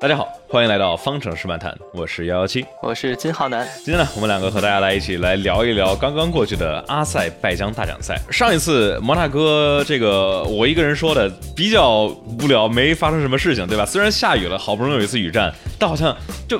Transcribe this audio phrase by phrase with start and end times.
[0.00, 3.68] 大家好，欢迎来到方程式漫谈，我是幺幺七，我是金浩南。
[3.84, 8.18] 今天呢，我们两个和大家来一起来聊一聊刚刚过去的阿塞拜疆大奖赛。
[8.30, 13.84] 上一次摩纳哥这个我一个人说的比较无聊，没发生什么事情，对吧？
[13.84, 16.16] 虽然下雨了，好不容易有一次雨战，但好像
[16.48, 16.58] 就。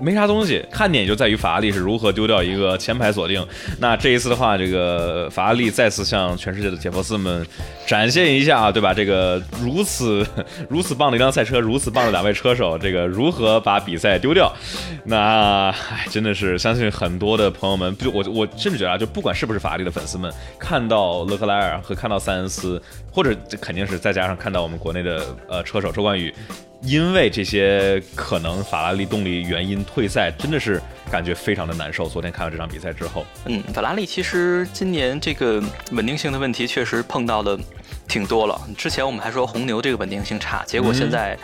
[0.00, 3.46] 没啥东西，看点就在于法拉利是如何丢掉一个前排锁定。
[3.78, 7.46] 那这一次的话，这个法拉利再次向全世界的铁佛斯们
[7.86, 8.94] 展现一下，对吧？
[8.94, 10.26] 这个如此
[10.68, 14.52] 如此棒的一辆赛车，如此棒的两位车手，这个如何把比赛丢掉？
[15.04, 22.80] 那唉，真的是相信很多的朋友们，就我我甚至觉得啊，就不管是不是法拉利的粉丝们，看到勒克莱尔和看到塞恩斯，
[23.12, 26.32] 或者这肯定是再加上看到我们国内的呃车手周冠宇。
[26.82, 30.80] 因为这些可能法拉利动力原因退赛，真的是
[31.10, 32.08] 感觉非常的难受。
[32.08, 35.62] 昨天看完这场比赛之后，嗯，法拉利其实今年这个
[35.92, 37.58] 稳定性的问题确实碰到的
[38.08, 38.60] 挺多了。
[38.76, 41.38] 之前我们还说红牛这个稳定性差，结果现在。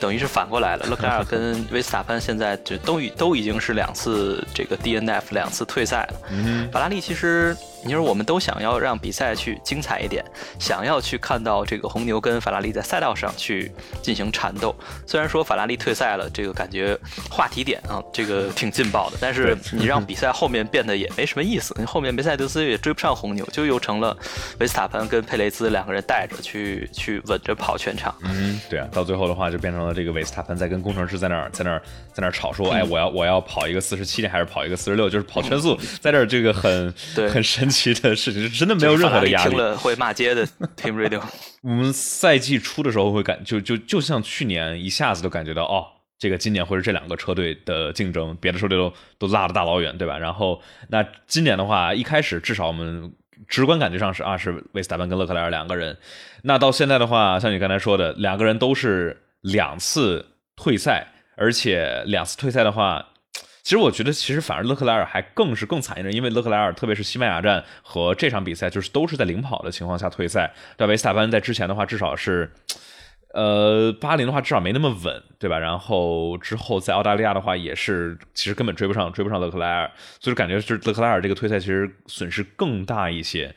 [0.00, 6.20] 等于是反过来了，勒克莱尔跟维斯塔潘现在就都已都已经是两次这个 DNF 两次退赛了。
[6.30, 10.24] 嗯法拉利其实，你说我们都想要让比赛去精彩一点，
[10.58, 14.74] 想要去看到这个红牛跟法拉利在赛道上去进行缠斗。
[15.06, 16.98] 虽然说法拉利退赛了，这个感觉
[17.30, 21.74] 话题点啊，这个挺劲爆的，但是你让比赛后面变得也没什么意思。
[21.84, 24.16] 后面梅赛德斯也追不上红牛，就又成了
[24.58, 28.14] 维斯塔潘跟佩雷兹两个人带着去去稳着跑全场。
[28.22, 29.94] 嗯，对啊，到最后的话就变成了。
[29.98, 31.82] 这个维斯塔潘在跟工程师在那儿在那儿
[32.18, 36.92] 在那儿吵说， 哎，我要我要跑一个四十七点还是跑一个四十六，就是跑圈速， 在这儿这个很
[37.30, 39.50] 很神奇的事情，真的没有任何的压力。
[39.50, 40.44] 听了会骂街的
[40.76, 41.22] Team Radio。
[41.62, 45.86] 我们赛季初的时候会感就就就像去年一下子都感觉到哦，
[46.18, 50.18] 这个今年会是这两个车队的竞争，别的车队都都拉的大老远，对吧？
[50.18, 53.12] 然后那今年的话，一开始至少我们。
[53.46, 55.96] 直观感觉上是啊，是维斯塔潘跟勒克莱尔两个人。
[56.42, 61.06] 那到现在的话，像你刚才说的，两个人都是两次退赛，
[61.38, 63.06] 而且两次退赛的话，
[63.62, 70.52] 其实我觉得其实反而勒克莱尔还更是更惨一点，因为勒克莱尔特别是西班牙站和这场比赛就是都是在领跑的情况下退赛。
[70.76, 72.52] 但维斯塔潘在之前的话，至少是。
[73.34, 75.58] 呃，巴林的话至少没那么稳，对吧？
[75.58, 83.54] 然后之后在澳大利亚的话，也是其实根本追不上，追不上勒克莱尔，所以感觉就是勒克莱尔这个退赛其实损失更大一些。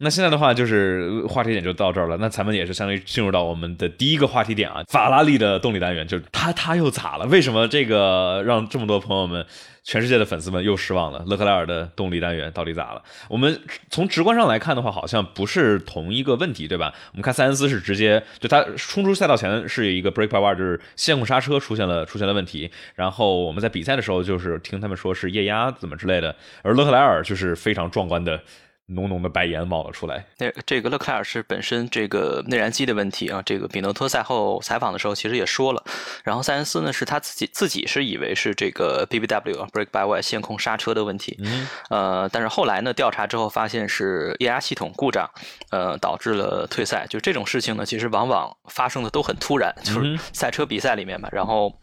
[0.00, 2.16] 那现在的话，就是话题点就到这儿了。
[2.18, 7.26] 那咱们也是相当于进入到我们的第一个话题点啊，法拉利的动力单元，就是他他又咋了？
[7.26, 9.44] 为什么这个让这么多朋友们？
[9.84, 13.02] 全世界的粉丝们又失望了，勒克莱尔的动力单元到底咋了？
[13.26, 16.92] 我们从直观上来看的话，好像不是同一个问题，对吧？
[17.12, 28.38] 我们看塞恩斯是直接就他冲出赛道前是一个 brake power，就是线控刹车出现了出现了问题，然后我们在比赛的时候就是听他们说是液压怎么之类的，而勒克莱尔就是非常壮观的。
[28.88, 30.24] 浓浓的白烟冒了出来。
[30.38, 33.42] 那这个勒克莱尔是本身这个内燃机的问题啊。
[33.44, 35.84] 这个比诺托赛后采访的时候其实也说了。
[36.24, 41.36] 然后塞恩斯呢是他自己自己是以为是这个 BBW brake by wire 线控刹车的问题。
[41.40, 41.68] 嗯。
[41.90, 45.30] 呃，但是后来呢调查之后发现是液压系统故障，
[45.70, 47.06] 呃导致了退赛。
[47.08, 51.28] 就这种事情呢，其实往往发生的都很突然，就是赛车比赛里面吧。
[51.30, 51.78] 然后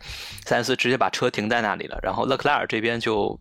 [0.46, 3.40] 塞恩斯直接把车停在那里了，然后勒克莱尔这边就。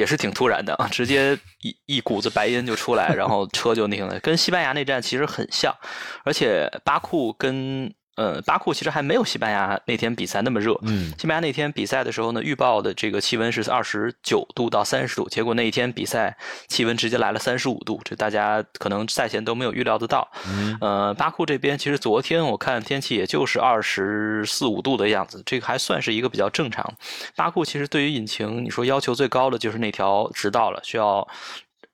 [0.00, 5.74] 也是挺突然的啊， 直接一一股子白烟就出来，然后车就那个了，跟西班牙那站其实很像，
[6.24, 7.92] 而且巴库跟。
[8.20, 10.78] 呃，巴库其实还没有西班牙那天比赛那么热。
[10.82, 16.36] 嗯，西班牙那天比赛的时候呢，预报的这个气温是二十九度到三十度，结果那一天比赛
[16.68, 20.30] 气温直接来了三十五度，这大家可能赛前都没有预料得到。
[20.46, 26.92] 嗯，呃，巴库这边其实昨天我看天气也就是二十四五度的样子，这个还算是一个比较正常。
[27.34, 31.26] 巴库其实对于引擎，你说要求最高的就是那条直道了，需要。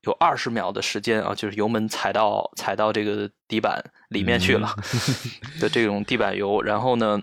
[0.06, 4.74] 有二十秒的时间啊，就是油门踩到踩到这个底板里面去了
[5.60, 6.62] 的这种地板油。
[6.62, 7.20] 然后呢，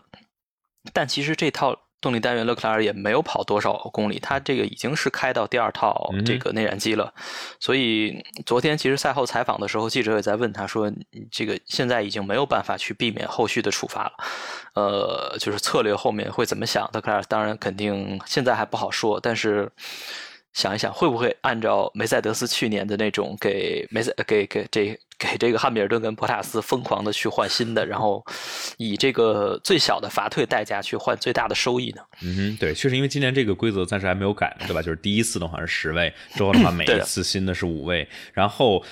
[0.92, 7.14] 但其实这套动力单元勒克莱尔也没有跑多少公里，他这个已经是开到第二套这个内燃机了。
[7.62, 10.92] 所以昨天其实赛后采访的时候，记者也在问他说
[11.32, 14.14] ：“这个现在已经没有办法去避免后续的处罚了，
[14.76, 19.72] 呃，就是策略后面会怎么想？”勒克莱尔当然肯定现在还不好说，但是。
[20.54, 28.24] 想一想，会不会按照梅赛德斯去年的那种，给梅赛给给这给这个汉密尔顿跟博塔斯疯狂的去换新的，然后
[28.78, 32.02] 以这个最小的罚退代价去换最大的收益呢？
[32.22, 34.82] 嗯哼，对，确实因为今年这个规则暂时还没有改，对吧？
[34.82, 38.08] 就是第一次的话是十位，之后的话 每一次新的是五位。
[38.32, 38.84] 然后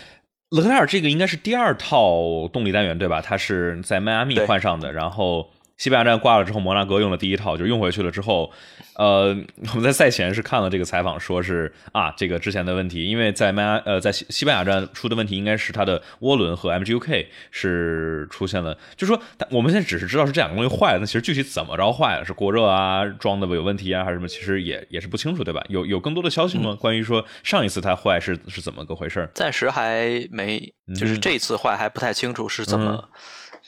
[0.49, 3.21] 勒克莱尔这个应该是第二套动力单元，对吧？
[3.21, 5.47] 他是在迈阿密换上的，然后。
[5.81, 8.51] 西班牙站挂了之后，摩纳哥用了第一套，就用回去了之后，
[8.97, 9.35] 呃，
[9.73, 19.19] 我们在赛前是看了这个采访，说是啊，这个之前的问题，因为在曼呃在西西班牙站出的问题，应该是它的涡轮和 MGUK 是出现了，就说
[19.49, 25.63] 我们现在只是知道是这两个东西坏了，那其实具体怎么着坏了，是过热啊，装的有问题啊，还是什么，其实也也是不清楚，对吧？
[25.69, 26.77] 有有更多的消息吗？
[26.79, 29.27] 关于说上一次它坏是是怎么个回事？
[29.33, 30.59] 暂时还没，
[30.95, 33.09] 就是这次坏还不太清楚是怎么。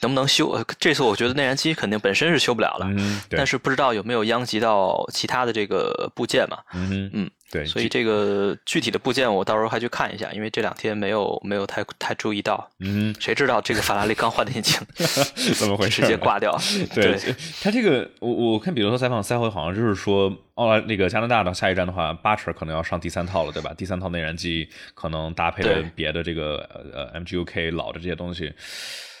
[0.00, 0.62] 能不能修？
[0.78, 2.88] 这次我觉得内燃机肯定本身是修不了了，
[3.30, 6.58] 但是不知道有没有殃及到其他的这个部件嘛？
[6.74, 12.70] 嗯嗯，对，所以这个具体的部件我到时候还去看一下，因为这两天没有没有太太注意到。
[12.80, 14.80] 嗯，谁知道这个法拉利刚换的引擎
[15.54, 16.02] 怎么回事？
[16.02, 16.56] 直接挂掉？
[16.94, 17.18] 对
[17.62, 23.72] 他这个，我我看比如说采访赛后好像就是说，奥拉那个加拿大的下一站的话，八成可能要上第三套了，对吧？
[23.76, 28.52] 第三套内燃机可能搭配了别的这个呃 MGUK 老的这些东西。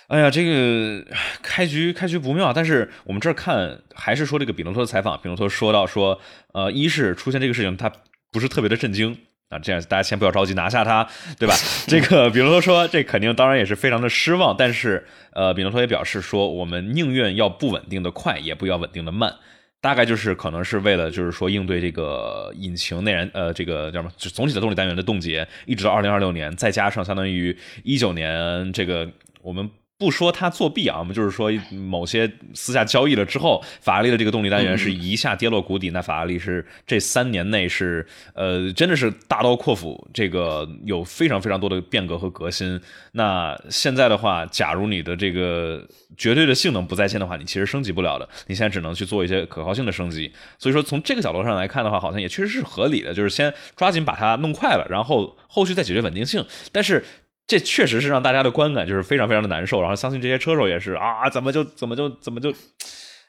[0.08, 1.02] 哎呀，这个
[1.42, 6.20] 开局开局不妙，但是我们这儿看还是说这个比诺托的采访，比诺托说到说，
[6.52, 7.90] 呃，一是出现这个事情，他
[8.30, 9.16] 不是特别的震惊
[9.48, 11.08] 啊，这样大家先不要着急拿下他，
[11.38, 11.54] 对吧？
[11.88, 19.34] 这个比诺托说，这肯定当然也是非常的失望，但是呃，比诺托也表示说，我们宁愿要不稳定的快，也不要稳定的慢，
[19.80, 29.10] 大概就是可能是为了就是说应对这个引擎内燃呃这个叫什么，就总体的动力单元的冻结，一直到二零二六年，再加上相当于一九年这个
[29.40, 29.70] 我们。
[29.96, 35.90] 不说他作弊啊，我们就是说某些私下交易了之后，法拉利的这个动力单元是一下跌落谷底。
[35.90, 38.04] 那法拉利是这三年内是
[38.34, 42.80] 呃，真的是大刀阔斧，这个有非常非常多的变革和革新。
[43.12, 45.86] 那现在的话，假如你的这个
[46.16, 48.28] 绝对的性能不在线的话，你其实升级不了的。
[48.48, 50.32] 你现在只能去做一些可靠性的升级。
[50.58, 56.44] 所以说，从这个角度上来看的话，好像也确实是合理的，就是先抓紧把它弄快了，然后后续再解决稳定性。
[56.72, 57.04] 但是。
[57.46, 62.54] 这确实是让大家的观感就是非常非常的难受，然后相信这些车手也是啊，怎么就怎么就怎么就，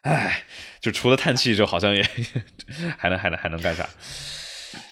[0.04, 0.44] 哎，
[0.80, 2.02] 就除了叹气，就好像也
[2.98, 3.88] 还能还能还能干啥？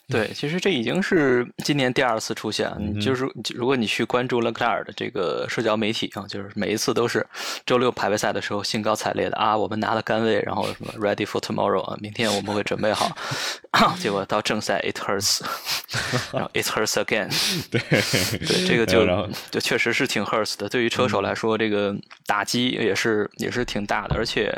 [0.10, 2.70] 对，其实这已经是今年第二次出现。
[3.00, 7.26] 就是如果你去关注勒克莱尔的这个社交媒体啊，就是每一次都是
[7.66, 13.16] 周六排位赛的时候兴高采烈的啊，我们拿了杆位，然后什么 ready for tomorrow 啊，明天我们会准备好。
[13.98, 15.42] 结果到正赛 it hurts，
[16.34, 17.30] 然后 it hurts again。
[17.72, 19.08] 对对，这个就
[19.52, 20.68] 就确实是挺 hurts 的。
[20.68, 21.96] 对于车手来说，这个
[22.26, 24.16] 打击也是也是挺大的。
[24.16, 24.54] 而且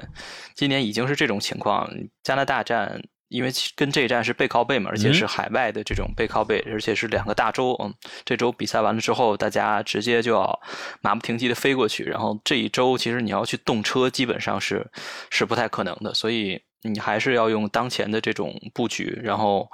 [0.56, 1.88] 今年已经是这种情况，
[2.24, 3.00] 加拿大站。
[3.36, 7.76] 因为跟这一站是背靠背嘛，而且是海外的这种背靠背，而且是两个大洲。
[7.84, 7.94] 嗯，
[8.24, 10.60] 这周比赛完了之后，大家直接就要
[11.02, 12.04] 马不停蹄的飞过去。
[12.04, 14.90] 然后这一周其实你要去动车，基本上是
[15.30, 16.14] 是不太可能的。
[16.14, 19.20] 所以你还是要用当前的这种布局。
[19.22, 19.70] 然后，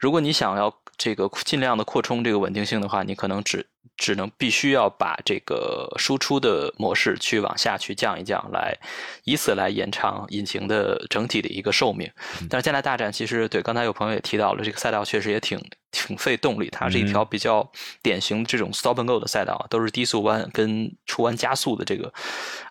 [0.00, 3.66] 如果你想要这个尽量的扩充这个稳定性的话，你可能只。
[4.02, 8.76] 只能必须要把这个输出的模式去往下去降一降，来
[9.22, 12.10] 以此来延长引擎的整体的一个寿命。
[12.50, 15.56] 但是加拿大站其实对刚才有朋友也提到了，这个赛道确实也挺。
[15.92, 17.70] 挺费动力，它是一条比较
[18.02, 22.12] 典型的这种 stop and go 的赛道，都是低速弯跟出弯加速的这个。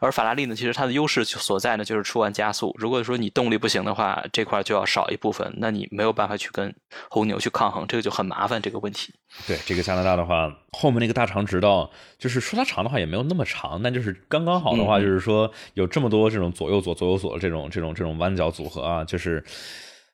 [0.02, 2.76] 而法拉利呢，其实它的优势所在呢，就是出弯加速。
[2.78, 6.76] 如果说你动力不行的话，这块就要少一部分，那你没有办法去跟
[7.10, 9.14] 红牛去抗衡，这个就很麻烦这个问题。
[9.48, 19.44] 对这个加拿大的话，后面那个大长直道，就是说它长的话也没有那么长，但就是刚刚好的话，就是说有这么多这种左右左左右左这种这种这种弯角组合啊，就是，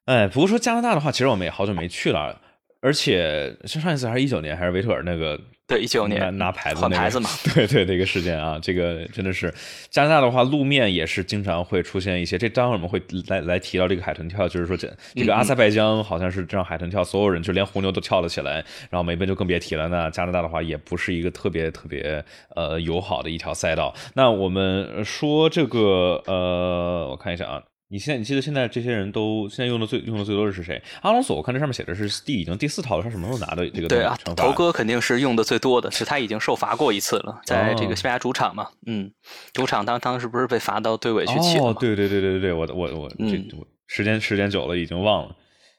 [0.05, 2.41] 哎，不过说加拿大的话，其实我们也好久没去了。
[2.87, 5.37] 而且像上一次还是一九年，还是维特尔那个
[5.67, 9.53] 对一九年拿牌子换牌子嘛， 对对这个事件啊，这个真的是
[9.89, 12.37] 加拿大的话，路面也是经常会出现一些。
[12.37, 19.89] 这待会儿我们会来来提到这个海豚跳，就是说这这个阿塞拜疆好像是这样海豚跳，所有人就连红牛都跳了起来，然后美奔就更别提了。
[19.89, 22.23] 那加拿大的话，也不是一个特别特别
[22.55, 23.93] 呃友好的一条赛道。
[24.13, 27.61] 那我们说这个呃，我看一下啊。
[27.89, 30.81] 你现在你记得现在这些人都现在用的最用的最多的是谁？
[31.01, 33.87] 阿隆索，我看这上面写的是第已经第四套了，他什么时候拿的这个？
[33.87, 39.09] 对啊，头哥肯定是用的最多的，是他已经受罚过一次了，在这个西班牙主场嘛，嗯，
[39.53, 43.41] 主场当当时不是被罚到队尾去骑哦，对对对对对对，我我我这
[43.87, 45.35] 时间时间久了已经忘了。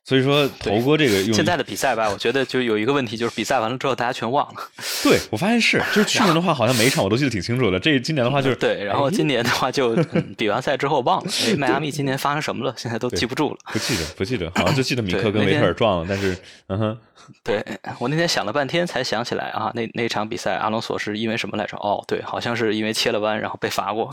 [0.08, 4.60] 所以说，头哥这个用现在的比赛吧， 我觉得就有一个问题，就是比赛完了之后大家全忘了。
[5.04, 7.78] 对我发现是， 就是去年的话，好像每一场我都记得挺清楚的。
[7.78, 9.94] 这今年的话就是对，然后今年的话就
[10.38, 11.30] 比完赛之后忘了。
[11.46, 12.72] 哎，迈阿密今年发生什么了？
[12.74, 13.58] 现在都记不住了。
[13.70, 16.34] 不记得，不记得，好像就记得米克跟维特尔撞了，但是
[16.68, 16.98] 嗯哼。
[17.44, 17.62] 对
[17.98, 21.76] 我那天想了半天才想起来啊，那那场比赛阿隆索是因为什么来着？
[21.76, 24.10] 哦，对，好像是因为切了弯，然后被罚过。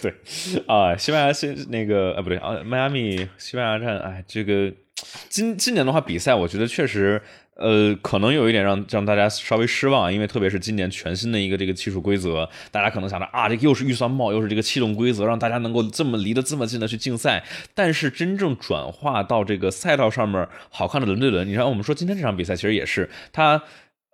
[0.00, 0.14] 对
[0.68, 4.72] 啊，西班牙西那个啊不对啊，迈阿密西班牙站，哎，这个
[5.28, 7.20] 今今年的话，比赛我觉得确实，
[7.54, 17.44] 呃，可能有一点让让大家稍微失望，因为特别是今年全新的一个这个技术规则，大家可能想着啊，这又是预算帽，又是这个气动规则，让大家能够这么离得这么近的去竞赛。
[17.74, 23.62] 但是真正转化到这个赛道上面，好看的轮对轮，你看我们说今天这场比赛其实也是它。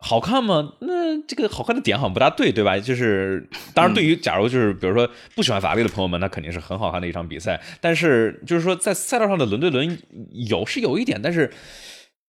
[0.05, 0.73] 好看吗？
[0.81, 2.77] 那这个好看的点好像不大对，对吧？
[2.77, 7.61] 就是当然，对于假如就是比如说不喜欢法拉利的朋友们，那肯定是很好看的一场比赛。
[7.81, 9.97] 但是就是说在赛道上的轮对轮
[10.49, 11.49] 有是有一点，但是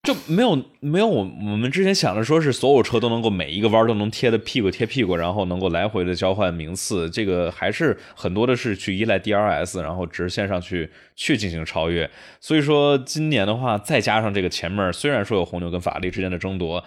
[0.04, 7.10] 就没有没有我我们之前想的说是所有车都能够每一个弯都能贴的屁股贴屁股，然后能够来回的交换名次。
[7.10, 12.08] 这个还是很多的是去依赖 DRS，然后直线上去去进行超越。
[12.40, 16.84] 所以说今年的话，再加上这个前面虽然说有红牛跟法拉利之间的争夺。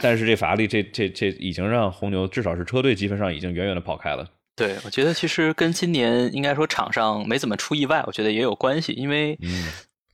[0.00, 4.28] 但是这法拉利这这这已经让红牛至少是车队积分上已经远远的跑开了。
[4.54, 9.38] 对，我觉得其实跟今年应该说场上没怎么出意外，我觉得也有关系，因为。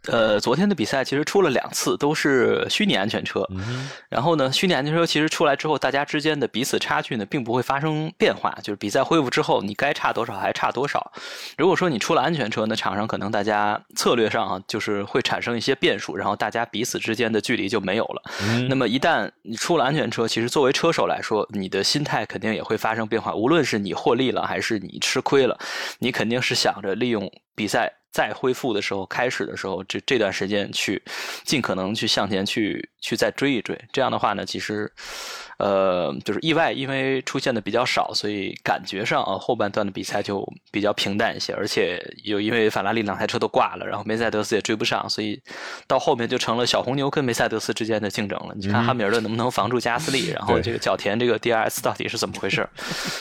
[0.08, 3.46] 呃，昨天的比赛其实出了两次，都是虚拟安全车。
[4.08, 8.52] 然后呢，虚拟安全车其实出来之后，大家之间的彼此差距呢，并不会发生变化。
[8.62, 11.12] 就是比赛恢复之后，你该差多少还差多少。
[11.56, 18.22] 如果说你出了安全车，那场上可能大家策略上啊，就是会产生一些变数，然后大家彼此之间的距离就没有了。
[18.68, 23.34] 那么一旦你出了安全车，其实作为车手来说，你的心态肯定也会发生变化。
[23.34, 25.56] 无论是你获利了还是你吃亏了，
[26.00, 27.92] 你肯定是想着利用比赛。
[28.12, 31.02] 再恢复的时候，开始的时候，这这段时间去
[31.44, 33.78] 尽可能去向前去去再追一追。
[33.92, 34.92] 这样的话呢，其实，
[35.58, 41.54] 呃，就是意外，因为出现的比较少，所以感觉上啊，后半段的比赛就比较平淡一些。
[41.54, 45.42] 而且又因为法拉利两台车都挂了，然后梅赛德斯也追不上，所以
[45.86, 48.54] 到后面就成了小红牛跟梅赛德斯之间的竞争了。
[48.56, 52.68] 你看哈米尔顿能不能防住加斯利， 然后这个角田这个 DRS 到底是怎么回事？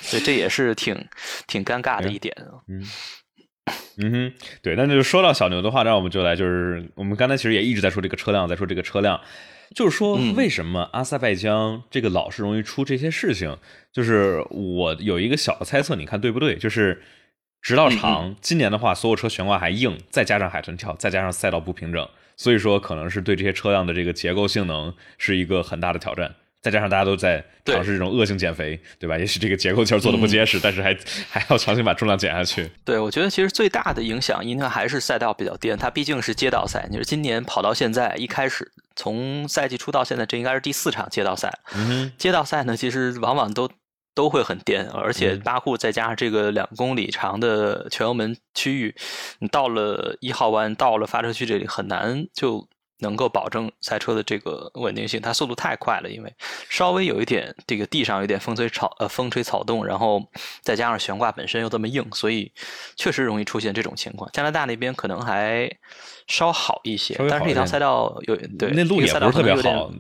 [0.02, 1.08] 所以这也是挺
[1.48, 2.36] 挺尴尬的一点。
[2.68, 2.86] 嗯。
[3.98, 9.20] 嗯哼，对，那就说到小牛的话，那我们就来，就是我们刚才其实也一直在说这个车辆，在说这个车辆，
[9.75, 13.58] 就是说为什么阿塞拜疆这个老是容易出这些事情？
[13.92, 16.56] 就是我有一个小的猜测，你看对不对？
[16.56, 17.01] 就是
[17.62, 26.36] 直道长今年的话，所有车悬挂还硬，再加上海豚跳，再加上赛道不平整，所以说可能是对这些车辆的这个结构性能是一个很大的挑战。
[26.62, 29.18] 再加上大家都在尝试这种恶性减肥，对吧？
[29.18, 30.96] 也许这个结构其实做的不结实，但是还
[31.30, 32.70] 还要强行把重量减下去。
[32.86, 36.88] 对，我觉得其实最大的影响应该还是赛道比较颠，它毕竟是街道赛。
[36.91, 41.51] 你说今年跑到现在，一开始从赛季初到现在，这应该是第四场街道赛。
[41.74, 43.68] 嗯，街道赛呢，其实往往都
[44.13, 48.94] 都会很颠，而且巴库再加上这个两公里长的全油门区域，
[49.39, 52.68] 你到了一号弯，到了发车区这里，很难就。
[53.01, 56.34] 能够保证赛车的这个稳定性，它速度太快了，因为
[56.70, 60.24] 稍微有一点这个地上有点风吹草呃风吹草动，然后
[60.62, 62.51] 再加上悬挂本身又这么硬，所以
[62.96, 64.29] 确实容易出现这种情况。
[64.31, 65.70] 加拿大那边可能还
[66.27, 69.91] 稍好一些，但是那条赛道有对那路也不是特别好，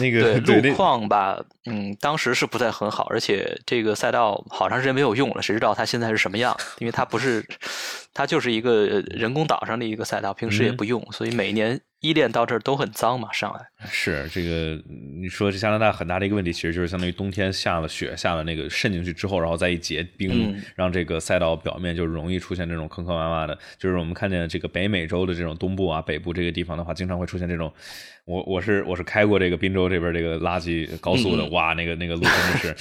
[0.00, 6.56] 那个 路况吧，嗯，当时是不太很好，而且这个赛道好长时间没有用了，谁知道它现在是什么样？
[6.78, 7.44] 因为它不是，
[8.14, 11.80] 它就是一个人工岛上的一个赛道，平时也不用，所以每年。
[12.04, 14.78] 依恋到这儿都很脏嘛，上来是这个，
[15.18, 23.58] 你说这加拿大很大的一个问题，其实就是相当于冬天下了雪，下了那个渗进去之后，然后再一结冰，让这个赛道表面就容易出现这种坑坑洼洼的。
[23.78, 27.72] 就是我们看见这个北美洲的这种东部啊、北部这个地方的话，经常会出现这种。
[28.26, 32.32] 我我是我是开过这个滨州这边这个垃圾高速的，哇，那个那个路真
[32.72, 32.74] 的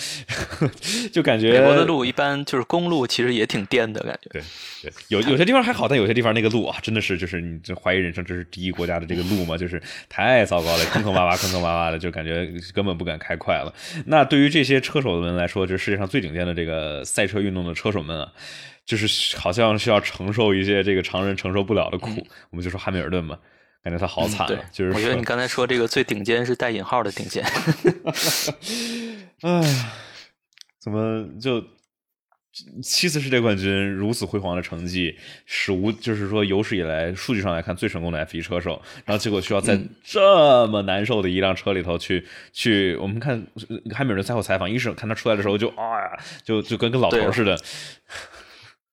[0.71, 4.29] 是， 就感觉美国的路一般就是公路，其实也挺颠的感觉。
[4.29, 4.41] 对
[4.83, 9.57] 对，有有些地方还好，但有些地方那个路啊，真的是就是你这怀疑人生，这是第一国家的这个路吗？
[9.57, 13.73] 就是太糟糕了，坑坑洼洼，坑坑洼洼的，就感觉根本不敢开快了。
[14.05, 18.31] 那对于这些车手们来说，就是世界上最顶尖的这个赛车运动的车手们啊，
[18.85, 22.25] 就是好像需要承受一些这个常人承受不了的苦。
[22.51, 23.38] 我们就说汉密尔顿嘛。
[23.83, 27.43] 感觉他好惨啊，就是我觉得你刚才说这个最顶尖是带引号的顶尖。
[29.41, 29.61] 哎，
[30.79, 31.61] 怎么就
[32.81, 43.45] 七次世界冠军如此辉煌的成绩，史无就是说有史以来数据上来看最成功的 F 一车手，然后结果需要在这么难受的一辆车里头去去，我们看
[43.93, 47.59] 汉密尔顿赛后采访，一是看他出来的时候就啊呀，就就跟个老头似的。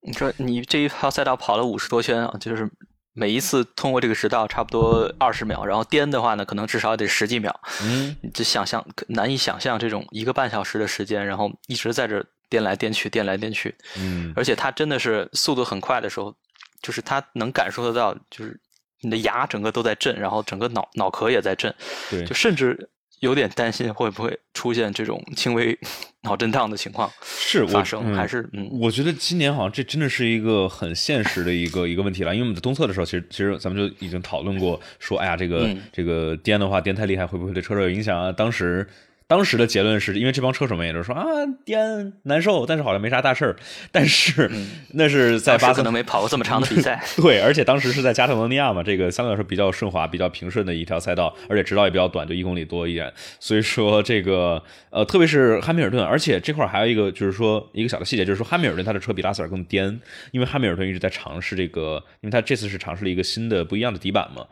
[0.01, 2.69] 你说你这一套赛道跑了五十多圈啊，就是。
[3.13, 7.61] 每一次通过这个食道差不多二十秒，然后颠的话呢，可能至少得十几秒。
[7.83, 13.75] 嗯，就想象难以想象这种一个半小时的时间，然后一直在这颠来颠去，颠来颠去。
[13.97, 16.35] 嗯，而且它真的是速度很快的时候，
[16.83, 18.59] 就是它能感受得到，就是
[19.01, 21.75] 你的牙整个都在震，然后整个脑脑壳也在震。
[22.11, 22.89] 对，就甚至
[23.21, 25.79] 有点担心会不会出现这种轻微
[26.25, 28.69] 脑震荡的情况是发生，还是嗯？
[28.81, 38.33] 我觉得今年好像这真的是一个很现实的一个一个问题了，因为我们在东侧的时候，其实其实咱们就已经讨论过，说哎呀，这个这个颠的话颠太厉害，会不会对车手有影响啊？
[38.33, 38.87] 当时。
[39.31, 41.25] 当时的结论是因为这帮车手们也都说啊
[41.65, 43.55] 颠难受，但是好像没啥大事儿。
[43.93, 44.51] 但是
[44.95, 53.13] 那是在巴可能没跑过这么长的比赛， 对，而且当时是在加泰罗尼亚嘛，这个相对来说比较顺滑、比较平顺的一条赛道，而且直道也比较短，就一公里多一点。
[53.39, 54.61] 所以说这个
[54.91, 60.01] 呃，特别是汉密尔顿，而且这块还有一个就是说一个小的细节，就是说汉密尔顿他的车比拉塞尔更颠，
[60.33, 64.45] 因为汉密尔顿一直在尝试这个，因为他这次是尝试了一个新的不一样的底板嘛。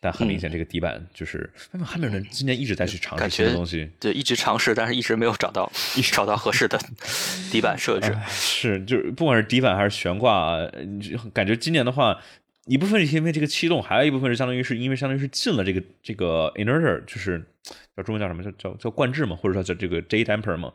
[0.00, 1.50] 但很明显，这个底板就是
[1.84, 6.78] 汉密尔顿今年一直在去尝试新的东西，对，一直尝试，但是一直没有找到， 一直找到合适的
[7.50, 8.16] 底板设置。
[8.28, 10.56] 是，就是不管是底板还是悬挂，
[11.34, 12.16] 感觉今年的话，
[12.66, 17.44] 一部分是因为这个气动，还有一部分是相当于是因为相当于是进了这个这个 inerter，就是
[17.96, 20.72] 叫中文叫什么叫叫叫冠制嘛，或者说叫这个 J damper 嘛，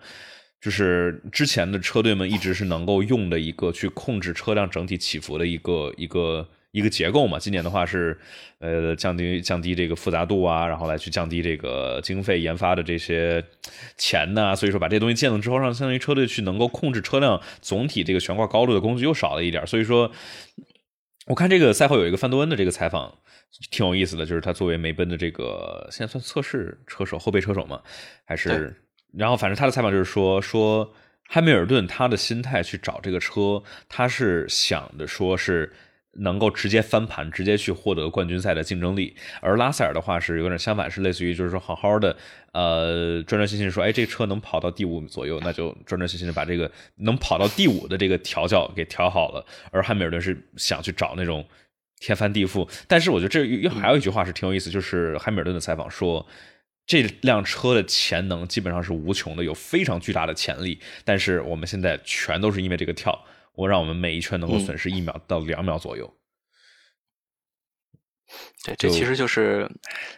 [0.60, 6.50] 就是之前的车队们一直是能够用的一个去控制车辆整体起伏的一个一个。
[6.74, 8.18] 一个结构嘛，今年的话是，
[8.58, 13.44] 呃，降低降低这个复杂度啊，然后来去降低这个经费研发的这些
[13.96, 20.12] 钱呢，所以说把这东西建了之后，让相当于车队去能够控制车辆总体这个悬挂高度的工具又少了一点，所以说，
[21.28, 23.20] 我看这个赛后有一个范多恩的这个采访
[23.70, 27.80] 挺有意思的，就是他作为梅奔的这个现在算测试车手后备车手嘛，
[28.26, 28.76] 还是，
[29.16, 30.92] 然后反正他的采访就是说说
[31.28, 35.72] 汉密尔顿他的心态去找这个车，他是想的说是。
[36.16, 39.16] 能够直接翻盘，直接去获得冠军赛的竞争力。
[39.42, 42.16] 而拉塞尔的话是有点相反，是类似于就是说好好的，
[42.52, 49.44] 呃，专专心心说，哎，这车能跑到第五左右，那就专专心心的把这个能跑到第五的这个调教给调好了。
[49.72, 51.44] 而汉密尔顿是想去找那种
[52.00, 52.70] 天翻地覆。
[52.88, 56.26] 但是我觉得这又还有一句话是挺有意思，就是汉密尔顿的采访说，
[56.86, 60.80] 这辆车的潜能基本上是无穷的，有非常巨大的潜力。
[61.04, 63.26] 但是我们现在全都是因为这个跳。
[63.54, 66.12] 我让我们每一圈能够损失一秒到两秒左右。
[68.66, 69.70] 对，这其实就是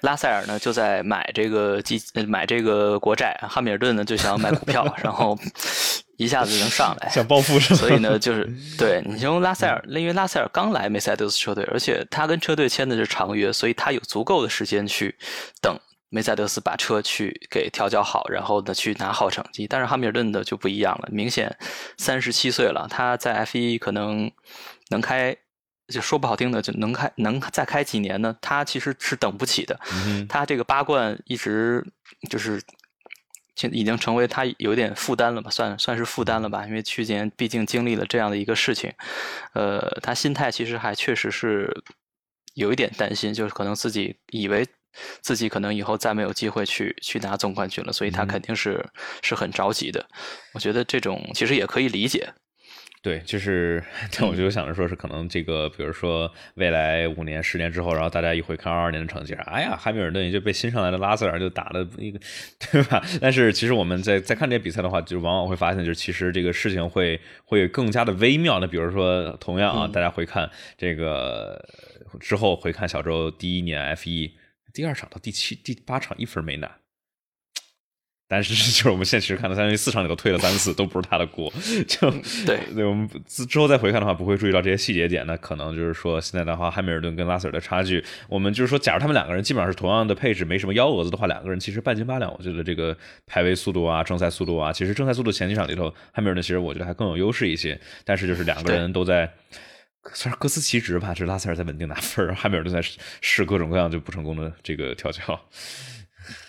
[0.01, 5.37] 拉塞尔呢就在买这个基买这个国债，汉密尔顿呢就想买股票，然后
[6.17, 7.75] 一下子就能上来，想暴富是吧？
[7.75, 8.49] 所以呢，就是
[8.79, 15.13] 对你从拉塞尔，因为拉塞尔刚来梅赛德斯车队，而且他跟车队签的是长约，所以他有足够的时间去
[15.61, 15.77] 等。
[16.15, 19.67] 梅赛德斯把车去给调教好，然后呢去拿好成绩。
[19.67, 21.53] 但是哈密尔顿的就不一样了，明显
[21.97, 24.31] 三十七岁了，他在 F 一可能
[24.87, 25.35] 能开，
[25.89, 28.33] 就说不好听的就能开，能再开几年呢？
[28.39, 29.77] 他其实是等不起的。
[30.29, 31.85] 他这个八冠一直
[32.29, 32.63] 就是，
[33.57, 35.51] 现已经成为他有点负担了吧？
[35.51, 36.65] 算算是负担了吧？
[36.65, 38.89] 因为去年毕竟经历了这样的一个事情，
[39.51, 41.83] 呃，他心态其实还确实是
[42.53, 44.65] 有一点担心，就是可能自己以为。
[45.21, 48.85] 自己可能以后再没有机会去去拿总冠军了，所以他肯定是
[49.21, 50.05] 是很着急的。
[50.53, 52.27] 我觉得这种其实也可以理解。
[53.01, 53.83] 对，就是，
[54.17, 62.19] 但我就想着说是可能这个，比如说未来五年、十年之后，然后大家一回看二二年的成绩，哎呀，汉密尔顿也就被新上来的拉塞尔就打了一个，
[62.71, 63.05] 对吧？
[63.21, 68.59] 但是其实我们在在看这些比赛的话，就往往会发现，就是其实这个事情会会更加的微妙。
[68.59, 71.63] 那比如说，同样啊，大家回看这个
[72.19, 74.35] 之后回看小周第一年 F 一。
[74.75, 76.69] 第二场到第七、第八场一分没拿，
[78.27, 81.49] 但是 就是我们现在其实看到，相当于四场里头退了三次，都不是他的锅。
[81.87, 82.11] 就
[82.45, 85.25] 对，我们之后再回看的话，不会注意到这些细节点。
[85.25, 92.29] 那可能就是说，现在的话，汉密尔顿跟拉塞尔的差距，我们就是说，假如他们两个人基本上是同样的配置，没什么幺蛾子的话，两个人其实半斤八两。
[92.33, 97.79] 我觉得这个排位速度啊，正赛速度啊，其实正赛速度前几场里头，汉密尔顿其实我觉得还更有优势一些。
[98.03, 99.31] 但是就是两个人都在。
[100.13, 102.81] 算是各司其职吧，这拉塞尔在稳定拿分，汉密尔顿在
[103.21, 105.39] 试各种各样就不成功的这个调教。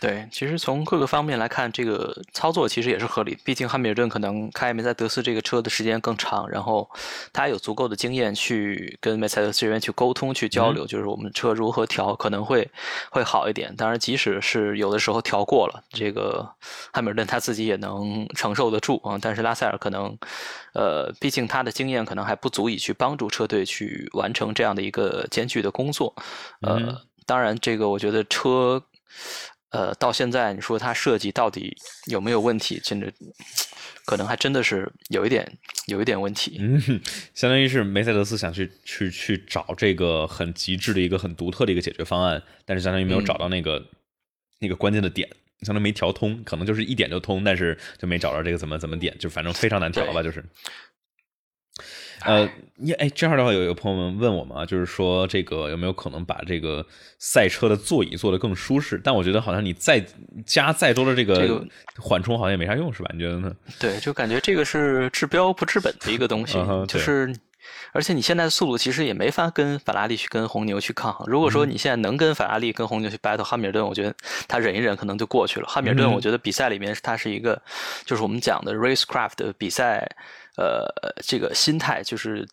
[0.01, 3.37] 对，其实从各个方面来看，这个操作其实也是合理。
[3.45, 6.89] 毕竟汉密尔顿可能开梅赛德斯这个车的时间更长，然后
[7.33, 12.71] 他有足够的经验去跟梅赛德斯这边去沟通、去交流，就是我们车如何调可能会
[13.11, 13.75] 会好一点。
[13.77, 16.49] 当然，即使是有的时候调过了，这个
[16.93, 19.19] 汉密尔顿他自己也能承受得住啊。
[19.21, 20.17] 但是拉塞尔可能，
[20.75, 26.15] 呃，毕竟他的经验可能还不足以去帮助车队去完成这样的一个艰巨的工作。
[26.61, 28.83] 呃，当然，这个我觉得车。
[29.77, 32.81] 呃，到现在你说它设计到底有没有问题？
[32.83, 33.13] 真的，
[34.07, 35.47] 可能还真的是有一点，
[35.87, 36.57] 有一点问题。
[36.59, 36.81] 嗯，
[37.35, 43.85] 相当于是梅赛德斯想去去去找这个很极致的一个很独特的一个解决方案，但是相当于没有找到那个
[44.61, 45.29] 那个关键的点，
[45.61, 50.43] 相当于没调通，可能就是一点就通，但是就没找到这个怎么怎么点，就反正非常难调吧，就是。
[52.27, 56.85] 呃，你哎，这样的话，有一个朋友们问我们啊，就是说这个有没有可能把这个
[57.19, 59.01] 赛车的座椅做得更舒适？
[59.03, 60.05] 但我觉得好像你再
[60.45, 61.65] 加再多的这个
[61.99, 63.11] 缓冲，好像也没啥用，是吧？
[63.13, 63.53] 你觉得呢？
[63.79, 67.35] 对，就感觉这个是治标不治本的一个东西，就是。
[67.93, 71.27] 而且你现在的速度其实也没法跟法拉利去跟红牛去抗衡。
[71.29, 74.15] 如果说你现在能跟法拉利跟红牛去 battle，汉密尔顿，我觉得
[74.47, 75.67] 他忍一忍可能就过去了。
[75.67, 77.61] 汉密尔顿，我觉得比赛里面他是一个，
[78.05, 80.09] 就是我们讲的 racecraft 的比赛，
[80.57, 80.87] 呃，
[81.25, 82.47] 这个心态就是。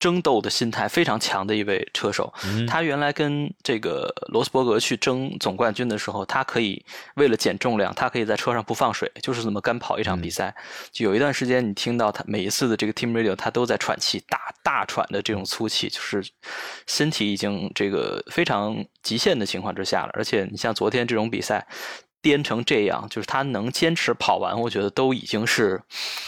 [0.00, 2.32] 争斗的心态非常强的一位车手，
[2.68, 6.80] 他原来跟这个罗斯伯格去争总冠军的时候，他可以
[7.16, 10.54] 为了减重量，他可以在车上不放水，就是这么干跑一场比赛。
[10.92, 16.24] 就有一段时间，你听到他每一次的这个 team radio，他都在喘气，大大喘的这种粗气，就是
[16.86, 20.12] 身体已经这个非常极限的情况之下了。
[20.14, 21.66] 而且你像昨天这种比赛。
[22.20, 25.80] 颠成这样，就是他能坚持跑完，我觉得都已经是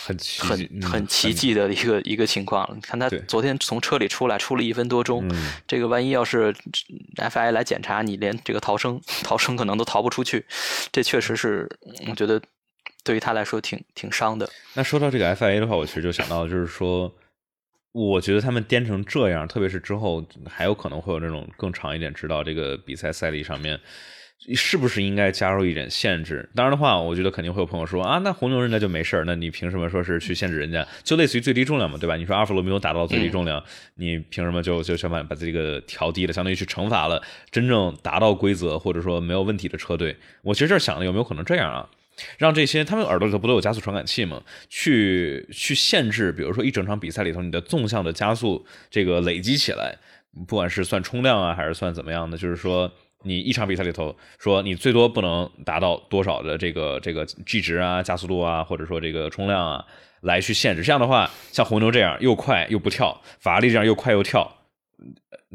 [0.04, 2.74] 很很很奇迹的一个一个情况了。
[2.74, 5.28] 你看他昨天从车里出来，出了一分多钟，
[5.66, 6.54] 这个万一要是
[7.16, 10.46] FIA 来检查，你连这个逃生逃生可能都逃不出去，
[10.92, 11.68] 这确实是
[12.08, 12.40] 我觉得
[13.02, 14.48] 对于他来说挺挺伤的。
[14.74, 17.12] 那说到这个 FIA 的话，我其实就想到就是说，
[17.90, 23.80] 我觉得他们颠成这样，特别是之后还有可能会有那种更长一点，直到这个比赛赛例上面。
[24.54, 26.48] 是不是应该加入一点限制？
[26.54, 30.84] 当然的话，我觉得肯定会有朋友说啊，那红牛人家就没事儿，那你凭什么说是去限制人家？
[31.04, 32.16] 就类似于最低重量嘛，对吧？
[32.16, 33.62] 你说阿弗罗没有达到最低重量，
[33.96, 40.16] 你凭什么就就想把把这个调低了，相当于去惩罚了真正达到规则或者说没有问题的车队？
[40.42, 41.86] 我其实这想的有没有可能这样啊？
[42.38, 44.42] 让这些他们耳朵里头不都有加速传感器吗？
[44.70, 49.98] 去去限制，比如说一整场比赛里头你的纵向的加速这个累积起来，
[50.48, 52.90] 不管是算冲量啊，还是算怎么样的，就是说。
[53.22, 59.84] 你一场比赛里头说你最多不能达到多少的这个这个 G 值啊、加速度啊，或者说这个冲量啊，
[60.22, 60.82] 来去限制。
[60.82, 64.50] 这样的话，像红牛这样又快又不跳，法拉利这样又快又跳，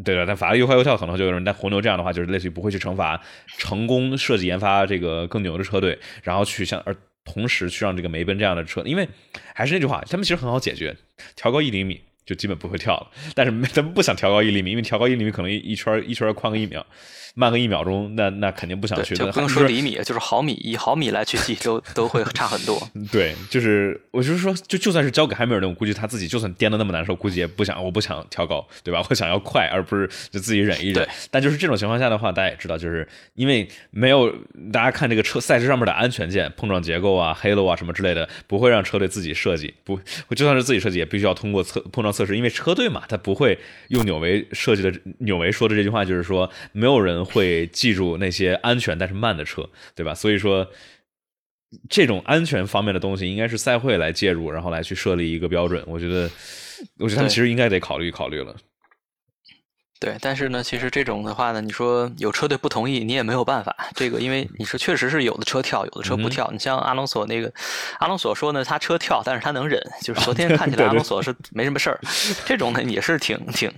[0.04, 0.26] 对吧？
[0.28, 9.08] 但法拉利又快又跳可能就有人，但红牛这样的话就是类似于不会去惩罚成功设计研发这个更牛的车队，然后去像而同时去让这个梅奔这样的车，因为
[9.56, 10.96] 还是那句话，他们其实很好解决，
[11.36, 12.02] 调高一厘米。
[12.26, 16.84] 就基本不会跳了，但是他们不想调高一厘米，因为调高一厘米可能一圈一圈宽个一秒，
[17.36, 19.16] 慢个一秒钟，那那肯定不想去。
[19.16, 22.82] 就不用说厘米，就是毫米，以毫米来去计都都会差很多。
[23.12, 29.06] 对，就是我就是说，就就算是交给海米尔顿，我估计他自己就算颠的那么难受，估计也不想，我不想调高，对吧？
[29.08, 31.08] 我想要快，而不是就自己忍一忍。
[31.30, 34.34] 但就是这种情况下的话，大家也知道，就是因为没有
[34.74, 40.00] 大家看这个车赛车上面的安全键、碰撞结构啊、黑路啊什么之类的，不会让车队自己设计，不
[40.34, 42.15] 就算是自己设计，也必须要通过测碰撞。
[42.16, 44.92] 测试，因为车队嘛，他不会用纽维设计的。
[45.20, 50.16] 纽维说的这句话就是说，没有人会记住那些安全但是慢的车，对吧？
[50.16, 50.68] 所以说，
[51.90, 55.84] 这种安全方面的东西应该是赛会来介入，然后来去设立一个标准。
[55.86, 56.30] 我觉得，
[57.00, 58.56] 我觉得他们其实应该得考虑考虑了。
[59.98, 63.76] 对，但是呢，其实这种的话呢，你说有车队不同意，你也没有办法。
[63.96, 66.50] 这个，因为你说确实是有的车跳，有的车不跳。
[66.52, 67.52] 你像阿隆索那个，
[68.00, 69.82] 阿隆索说呢，他车跳，但是他能忍。
[70.02, 72.00] 就是昨天 看起来阿隆索是没什么事儿。
[72.46, 73.72] 这种呢也是挺挺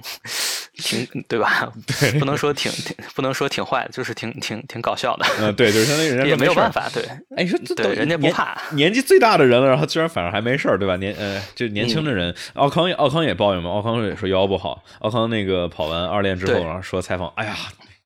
[0.74, 1.72] 挺，对吧？
[2.20, 5.26] 不能说挺挺，不能说挺坏的，就是挺挺挺搞笑的。
[5.40, 6.90] 嗯，对，就是相当于人家也没有办法。
[6.92, 7.04] 对，
[7.38, 10.96] 哎，你说对，人家不怕，年纪最大的人了，然后居然反而还没事儿，对吧？
[10.98, 16.07] 年呃，就年轻的人，奥康奥康也抱怨嘛，奥康也说腰不好，奥康那个跑完。
[16.10, 17.56] 二练之后，然后说采访，哎呀，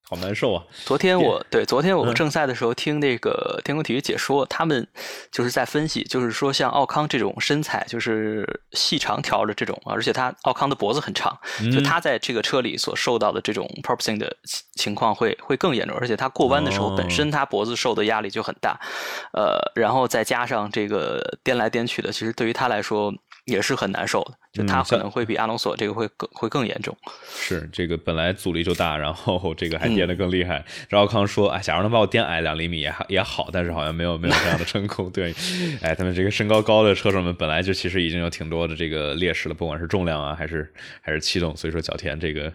[0.04, 0.64] 好难受啊！
[0.84, 4.86] 昨天我对昨天我们正赛的时候听那个天空体育解说，他们
[5.32, 11.40] 就是在分析，就是说像奥康这种身材，就是细长条的这种，而且他奥康的脖子很长，
[11.72, 14.36] 就他在这个车里所受到的这种 purposing 的
[14.74, 18.78] 情况会会更严重，而且他过弯的时候本身他脖子受的压力就很大，
[19.32, 23.14] 呃，然后再加上这个颠来颠去的，其实对于他来说。
[23.46, 26.96] 也是很难受的，就他可能会比阿隆索这个会更会更严重。
[27.36, 30.64] 是这个本来阻力就大，然后这个还颠得更厉害。
[30.90, 35.34] 赵康说：“哎，假如能把我颠矮两厘米也也好，但是好像没有没有这样的成功。”对，
[35.82, 41.56] 哎，他们这个身高高的车手们本来就其实已经有挺多的这个劣势了，不管是重量啊，还是还是气动。
[41.58, 42.54] 所以说，角田这个。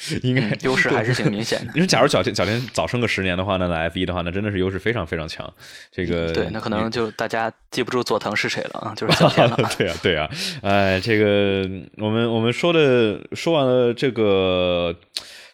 [0.22, 1.72] 应该优势还是挺明显的。
[1.76, 5.52] 因为，假如角田角田早生个十年的话，那来 F 一的话，那真的是优势非常非常强。
[5.92, 9.56] 这个对，那可能就大家记不住佐藤是谁了啊，就是角田了。
[9.76, 10.30] 对啊，对啊，
[10.62, 14.96] 哎，这个我们我们说的说完了这个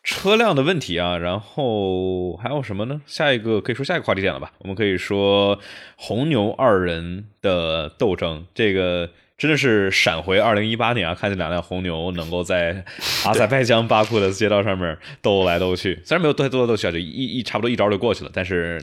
[0.05, 3.01] 车辆的问题啊，然后还有什么呢？
[3.07, 4.53] 下一个可以说下一个话题点了吧？
[4.59, 5.59] 我们可以说
[5.97, 9.11] 红牛二人的斗争，这个。
[9.38, 12.85] 真的是闪回二零一八年啊，看见两辆红牛能够在
[13.25, 18.83] 阿塞拜疆巴库的街道上面斗来斗去，虽然没有斗斗斗去啊，就一一差不多一招就过去了，但是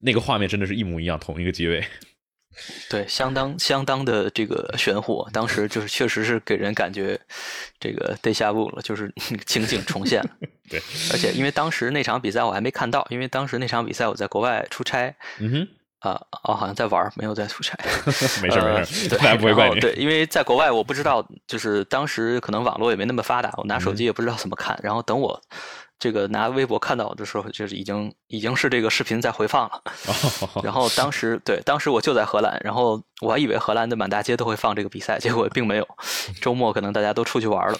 [0.00, 1.84] 那个画面真的是一模一样，同一个机位。
[2.88, 7.18] 对，相当相当的这个玄乎，当时就是确实是给人感觉
[7.80, 9.12] 这个 day 下步了，就是
[9.44, 10.30] 情景重现了。
[10.70, 10.80] 对，
[11.12, 15.14] 而且因为当时那场比赛我还没看到，因为当时那场比赛我在国外出差。
[15.40, 15.68] 嗯哼。
[16.10, 17.76] 啊哦，好像在玩，没有在出差。
[18.42, 19.80] 没事没事，对， 不会怪你。
[19.80, 24.78] 对，因为在国外，我不知道，就是当时可能网络也没那么发达，我拿手机也不知道怎么看。
[24.82, 25.40] 然后等我。
[26.04, 29.82] 这个拿微博看到的时候，就是已经已经是这个视频在回放了。
[30.62, 35.88] 然后当时对，当时我就在荷兰，然后我还以为荷兰的满大街都会放这个比赛，结果并没有。
[36.42, 37.78] 周末可能大家都出去玩了，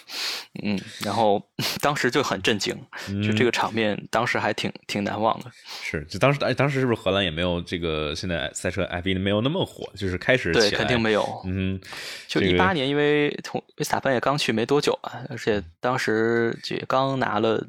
[0.62, 1.42] 嗯，然后
[1.82, 2.74] 当时就很震惊，
[3.22, 5.52] 就这个场面，当时还挺挺难忘的。
[5.82, 9.84] 是，就当时哎，当时是不是荷兰也没有这个现在赛车 F 一没有那么火？
[9.94, 11.42] 就是开始对，肯定没有。
[11.44, 11.78] 嗯，
[12.26, 17.62] 就一八年，因为从维斯塔潘也刚去没多久啊，而且当时就刚拿了。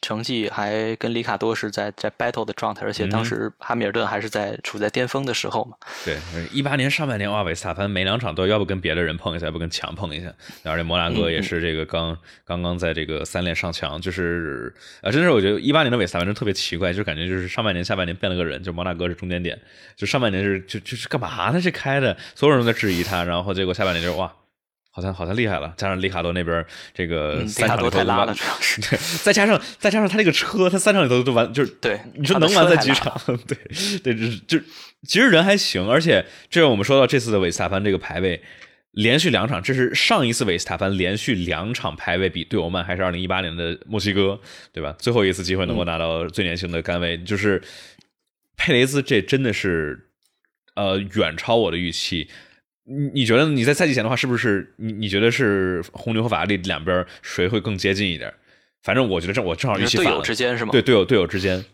[0.00, 5.76] 成绩还跟里卡多是在在 battle 的状态，而且当时哈密尔顿还是在处在巅峰的时候嘛。
[6.04, 6.16] 对，
[6.52, 10.32] 一八年上半年，哇，维斯塔潘每两场都要不跟别的人碰一下，要不跟墙碰一下。
[10.62, 19.58] 然后这摩纳哥也是这个刚刚刚在这个三连上墙，就是啊，真是我觉得一八年的维斯塔潘真特别奇怪，就感觉就是上半年下半年变了个人，就摩纳哥是中间点，
[19.96, 21.60] 就上半年是就就是干嘛呢？
[21.60, 24.32] 这开的，所有人都在质疑他，然后结果下半年就是哇。
[24.94, 33.18] 好像好像厉害了，加上里卡多那边这个三场里头拉了，主要是 对，再加上再加上他这个车，他三场里头都完，就是对，你说能完在几场？
[33.48, 33.56] 对
[34.00, 34.64] 对，就就
[35.04, 38.42] 其实人还行，而且这是我们说到这次的韦斯塔潘这个排位，
[38.90, 44.38] 连续两场，这是上一次韦斯塔潘连续两场排位比队友慢，还是二零一八年的墨西哥，
[44.74, 44.94] 对吧？
[44.98, 47.62] 最后一次机会能够拿到最年轻的杆位，就是
[48.58, 50.10] 佩雷斯，这真的是
[50.74, 52.28] 呃远超我的预期。
[52.84, 58.32] 你你觉得你在赛季前的话，是不是你你觉得是红牛和法拉利两边谁会更接近一点？
[58.82, 60.72] 反正我觉得这我正好预期队友之间是吗？
[60.72, 61.64] 对队友队友之间。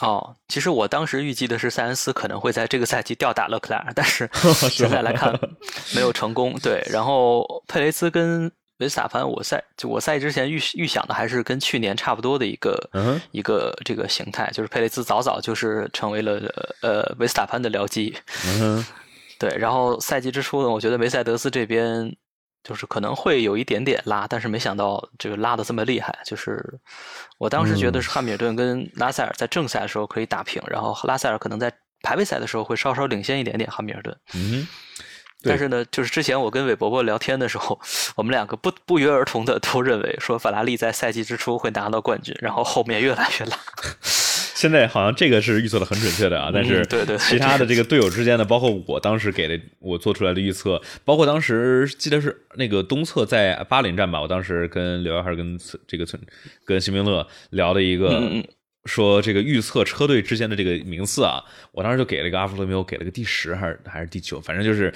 [0.00, 4.28] 哦，其实我当时预计的是塞恩斯可能会在这个赛季吊打勒克莱尔，但是
[4.70, 5.38] 现在来看
[5.94, 6.56] 没有成功。
[6.62, 12.90] 对，然后佩雷兹跟维斯塔潘，我赛就我赛之前预预想的还是跟去年差不多的一个
[13.30, 16.40] 一个这个形态，就是佩雷兹早早就是成为了
[16.80, 18.16] 呃维斯塔潘的僚机。
[18.46, 18.84] 嗯
[19.38, 22.14] 对，然后赛季之初呢，我觉得梅赛德斯这边
[22.62, 26.16] 就是可能会有一点点拉，但是没想到这个拉的这么厉害。
[26.24, 26.62] 就是
[27.38, 34.16] 我当时觉得是汉密尔顿跟拉塞尔在正赛的时候可以打平，然后拉塞尔可能在排位赛的时候会稍稍领先一点点汉密尔顿。
[34.34, 34.66] 嗯，
[35.42, 37.78] 但是呢，就是之前我跟韦伯伯聊天的时候，
[38.14, 43.58] 我们两个不不约而同的都认为说法拉利在赛季之初会拿到冠军，然后后面越来越拉。
[44.64, 56.18] 现在好像这个是预测的很准确的啊，但是对对，其他的这个队友之间的，包括我当时给的我做出来的预测，包括当时记得是那个东侧在巴林站吧，我当时跟刘还是跟这个村
[56.64, 58.22] 跟辛明乐聊的一个。
[58.86, 61.42] 说这个预测车队之间的这个名次啊，
[61.72, 64.92] 我当时就给了一个阿弗罗密欧，给了个第十还是还是第九，反正就是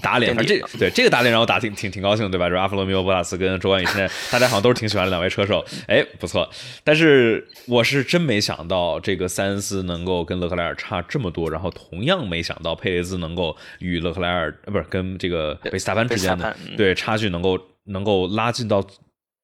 [0.00, 0.32] 打脸。
[0.32, 2.48] 反正这对这个打脸让我打挺挺挺高兴，对吧？
[2.48, 6.48] 就是阿弗罗密欧、博塔斯跟周冠宇，现在大家好像都是挺喜欢的两位车手，哎，不错。
[6.84, 18.86] 但是我是真没想到这个塞恩斯能够跟勒克莱尔差这么多，然后同样没想到佩雷兹能够与勒克莱尔呃不是跟这个维斯塔潘之间的对差距能够能够拉近到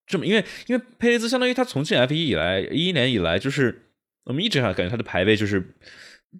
[0.07, 3.83] 这么，因为因为佩雷兹相当于他从进 F 一以来一一年以来就是。
[4.29, 5.75] 我们一直上感觉他的排位就是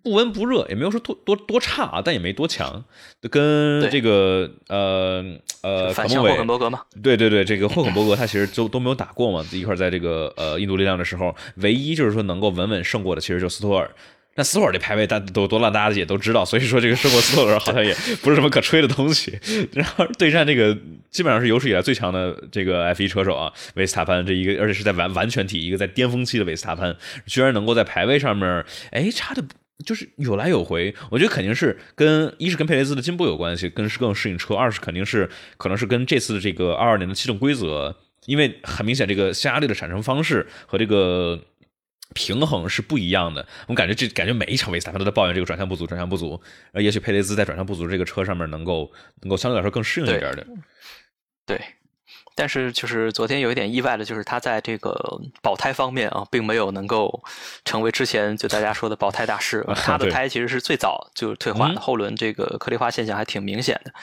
[0.05, 2.85] 不温不热，也没有说多多多差啊，但也没多强。
[3.31, 5.25] 跟这个呃
[5.63, 13.91] 呃反向霍肯伯格嘛，对对对，这个霍肯伯格他其实都都没有打过嘛，一块在这个呃印度力量的时候，唯一就是说能够稳稳胜过的，其实就斯托尔。
[14.39, 19.37] 那斯托尔这排位，大都多烂，大家也都知道，所以说这个生活斯托尔好像也 不是什么可吹的东西。
[19.73, 20.73] 然后对战这个
[21.11, 26.97] 基本上是有史以来最强的这个 F 一车手啊，维斯塔潘这一个，而且是在完完全体一个在巅峰期的维斯塔潘，
[27.27, 29.43] 居然能够在排位上面，哎，差的
[29.85, 30.95] 就是有来有回。
[31.11, 37.97] 我觉得肯定是跟一是跟佩雷兹的进步有关系，跟是更适应车；二是肯定是可能是跟这次的这个二二年的气动规则，
[38.27, 41.41] 因为很明显这个下压力的产生方式和这个。
[42.19, 46.41] 平衡是不一样的，我感觉这感觉每一场维斯塔潘都在抱怨这个转向不足，转向不足。
[46.73, 50.45] 呃，也许佩雷兹在转向不足这个车上面能够能够相对来说更适应一点的。
[51.47, 51.61] 对，
[52.35, 54.93] 但是就是昨天有一点意外的，就是他在这个
[55.41, 57.23] 保胎方面啊，并没有能够
[57.65, 59.65] 成为之前就大家说的保胎大师。
[59.87, 63.93] 他的胎其实是最早就退化的，后轮这个颗粒化现象还挺明显的。
[63.93, 63.95] 嗯，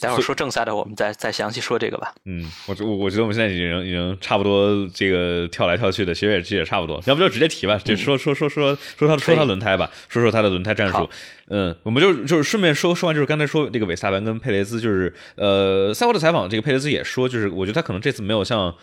[0.00, 2.14] 待会儿说正赛的，我们再再详细说这个吧。
[2.24, 7.02] 嗯，我我我觉得我们现在已经已经差不多这个跳来跳去的，其实也其实也差不多。
[7.06, 11.08] 要不就直接提吧，就说说说说说他说他轮胎吧，说说他的轮胎战术。
[11.48, 18.74] 嗯，我们就就是顺便说说完，就是刚才说这个韦萨班跟佩雷兹，就是呃赛后的采访，这个佩雷兹也说，就是我觉得他可能这次没有像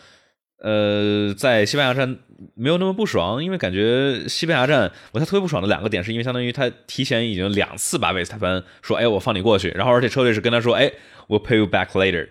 [0.62, 2.18] 呃在西班牙站
[2.56, 10.92] 没有那么不爽，因为感觉西班牙站我他特别不爽的两个点，是因为相当于他提前已经两次把维斯塔潘说，哎，我放你过去，然后而且车队是跟他说，哎
[11.28, 12.28] ，we'll pay you back later，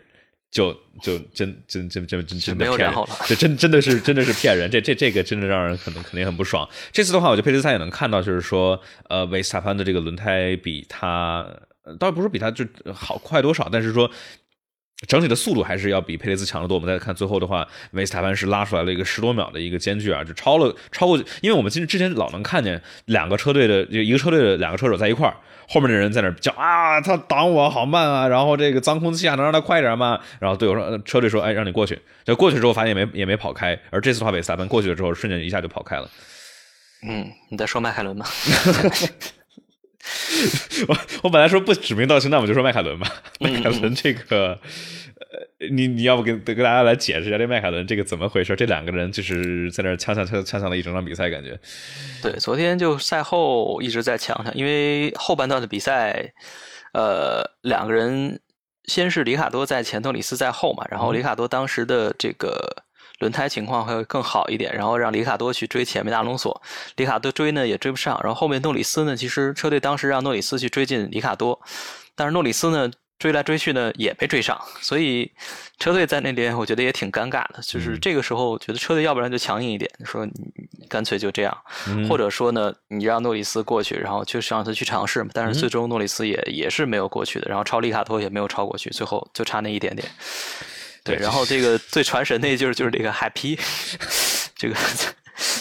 [0.51, 2.95] 就就真真真真真真的骗人，
[3.27, 6.69] 这真真的是真的是骗人，这这这个真的让人可能肯定很不爽。
[6.93, 11.47] 这次的话，我觉得佩雷兹赛也能看到，就是说，呃，维斯塔潘的这个轮胎比他，
[11.99, 14.11] 倒不是比他就好快多少，但是说。
[15.07, 16.77] 整体的速度还是要比佩雷兹强得多。
[16.77, 21.17] 我们再看最后的话，维斯塔潘是拉出来了一个十多秒的一个间距啊，就超了超过。
[21.41, 25.37] 因为我们今之前老能看见两个车队的就一个车队的两个车手在一块儿，
[25.69, 30.19] 后面的人在那叫啊，他挡我好慢啊，然后这个脏空气啊，能让他快点吗？
[30.41, 31.97] 然后队友说，车队说，哎，让你过去。
[32.25, 36.11] 就过去之后发现也没也没跑开，而这次的话，维斯塔潘过去了之后，瞬间一下就跑开了。
[37.09, 38.27] 嗯，你在说迈凯伦吗？
[40.89, 43.23] 我我本来说不指名道姓，那我们就说迈凯伦吧。
[43.41, 48.55] 迈凯伦这个，呃，你你要不跟跟大家来解释一下这迈凯伦这个怎么回事？
[48.57, 51.59] 这两个人就是在那呛呛呛呛呛了一整场比赛，感觉。
[52.23, 56.33] 对，昨天就赛后一直在呛呛，因为后半段的比赛，
[56.93, 58.41] 呃，两个人
[58.85, 62.85] 先是里卡多在前，头里斯在后嘛，然后里卡多当时的这个。
[63.19, 66.61] 轮胎情况会更好一点，然后让里卡多去追前面的阿隆索，
[66.97, 71.61] 里卡多追呢也追不上，然后后面诺里斯呢，其实车队当时让诺里斯去追进里卡多，
[72.15, 75.29] 但是诺里斯呢追来追去呢也没追上，所以
[75.81, 81.59] 车队在那边我觉得也挺尴尬的，就是这个时候觉得车队要不然就强硬一点，说你干脆就这样，
[82.09, 90.09] 或者说呢你让诺里斯过去，然后就是让他去尝试嘛，但是最终诺里斯也也是没有过去的，然后超里卡多也没有超过去，最后就差那一点点。
[91.09, 93.59] 对，然后这个 最传神的就是就是这个海皮，
[94.55, 94.75] 这个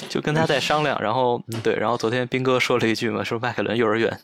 [0.10, 4.20] 就跟他在商量，然后对，然后昨天斌哥说了一句嘛，说迈凯伦幼儿园，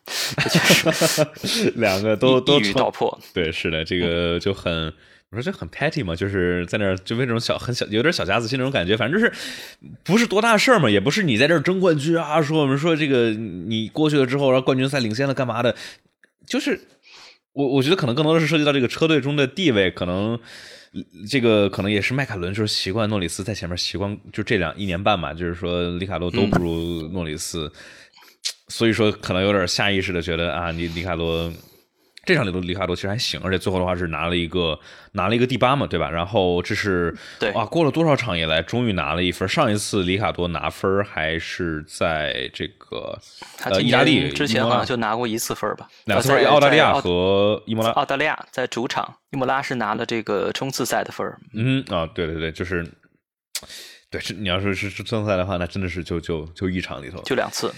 [1.75, 3.17] 两个都都一语道破。
[3.33, 4.88] 对，是的，这个就很，
[5.29, 9.31] 我说这很 petty 嘛，就是在那儿就为那种小很小有点小家子气那种感觉，反正就是
[10.03, 15.75] 不是多大事儿嘛，也不是你在这儿争冠军啊，说我们说这个你过去了之后，然后冠军赛领先了干嘛的，
[16.47, 16.79] 就是
[17.51, 20.39] 我我觉得可能更多的是涉及到这个车队中的地位，可能。
[21.27, 27.71] 这个可能也是迈凯伦，就是习惯诺里斯在前面，习惯就这两一年半吧，就是说里卡多都不如诺里斯，
[28.67, 31.51] 所以说可能有点下意识的觉得啊，你里卡多
[32.25, 34.79] 这场里头里卡多其实还行，而且最后的话是拿了一个
[35.12, 36.09] 拿了一个第八嘛，对吧？
[36.09, 39.47] 然后这是对啊，过了多少场以来，终于拿了一分。
[39.49, 43.19] 上一次里卡多拿分还是在这个
[43.65, 45.89] 呃意大利之前好像就拿过一次分吧？
[46.05, 46.45] 两次分？
[46.45, 47.91] 澳大利亚和伊莫拉。
[47.91, 52.88] 澳大利亚在主场，伊莫拉是拿了这个冲刺赛的分嗯啊，对对对，就是
[54.09, 57.73] 对，是你要说是是冲刺赛的话，那真的是就就就一场里头就两次，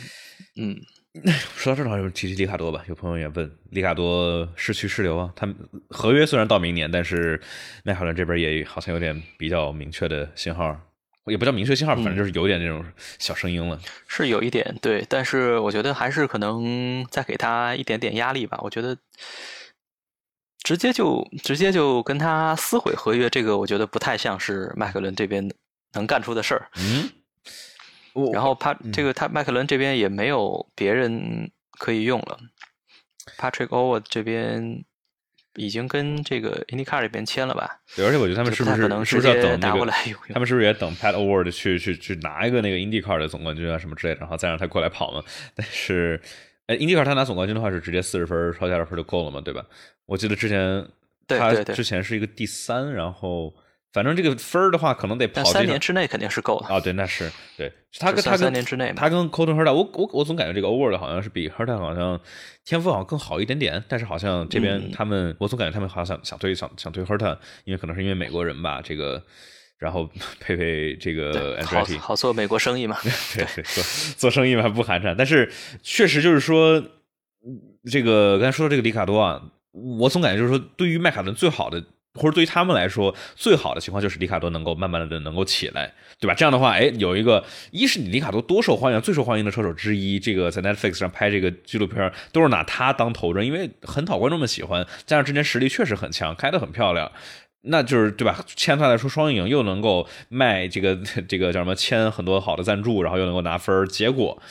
[0.61, 0.79] 嗯。
[1.55, 2.83] 说到这儿，就提提里卡多吧。
[2.87, 5.31] 有朋友也问，里卡多是去是留啊？
[5.35, 5.47] 他
[5.89, 7.39] 合约虽然到明年，但是
[7.83, 10.77] 迈凯伦这边也好像有点比较明确的信号，
[11.25, 12.83] 也不叫明确信号，反正就是有点那种
[13.17, 13.79] 小声音了。
[14.07, 18.59] 是有一点对，但是我觉得还是可能再给他一点点压力吧。
[18.61, 18.97] 我觉得
[20.63, 25.49] 直接就直接就跟他撕毁合约，这个我觉得不太像是迈凯伦这边
[25.93, 26.69] 能干出的事儿。
[26.77, 27.09] 嗯。
[28.31, 32.39] 然后帕这个他麦克伦这边也没有别人可以用了
[33.37, 34.85] ，Patrick Over 这边
[35.55, 37.81] 已经跟这个 IndyCar 这边签了吧？
[37.95, 39.85] 对，而且我觉得他们是不是是不是要等那个？
[40.33, 45.21] 他们是不是也等 Pat Over 去去去拿一个那个 IndyCar 的总冠军啊什么之类的，然后再让他过来跑嘛？
[45.53, 46.21] 但是，
[46.67, 49.41] 哎，IndyCar 他拿总冠军的话是直接四十分超加十分就够了嘛？
[49.41, 49.65] 对吧？
[50.05, 50.87] 我记得之前
[51.27, 53.53] 他之前是一个第三，然后。
[53.95, 56.81] 反正这个分儿的话，可能得跑三年之内肯定是够的啊。
[56.81, 57.71] 对，那是对。
[57.97, 62.19] 他跟他跟三年之内，他跟 Colton Herta，我我我总感觉这个 Over 的好像是比 Herta 好像
[62.65, 69.23] 天赋好像更好一点点，但是好像这边他们，我总感觉他们好像想想推想想推 Herta，因为可能是因为美国人吧，这个
[69.77, 70.09] 然后
[70.41, 72.97] 配配这个 Andretti，好做美国生意嘛。
[73.33, 73.83] 对对，做
[74.17, 75.49] 做生意嘛不寒碜，但是
[75.81, 76.83] 确实就是说，
[77.89, 81.81] 这个刚才说到这个里卡多啊，我总感觉就是说，对于麦卡伦最好的。
[82.15, 86.33] 或者对于他们来说，最好的情况就是里卡多能够慢慢的能够起来，对吧？
[86.33, 97.11] 这样的话，哎，有一个，一是你里卡多多受欢迎，最受欢迎的车手之一，这个在 Netflix 上拍这个纪录片都是拿他当头阵，因为很讨观众们喜欢，加上之前实力确实很强，开的很漂亮，
[97.63, 98.43] 那就是对吧？
[98.55, 100.95] 签他来说双赢，又能够卖这个
[101.27, 104.41] 这个叫什么，签很多好的赞助，然后又能够拿分结果。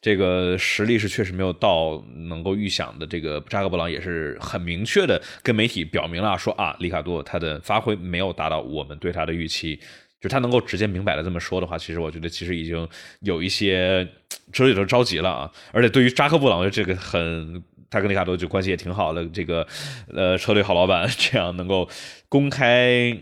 [0.00, 3.06] 这个实力是确实没有到能够预想的。
[3.06, 9.78] 这个扎克布朗也是很明确的跟媒体表明了，说啊，里卡多他的发挥没有达到我们对他的预期。
[10.20, 12.88] 就他能够直接明摆的这么说的话，其实我觉得其实已经
[13.20, 14.04] 有一些
[14.52, 15.52] 车队都着急了啊。
[15.70, 19.66] 而且对于扎克布朗，这个很他跟里卡多就关系也挺好的，这个
[20.12, 21.88] 呃车队好老板这样能够
[22.28, 23.16] 公开。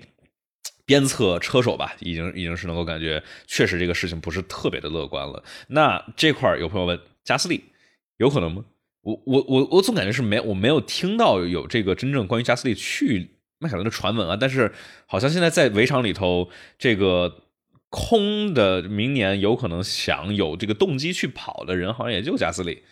[0.86, 5.42] 鞭策车手吧，已经已经是能够感觉，确实这个事情不是特别的乐观了。
[5.68, 7.64] 那这块有朋友问，加斯利
[8.16, 8.64] 有可能吗？
[9.02, 14.72] 我我我我总感觉是没我没有听到有这个真正关于加斯利去迈凯伦的传闻啊，但是
[15.06, 17.42] 好像现在在围场里头，这个
[17.88, 22.82] 空的明年有可能想有这个动机去跑的人，好像也就加斯利。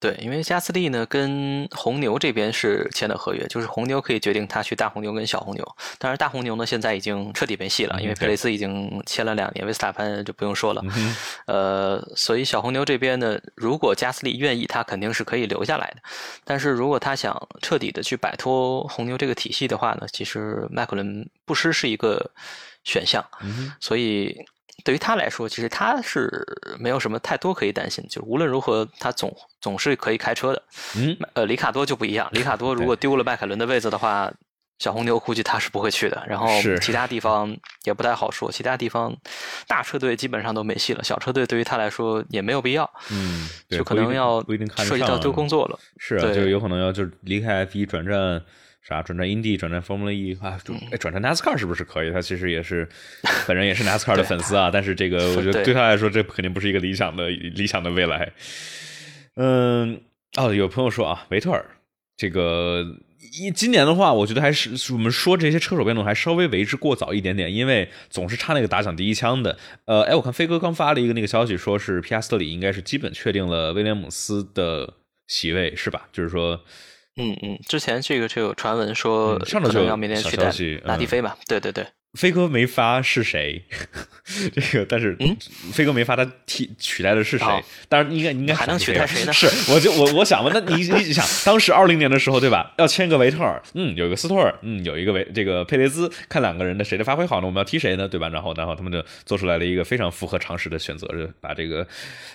[0.00, 5.76] 对，因为加斯利呢跟红牛这边是签的合约，就是红牛可以决定他去大红牛跟小红牛。
[5.98, 10.82] 当然，大红牛呢现在已经彻底没戏了，因为佩雷斯已经签了两年，维斯塔潘就不用说了。
[11.44, 15.96] 呃，所以小红牛这边呢，如果加斯利愿意，他肯定是可以留下来的。
[16.44, 22.30] 但是如果他想彻底的去摆脱红牛这个体系的话呢，其实麦克伦不失是一个
[22.84, 23.22] 选项。
[23.80, 24.34] 所以。
[24.84, 26.44] 对于他来说，其实他是
[26.78, 30.62] 没有什么太多可以担心，就无论如何，他总总是可以开车的。
[30.96, 34.32] 嗯，呃，里卡多就不一样，里卡多如果丢了迈凯伦的位子的话，
[34.78, 36.22] 小红牛估计他是不会去的。
[36.26, 36.46] 然后
[36.80, 37.54] 其他地 方
[37.84, 39.14] 也不太好说，其他地方
[39.66, 42.90] 大车队基本上都没戏了，小车队对于他来说也没有必要。
[43.10, 44.42] 嗯，就可能要
[44.78, 45.78] 涉及到丢工作了。
[45.98, 48.42] 是啊，就有可能要就离开 F 一转战。
[48.82, 50.58] 啥转战 Indy 转战 Formula E 啊，
[50.90, 52.10] 哎转战 NASCAR 是不是可以？
[52.10, 52.88] 他其实也是
[53.46, 58.32] 本人也是 NASCAR 的粉丝啊，但是这个 我觉得对他来说这肯定不是一个理想的理想的未来。
[59.36, 60.00] 嗯，
[60.38, 61.64] 哦，有朋友说啊，维特尔
[62.16, 62.84] 这个
[63.38, 69.58] 一今年的话，我觉得还是我们说这些车手变动还稍微为之过早一点点，因为总是差那个打响第一枪的。
[69.84, 74.94] 呃，哎，我看飞哥刚发了一个那个消息，说是皮亚斯特里应该是基本确定了威廉姆斯的
[75.26, 76.08] 席位，是吧？
[76.12, 76.58] 就是说。
[77.20, 80.50] 嗯嗯，之前这个就有传闻说，上周就要明天取代
[80.84, 81.36] 拉蒂菲嘛？
[81.46, 81.86] 对对对。
[82.14, 83.62] 飞哥没发是谁，
[84.52, 85.16] 这个但是
[85.72, 87.46] 飞哥没发他替取代的是谁？
[87.88, 89.32] 当然应该应该还能取代谁呢？
[89.32, 92.74] 是我就我我想问，那你你想 当时二零年的时候对吧？
[92.78, 97.46] 要签个维特尔，嗯，有一个斯托尔，嗯，有一个维这个佩雷兹，看两个人的谁的发挥好呢？
[97.46, 98.08] 我们要踢谁呢？
[98.08, 98.28] 对吧？
[98.28, 101.86] 然后然后他们就做出来了一个非常符合常识的选择，就把这个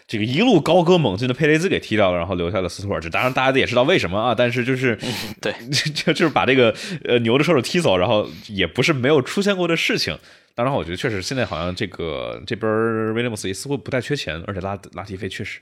[0.07, 3.01] 这个一路高歌猛进的佩雷兹给踢掉了，然后留下了斯托尔。
[3.01, 4.97] 这当然大家也知道为什么啊，但是就是
[5.41, 5.53] 对，
[5.93, 6.73] 就就是把这个
[7.03, 9.64] 呃牛的射手踢走，然后也不是没有出现过。
[9.68, 10.18] 的事情，
[10.53, 12.70] 当然，我觉得确实现在好像这个这边
[13.13, 15.59] 威廉姆斯也似乎不太缺钱，而且拉拉提菲确实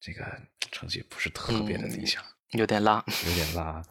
[0.00, 0.24] 这个
[0.70, 2.22] 成绩不是特别的理想，
[2.52, 3.82] 有点拉，有点拉。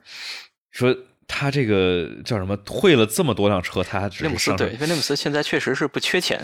[0.72, 0.95] 说
[1.28, 2.56] 他这个叫什么？
[2.58, 6.39] 退了这么多辆车，他威廉姆斯对威廉姆斯现在确实是不缺钱，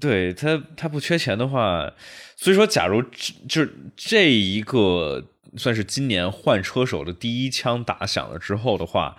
[0.00, 1.92] 对他他不缺钱的话，
[2.36, 3.02] 所以说，假如
[3.48, 5.22] 就是这一个
[5.56, 9.16] 算是今年换车手的第一枪打响了之后的话。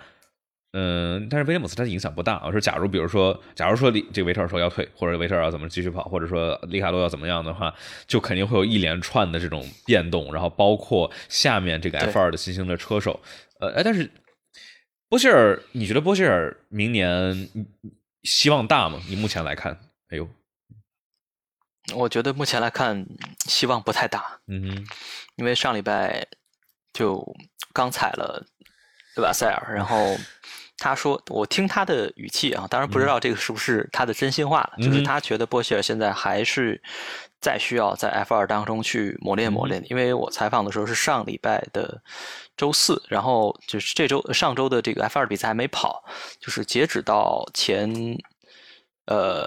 [0.72, 2.42] 嗯，但是威廉姆斯他影响不大。
[2.44, 7.74] 我说，假如比如说，假如说李这个维特尔说要退，或者维特尔要怎么继续跑，或者说里卡多要怎么样的话，
[8.06, 13.18] 就肯定会有一连串的这种变动，然后包括下面这个 F 二的新兴的车手。
[13.60, 14.10] 呃，哎，但是
[15.08, 17.48] 波希尔，你觉得波希尔明年
[18.24, 19.00] 希望大吗？
[19.08, 19.72] 你目前来看，
[20.10, 20.28] 哎呦，
[21.94, 23.06] 我觉得目前来看
[23.46, 24.38] 希望不太大。
[24.48, 24.86] 嗯哼，
[25.36, 26.26] 因为上礼拜
[26.92, 27.26] 就
[27.72, 28.44] 刚踩了
[29.16, 30.14] 对吧塞尔，然后。
[30.78, 34.72] 他说：“我听他的语气啊，当然不知道这个是不是他的真心话了。
[34.82, 36.80] 就是他觉得波希尔现在还是
[37.40, 39.84] 再需要在 F 二当中去磨练磨练。
[39.90, 42.00] 因为我采访的时候是上礼拜的
[42.56, 46.02] 周四，然后就是这周上周的这个 F 二比赛还没跑，
[46.40, 47.92] 就是截止到前
[49.06, 49.46] 呃。”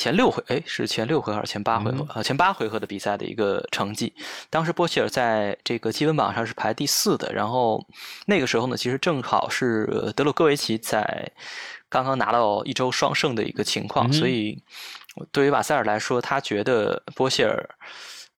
[0.00, 2.06] 前六回，哎，是前六回还是前八回合？
[2.14, 4.10] 呃，前八回合的比赛的一个成绩。
[4.48, 7.30] 当时波希尔在这个积分榜上是排第四的。
[7.34, 7.86] 然后
[8.24, 11.30] 那个时候呢，其实正好是德鲁戈维奇在
[11.90, 14.10] 刚刚拿到一周双胜的一个情况。
[14.10, 14.58] 所以
[15.30, 17.68] 对于瓦塞尔来说，他觉得波希尔，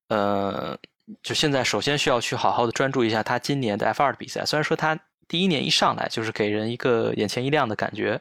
[0.09, 0.77] 呃，
[1.23, 4.45] 就现在首先需要去好好的专注一下他今年的 F 二的比赛。
[4.45, 4.99] 虽然说他
[5.29, 8.21] 第一年一上来就是给人一个眼前一亮的感觉，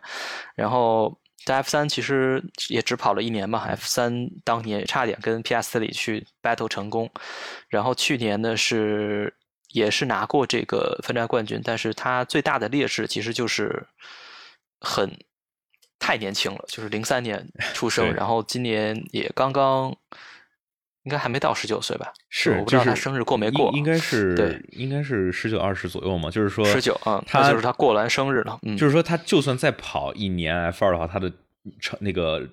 [0.54, 1.18] 然后。
[1.46, 7.10] 在 F 三其实也只跑了一年嘛，F 三当年差点跟皮亚斯特里去 battle 成功，
[7.70, 9.34] 然后去年呢是
[9.70, 13.86] 也是拿过这个分站冠军，但是他最大的劣势其实就是
[14.80, 15.10] 很
[16.00, 19.96] 太年轻了，就是零三年出生，然后今年也刚刚。
[21.04, 22.14] 应该还没到十九岁吧？
[22.30, 23.72] 是，我不知道他生日过没过。
[23.74, 26.30] 应该是对，应该是十九二十左右嘛。
[26.30, 28.60] 就是说十九啊，他就是他过完生日了。
[28.62, 31.32] 嗯，就是说他就算再跑一年 F 二的话，他的
[31.80, 32.48] 成那个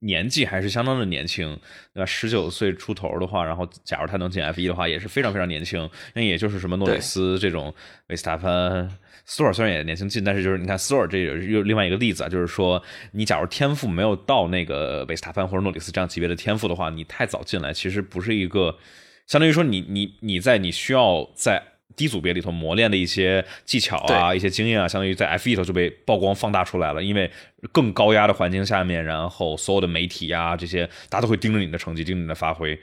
[0.00, 1.58] 年纪还是相当的年轻。
[1.94, 5.88] 对吧十九岁出头的话，然后假如他能进 F 一的话，也是非常非常年轻。
[6.14, 7.74] 那也就是什么诺里斯这种
[8.08, 8.90] 维斯塔潘。
[9.28, 18.78] 斯托尔虽然也年轻近，但是就是你看斯托尔这又另外一个例子啊，就是说你假如天赋没有到那个维斯塔潘或者诺里斯这样级别的天赋的话，你太早进来其实不是一个，
[19.26, 21.62] 相当于说你你你在你需要在
[21.94, 27.02] 低组别里头磨练的一些技巧啊、一些经验啊，相当于在 F 一里头就被曝光放大出来了。
[27.02, 27.30] 因为
[27.70, 32.78] 更高压的环境下面，然后所有的媒体啊这些，大家都会盯着你的成绩，盯着你的发挥。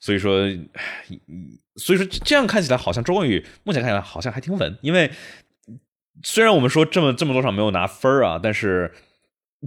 [0.00, 0.48] 所以说，
[1.76, 4.76] 所以说这样看起来，好像周冠宇目前看起来好像还挺稳。
[4.80, 5.10] 因为
[6.22, 8.92] 虽然我们说这么这么多场没有拿分啊，但是。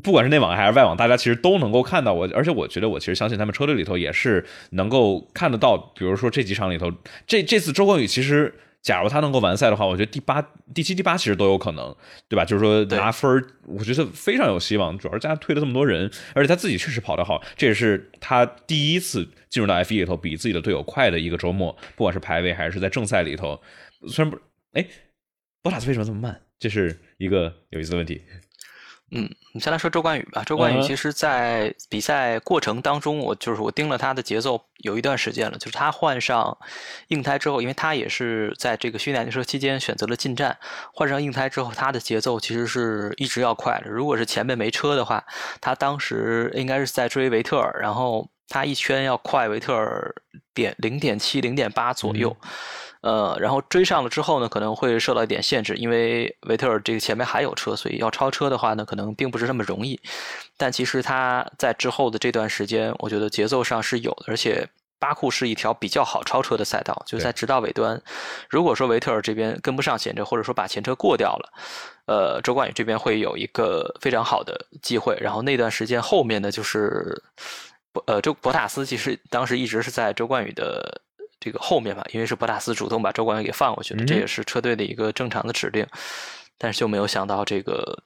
[0.04, 5.76] 不管是内网还是外网，大家其实都能够看到我，而且我觉得我其实相信他们车队里头也是能够看得到。
[5.78, 6.89] 比如说这几场里头，
[7.26, 10.41] 这这次周冠宇其实，假如他能够完赛的话，我觉得第八、
[10.74, 11.93] 第七、第八其实都有可能，
[12.30, 12.45] 对吧？
[12.45, 14.95] 就是说拿分我觉得非常有希望。
[14.97, 23.60] 主要是加推了这么多人，而且他自己确实跑得好，这也是他第一次进入到 F 一里头比自己的队友快的一个周末，不管是排位还是在正赛里头。
[24.08, 24.39] 虽然不，
[24.74, 24.86] 哎，
[25.62, 26.41] 博塔斯为什么这么慢？
[26.60, 28.24] 这是一个有意思的问题。
[29.12, 30.43] 嗯，我们先来说周冠宇吧。
[30.43, 35.57] 周冠宇其实，在比赛过程当中，我就是我盯了他的节奏有一段时间了。
[35.57, 36.55] 就是他换上
[37.07, 40.55] 硬胎之后，因为他也是在这个训练车期间选择了进站，
[40.93, 43.89] 换上硬胎之后，他的节奏其实是一直要快的。
[43.89, 45.26] 如果是前面没车的话，
[45.60, 50.14] 他当时应该是在追维特尔，然后他一圈要快维特尔
[50.53, 52.38] 点零点七、零点八左右。
[53.02, 59.97] 呃，然后追上了之后呢，可能会受到一点限制，因为维特尔这个前面还有车，所以要超车的话呢，可能并不是那么容易。
[60.58, 64.68] 但其实他在之后的这段时间，我觉得节奏上是有的，而且
[65.00, 68.02] 巴库是一条比较好超车的赛道，就在直道尾端。
[68.50, 71.54] 如果说维特尔这边跟不上前车，或者说把前车过掉了，
[72.06, 75.18] 呃，周冠宇这边会有一个非常好的机会。
[75.22, 77.24] 然后那段时间后面呢，就是
[78.08, 81.02] 呃，周博塔斯其实当时一直是在周冠宇的。
[81.40, 85.86] 这个后面吧，因为是博塔斯主动把周冠宇给放过去的，这也是车队的一个正常的指令，
[86.58, 88.04] 但是就没有想到这个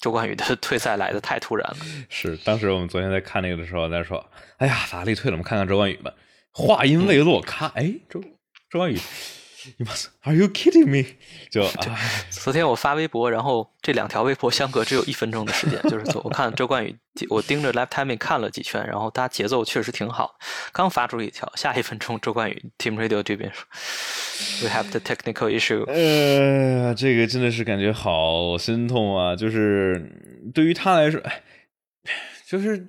[0.00, 1.76] 周冠宇的 退赛来的太突然了。
[2.08, 4.24] 是，当时我们昨天在看那个的时候，在说
[4.58, 6.12] ：“哎呀，法拉利退了，我们看看周冠宇吧。”
[6.52, 8.20] 话音未落，看，哎，周
[8.70, 8.98] 周冠宇。
[9.76, 9.92] 你妈
[10.22, 11.14] ，Are you kidding me？
[11.50, 11.66] 就
[12.30, 16.96] 昨天我发微博，然后这两条微博相隔只有一分钟的时间，就是我看周冠宇，
[17.28, 20.38] 我盯着 Live Timing 看了几圈，然后他节奏确实挺好。
[20.72, 23.66] 刚发出一条，下一分钟周冠宇 Team Radio 这边说
[24.62, 25.84] ，We have the technical issue。
[25.86, 29.36] 呃，这个真的是感觉好心痛啊！
[29.36, 30.10] 就是
[30.54, 31.42] 对于他来说，哎，
[32.46, 32.88] 就是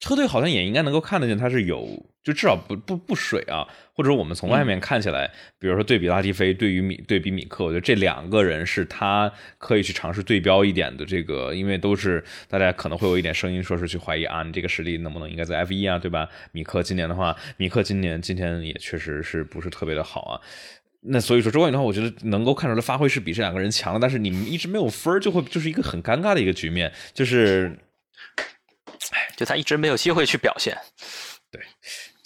[0.00, 2.06] 车队好像也应该能够看得见他是有。
[2.24, 3.66] 就至少不不不水啊，
[3.98, 5.28] 或者我们从外面看起来，
[5.58, 9.28] 比如说对比拉蒂菲，对于米对比米克，我觉得这两个人是他
[9.58, 11.04] 可以去尝试对标一点的。
[11.04, 16.28] 这个因为都是大家可能会有一点声音说是去怀疑啊，你这个实力能不能应该在 F 一啊，对吧？
[16.52, 20.40] 米克今年的话，米克今年今天也确实是不是特别的好啊。
[21.00, 27.76] 那所以说周冠宇的话，我觉得能够看出来发挥是比这两个人强的，但是你们一直没有分儿就会就是一个很尴尬的一个局面，就是，
[29.10, 30.78] 哎，就他一直没有机会去表现，
[31.50, 31.60] 对。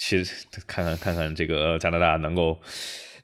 [0.05, 0.35] 其实
[0.67, 2.61] 看看看看这个加拿大能够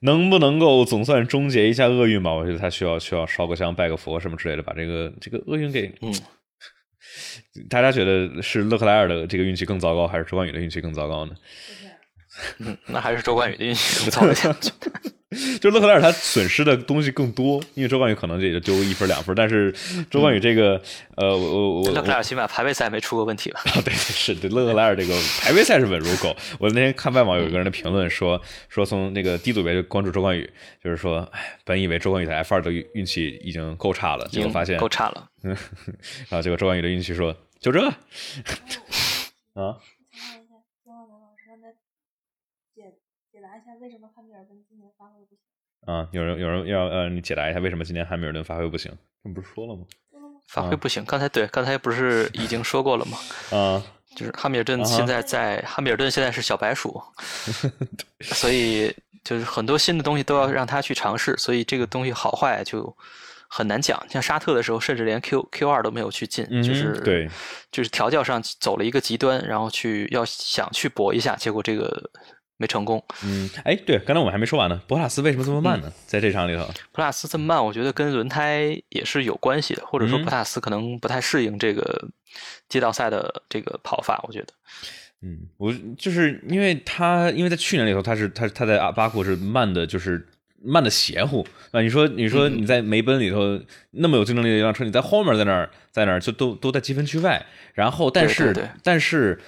[0.02, 2.32] 能不能够总算终结一下厄运吧？
[2.32, 6.14] 我觉得他需要需要烧个香拜个佛什么之类的，把这个这个厄运给嗯。
[7.68, 11.34] 大家觉得是勒克莱尔的这个运气更糟糕，还是周冠宇的运气更糟糕呢？
[12.58, 14.54] 嗯，那还是周冠宇的运气更糟。
[15.60, 19.70] 就勒克莱尔他损失的东西更多，因为周冠宇可能也就丢一分两分，但是
[20.10, 20.80] 周冠宇这个
[21.16, 23.60] 呃，我我勒克莱尔起码排位赛没出过问题吧？
[23.66, 26.34] 啊，对，是对勒克莱尔这个排位赛是稳如狗。
[26.58, 30.50] 我那天看外网有一个人的评论说说从那个低组别就关注周冠宇，
[30.82, 35.28] 就是说，哎，本以为周冠宇在 F 二的运气已经够差了，结果发现够差了。
[35.42, 35.54] 嗯
[36.30, 37.80] 然后结果周冠宇的运气说就这
[39.52, 39.76] 啊。
[43.30, 45.44] 解答一下为什么汉密尔顿今年发挥不行？
[45.86, 48.90] 啊，有人有人要呃，你解答一下为什么今年汉密尔顿发挥不行？
[49.22, 49.84] 这不是说了吗？
[50.48, 53.18] 发挥不行，刚才对，刚才不是已经说过了吗？
[53.50, 53.82] 啊，
[54.16, 57.02] 就是汉密尔顿现在在汉密尔顿现在是小白鼠，
[58.22, 62.94] 所以就是很多新的东西都要让他去尝试，所以这个东西好坏就
[63.48, 64.02] 很难讲。
[64.08, 67.28] 像沙特的时候，甚至连 Q Q 二都没有去进，就是对，
[67.70, 72.10] 就是调教上走了一个极端，然后去要想去搏一下，结果这个。
[72.58, 73.02] 没成功。
[73.24, 74.78] 嗯，哎，对，刚才我们还没说完呢。
[74.86, 75.90] 博塔斯为什么这么慢呢？
[76.06, 82.08] 在这场里头，博塔斯这么慢，我觉得跟轮胎也是有关系的，或者说博塔斯可能不太适应这个
[82.68, 84.20] 街道赛的这个跑法。
[84.26, 84.48] 我觉得，
[85.22, 90.26] 嗯，我就是因为他，因为在去年里头，他是他他在阿巴库是慢的，就是
[90.60, 91.80] 慢的邪乎啊。
[91.80, 93.60] 你说你说你在梅奔里头
[93.92, 99.40] 那么有竞争力的一辆车，你在后面在那儿在那儿就都都在积分区外，然后但是但是。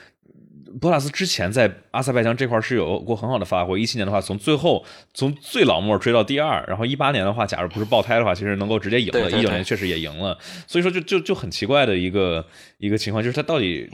[0.78, 3.80] 博塔斯之前在阿塞拜疆这块是有过很好的发挥。
[3.80, 9.30] 一七年的话，从最后从最老末追到第二，然后一八年的话，假如不是爆胎的话，其实能够直接赢了。
[9.30, 12.44] 一九年确实也赢了，所以说就就就很奇怪的一个
[12.78, 13.90] 一个情况，就是他到底，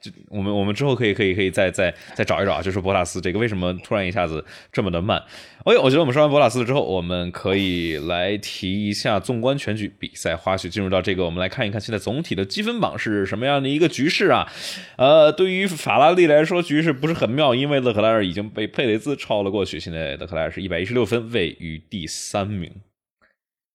[0.00, 5.22] 就我们我们之后可以可以可以再再再找一找，就是博塔斯这个为什么突然一下子这么的慢。
[5.64, 14.50] OK，我觉得我们说完博塔斯之后，我们可以来提一下纵观全局比赛花絮，进入到这个，我们来看一看现在总体的积分榜是什么样的一个局势啊？
[14.96, 22.70] 呃，对于法拉利来说，局势不是很妙，因为勒克莱尔已经被佩雷兹超了过去，现在勒克莱尔是一百一十六分，位于第三名。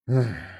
[0.06, 0.60] 唉，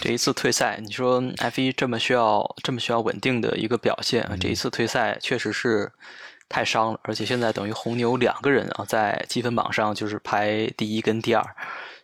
[0.00, 5.92] 这一次退赛，你说 F 一这么需要这么需要稳定的一个表现，这一次退赛确实是。
[6.48, 11.42] 太伤了，而且现在等于红牛两个人啊，在积分榜上就是排第一跟第二，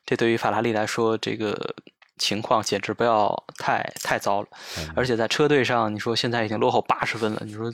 [0.06, 1.74] 这对于法拉利来说，这个
[2.16, 4.48] 情况简直不要太太糟了。
[4.96, 7.70] 而且在车队上，你说现在已经落后八十分了，你说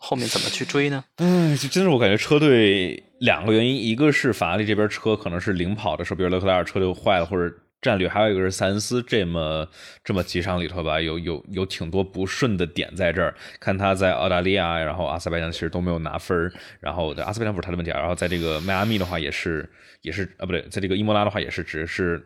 [0.00, 1.04] 后面怎么去追呢？
[1.18, 7.54] 嗯，就真是我感觉车队两个原因，一个是法拉利这边车可能是领跑的时候，比如勒克莱尔车就坏了，或者。
[7.82, 9.66] 战略还有一个是塞恩斯，这么
[10.04, 13.34] 这么几场里头吧，有有有挺多不顺的点在这儿。
[13.58, 19.66] 看他在澳大利亚，然后阿塞拜疆其实都没有拿分然后阿塞拜疆不是他的问题啊，然后在这个迈阿密的话也是
[20.02, 22.22] 也是啊不对，在这个伊莫拉的话也是只是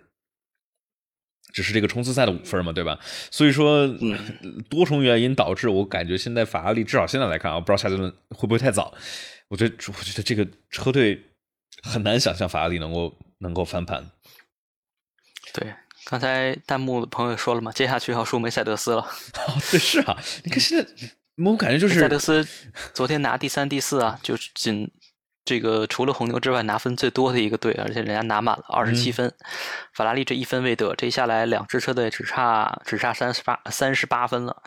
[1.55, 2.99] 只是这个冲刺赛的五分嘛，对吧？
[3.31, 3.87] 所以说
[4.69, 8.93] 多重原因导致我感觉现在法拉利至少现在来看啊，不知道下阶段会不会太早。
[9.47, 11.23] 我觉得我觉得这个车队
[11.85, 14.11] 很难想象法拉利能够能够翻盘。
[15.53, 15.73] 对，
[16.07, 19.03] 刚才弹幕的朋友说了嘛，接下去要输梅赛德斯了。
[19.47, 20.91] 哦，对，是啊，你看现在，
[21.45, 22.45] 我感觉就是梅赛德斯
[22.93, 24.91] 昨天拿第三、第四啊，就是仅
[25.45, 29.33] 这个除了红牛之外拿分最多的一个队，而且人家拿满了二十七分，
[29.93, 34.63] 法拉利这一分未得，这下来两支车队只差只差三十八三十八分了。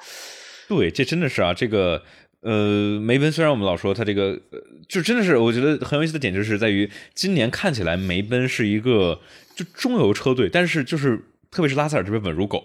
[0.67, 2.03] 对，这真的是啊，这个
[2.41, 4.39] 呃，梅奔虽然我们老说他这个，
[4.87, 9.19] 就真的是我觉得很有意思的点，就是在于今年看起来梅奔是一个。
[9.57, 11.17] 就中游车队，但是就是
[11.49, 12.63] 特别是拉塞尔这边稳如狗，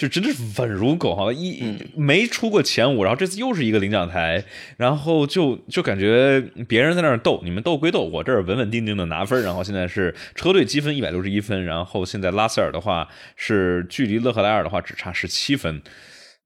[0.00, 1.62] 就真的是稳如狗哈，一
[1.94, 4.42] 没出过前五，然后这次又是一个领奖台，
[4.78, 15.82] 然后就就感觉别人在那儿斗，你们斗归斗，我这儿稳稳定定的拿分，然后现在是车队积分一百六十一分，然后现在拉塞尔的话是距离勒克莱尔的话只差十七分，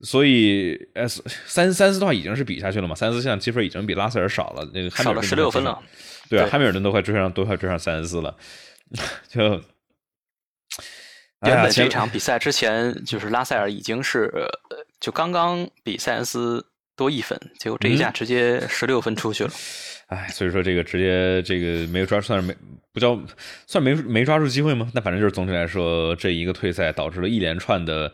[0.00, 5.80] 所以呃三三四的话已经是比下去了嘛，三四现在积分已经比拉塞尔少了，那个少了十六分了，
[6.28, 6.40] 对。
[6.40, 8.36] 啊，汉密尔顿都快追上，都快追上三十四了，
[9.30, 9.62] 就。
[11.47, 14.32] 原本这场比赛之前，就是拉塞尔已经是
[15.01, 16.64] 就刚刚比塞恩斯
[16.97, 19.51] 多一分，结果这一下直接十六分出去了。
[20.09, 22.55] 哎，所以说这个直接这个没有抓，算是没
[22.92, 23.18] 不叫
[23.66, 24.88] 算没没抓住机会吗？
[24.95, 28.12] 那反正就是总体来说，这一个退赛导致了一连串的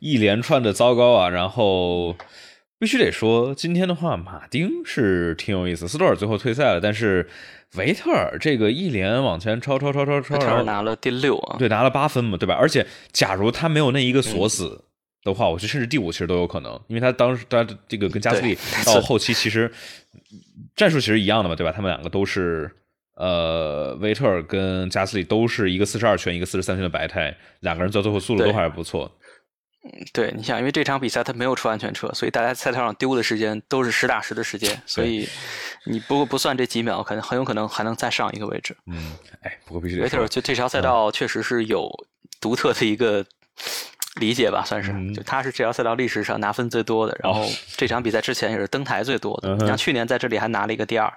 [0.00, 1.28] 一连串的糟糕啊。
[1.28, 2.16] 然后
[2.82, 7.28] 必须得说，今天的话，马丁是挺有意思，斯托尔最后退赛了，但是。
[7.76, 12.54] 维特尔这个一连往前超超超超超，然后拿了第六啊，对，拿了八分嘛，对吧？
[12.54, 14.84] 而且假如他没有那一个锁死
[15.24, 18.54] 的话，我觉得甚至第五其实都有可能，因为他当时他这个跟加斯利
[18.84, 19.72] 到后期其实
[20.76, 21.72] 战术其实一样的嘛，对吧？
[21.72, 22.70] 他们两个都是
[23.16, 29.10] 呃，维特尔跟加斯利都是一个四十二圈一个四十三圈的白胎，两个人到最后速度都还是不错。
[30.12, 35.28] 对，你想，因为这场比赛他没有出安全车，所以大家赛道上丢的时间都是实打实的时间， 所以
[35.84, 38.76] 你不不算这几秒，可能很有可能还能再上一个位置。
[38.86, 41.90] 嗯，哎，不过必须得说，就这条赛道确实是有
[42.40, 43.24] 独特的一个。
[44.20, 49.54] 理解吧，算是就他是这条赛道历史上拿分最多的，然后这场比赛之前也是登台最多的。
[49.56, 51.10] 你像去年在这里还拿了一个第二，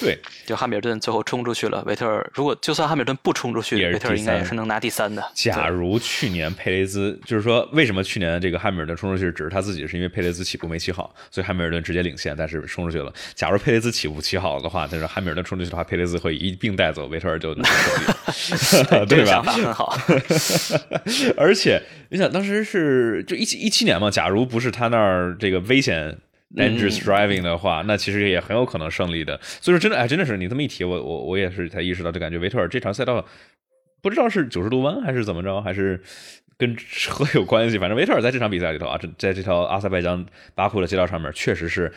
[0.00, 1.82] 对，就汉密尔顿最后冲出去了。
[1.86, 5.22] 维特尔如果就算汉密尔顿不冲出去，维特尔应该也是能拿第三的。
[5.34, 13.12] 假如去年佩雷兹就是说，为什么去年这个汉密尔顿冲出去只是他自己，是因为佩雷兹起步没起好，所以汉密尔顿直接领先，但是冲出去了。
[13.34, 19.30] 假如佩雷兹起步起好了的话，但是汉密尔顿冲出去的话，佩雷兹会一并带走，维特尔就拿胜利 对吧？
[19.30, 19.94] 想法很好，
[21.36, 21.78] 而且
[22.08, 22.29] 你想。
[22.30, 26.16] 当时是就一七一七年嘛，假如不是他那儿这个危险
[26.54, 29.38] dangerous driving 的话，那其实也很有可能胜利的。
[29.42, 33.24] 所以说真的哎，真的是你这么一提，我我我也是才意识到，就感觉维特尔这场赛道
[34.02, 36.00] 不知道是九十度弯还是怎么着，还是
[36.56, 37.78] 跟车有关系。
[37.78, 40.24] 反正维特尔在这场比赛里头啊，这在这条阿塞拜疆
[40.54, 41.92] 巴库的街道上面，确实是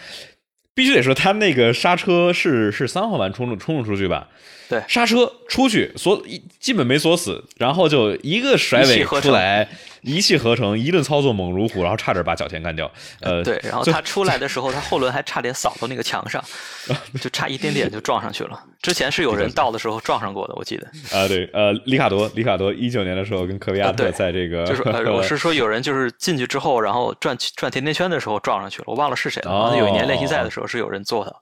[0.76, 4.30] 必须得说他那个刹车是是三号弯冲冲冲出去吧。
[4.70, 6.26] 对，刹车出去锁
[6.60, 9.70] 基本没锁死，然后就一个甩尾出来，
[10.04, 12.92] 一气呵成，一顿操作猛如虎，然后差点把角田干掉。
[13.22, 16.44] 呃，对，然后他出来的时候，他后轮还差点扫到那个墙上，
[17.22, 18.62] 就差一点点就撞上去了。
[18.82, 20.86] 之前是有人到的时候撞上过的，我记得。
[21.18, 29.52] 啊，对，呃，里卡多，里卡多一九年的时候跟科维亚特在这个，就是呃 我是说有人就是进去之后，然后转转甜甜圈的时候撞上去了，我忘了是谁了。
[29.52, 31.36] 哦，有一年练习赛的时候是有人做的。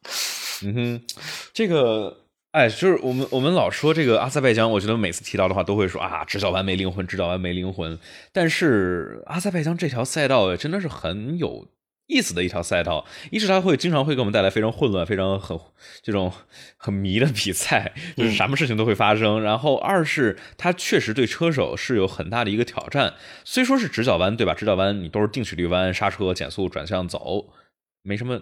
[0.63, 1.01] 嗯哼，
[1.51, 2.20] 这个。
[2.51, 7.97] 哎，就是我们我们老说这个阿塞拜疆，我觉得每次提到的话都会说啊，直角弯没灵魂，直角弯没灵魂。
[8.33, 11.69] 但是阿塞拜疆这条赛道真的是很有
[12.07, 15.57] 意思的一条赛道，一是它会经常会给我们带来非常混乱、非常很
[16.03, 16.29] 这种
[16.75, 19.41] 很迷的比赛，就是什么事情都会发生。
[19.41, 23.13] 然后二是它确实对车手是有很大的一个挑战，
[23.45, 24.53] 虽说是直角弯对吧？
[24.53, 27.53] 直角弯你都是定曲率弯，刹车、减速、转向走，
[28.03, 28.41] 没什么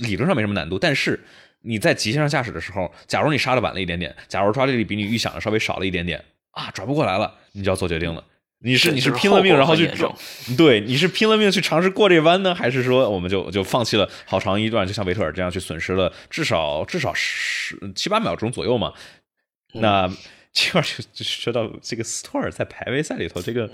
[0.00, 1.20] 理论上没什么难度，但是。
[1.66, 8.24] 你在极限上驾驶的时候，假如你刹的晚了一点点，假如抓地力比你预想的稍微少了一点点啊，转不过来了，你就要做决定了。
[8.60, 10.16] 你是你是拼了命然后去撞，
[10.56, 18.94] 对，你是拼了命去尝试过这弯呢，还是说我们就就放弃了好长一段，就像维特尔这样去损失了至少至少十七八秒钟左右嘛？
[19.74, 20.08] 那
[20.52, 23.70] 这块就就说到这个斯托尔在排位赛里头这个，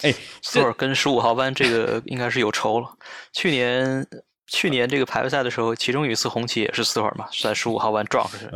[0.00, 2.96] 哎，斯托尔跟十五号弯这个应该是有仇了，
[3.32, 4.06] 去年。
[4.52, 8.46] 去年这个排位赛的时候，其中有一次红旗也是斯托尔嘛，在十五号弯撞出去。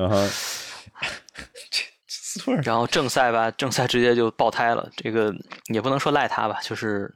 [2.63, 4.89] 然后正赛吧，正赛直接就爆胎了。
[4.97, 5.35] 这个
[5.73, 7.13] 也不能说赖他吧，就是。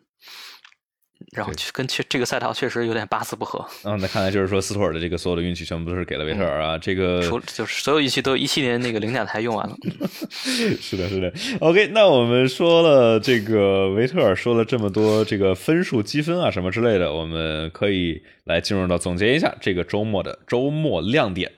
[1.32, 3.64] 然后跟确这个赛道确实有点八字不合。
[3.84, 6.76] 嗯，那看来就是说斯托尔的这个所有的运气全部都是给了维特尔啊。
[6.76, 9.76] 这个就是所有运气都一七年那个领奖台用完了。
[10.30, 11.32] 是的，是的。
[11.60, 21.52] OK，那我们说了这个维特尔说了这么多这个分数积分啊什么之类的，我们可以来进入到总结一下这个周末的周末亮点。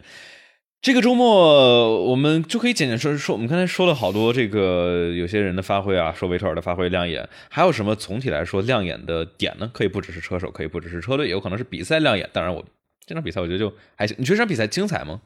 [0.82, 3.32] 这个周末，我们就可以简简说说。
[3.32, 9.70] 我们刚才说了好多这个有些人的发挥啊，说维特尔的发挥亮眼，还有什么总体来说亮眼的点呢？
[9.72, 12.28] 可以不只是车手，可以不只是车队，也有可能是比赛亮眼。
[12.32, 12.64] 当然，我
[13.06, 14.16] 这场比赛我觉得就还行。
[14.18, 15.20] 你觉得这场比赛精彩吗？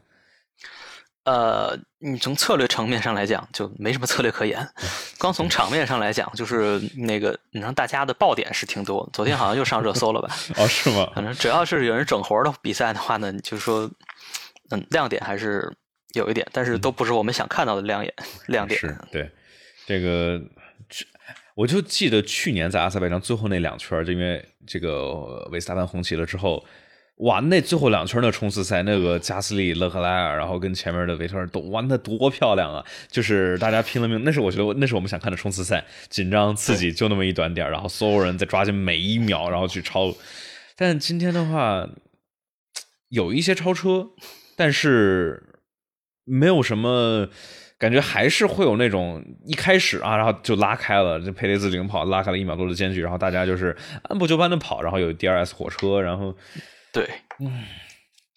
[1.25, 4.69] 呃，你从策略层面上来讲，就没什么策略可言。
[5.17, 9.09] 光从场面上来讲，就是那个，你让大家的爆点是挺多。
[9.11, 10.29] 昨天好像又上热搜了吧？
[10.59, 11.11] 哦，是吗？
[11.15, 13.91] 反正只要是有人整活的比赛的话呢，就是说。
[14.71, 15.73] 嗯，亮点还是
[16.15, 18.13] 有一点，但是都不是我们想看到的亮眼
[18.49, 18.79] 亮点。
[18.79, 19.31] 是对
[19.87, 20.43] 这个，
[21.55, 26.65] 我就记得去年在阿塞拜疆最后那两圈，就因为这个维斯塔潘红旗了之后，
[27.19, 32.85] 哇，那最后两圈的冲刺赛，那个加斯利、勒克莱尔，然后跟前面的维特尔都哇，那多漂亮啊！
[33.09, 40.15] 就是大家拼了命，那是我觉得那是我们想看的冲刺赛，紧张刺激，就那么一短点然后所有人在抓紧每一秒，然后去超。
[40.77, 41.89] 但今天的话，
[43.09, 44.11] 有一些超车。
[44.57, 45.61] 但是
[46.25, 47.29] 没有什么
[47.79, 56.37] 感觉，还是会有那种一开始啊，然后就拉开了，这佩雷兹领跑拉开了一秒多的间距，然后大家就是按部就班的跑，然后有 DRS 火车，然后
[56.93, 57.65] 对，嗯，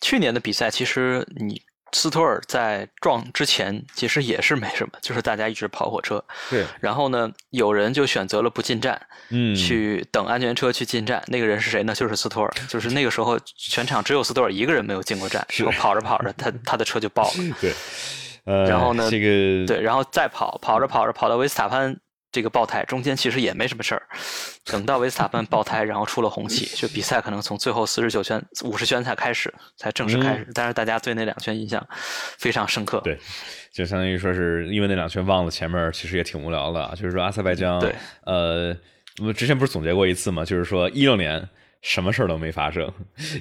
[0.01, 1.61] 去年的比赛其实你。
[1.91, 6.23] 斯托尔在撞之前其实也是没什么，就是大家一直跑火车。
[6.49, 6.65] 对。
[6.79, 11.23] 然后呢，有人就选择了不进站，嗯，去等安全车去进站。
[11.27, 11.93] 那个人是谁呢？
[11.93, 12.53] 就是斯托尔。
[12.67, 17.55] 就是那个时候全场只有斯托尔一个人没有进过站，然后跑着跑着，他 他的车就爆了。
[17.61, 17.73] 对。
[18.45, 19.07] 呃，然后呢？
[19.11, 21.95] 这个对，然后再跑，跑着跑着跑到维斯塔潘。
[22.31, 24.03] 这个爆胎中间其实也没什么事儿，
[24.65, 30.47] 等到维斯塔潘爆胎，然后出了红旗，就比赛可能从最后四十九圈、五十圈才开始，才正式开始。
[30.53, 31.85] 但是大家对那两圈印象
[32.37, 33.01] 非常深刻。
[33.03, 33.17] 对，
[33.71, 36.91] 就相当于说是因为那两圈忘了前面，其实也挺无聊的。
[36.95, 38.75] 就是说阿塞拜疆，对，呃，
[39.17, 40.45] 我们之前不是总结过一次嘛？
[40.45, 41.49] 就是说一六年
[41.81, 42.91] 什么事儿都没发生，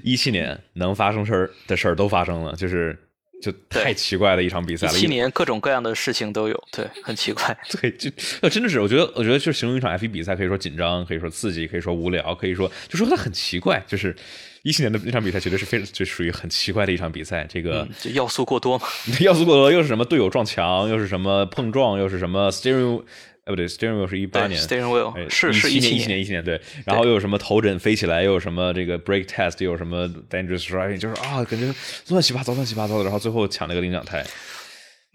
[0.03, 2.99] 一七年能发生事儿的事儿都发生了，就是。
[3.41, 4.93] 就太奇怪的一场比赛了。
[4.95, 7.57] 一七年各种各样的事情都有，对，很奇怪。
[7.81, 8.11] 对，就
[8.41, 13.83] 呃，真的是，我觉得，我觉得，就形容一场 F 一比赛，可以说紧张，可以说刺激，可以说无聊，可以说，就说它很奇怪。
[13.87, 14.15] 就是
[14.63, 17.47] 一七年的那场比赛，绝对是非常就属于很奇怪的一场比赛。
[17.49, 18.87] 这个要素过多嘛？
[19.21, 23.03] 要素过多，又是什么队友撞墙，又是什么碰撞，又是什么 steering。
[23.49, 26.61] 哎，不对，steering wheel 是一八年，steering wheel 是是一七年，一七年，一七年，对。
[26.85, 31.75] 然后又有什么头枕飞起来，又有什么这个 brake test，又有什么 dangerous driving，就是啊，感觉
[32.09, 33.05] 乱七八糟，乱七八糟的。
[33.05, 34.23] 然后最后抢了个领奖台，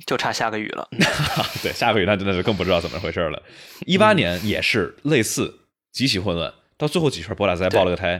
[0.07, 0.89] 就差下个雨了。
[1.61, 3.39] 对，下个雨那真的是更不知道怎么回事了。
[3.85, 5.53] 一八年也是类似，
[5.91, 8.19] 极其混乱，到最后几圈博拉斯还爆了个胎。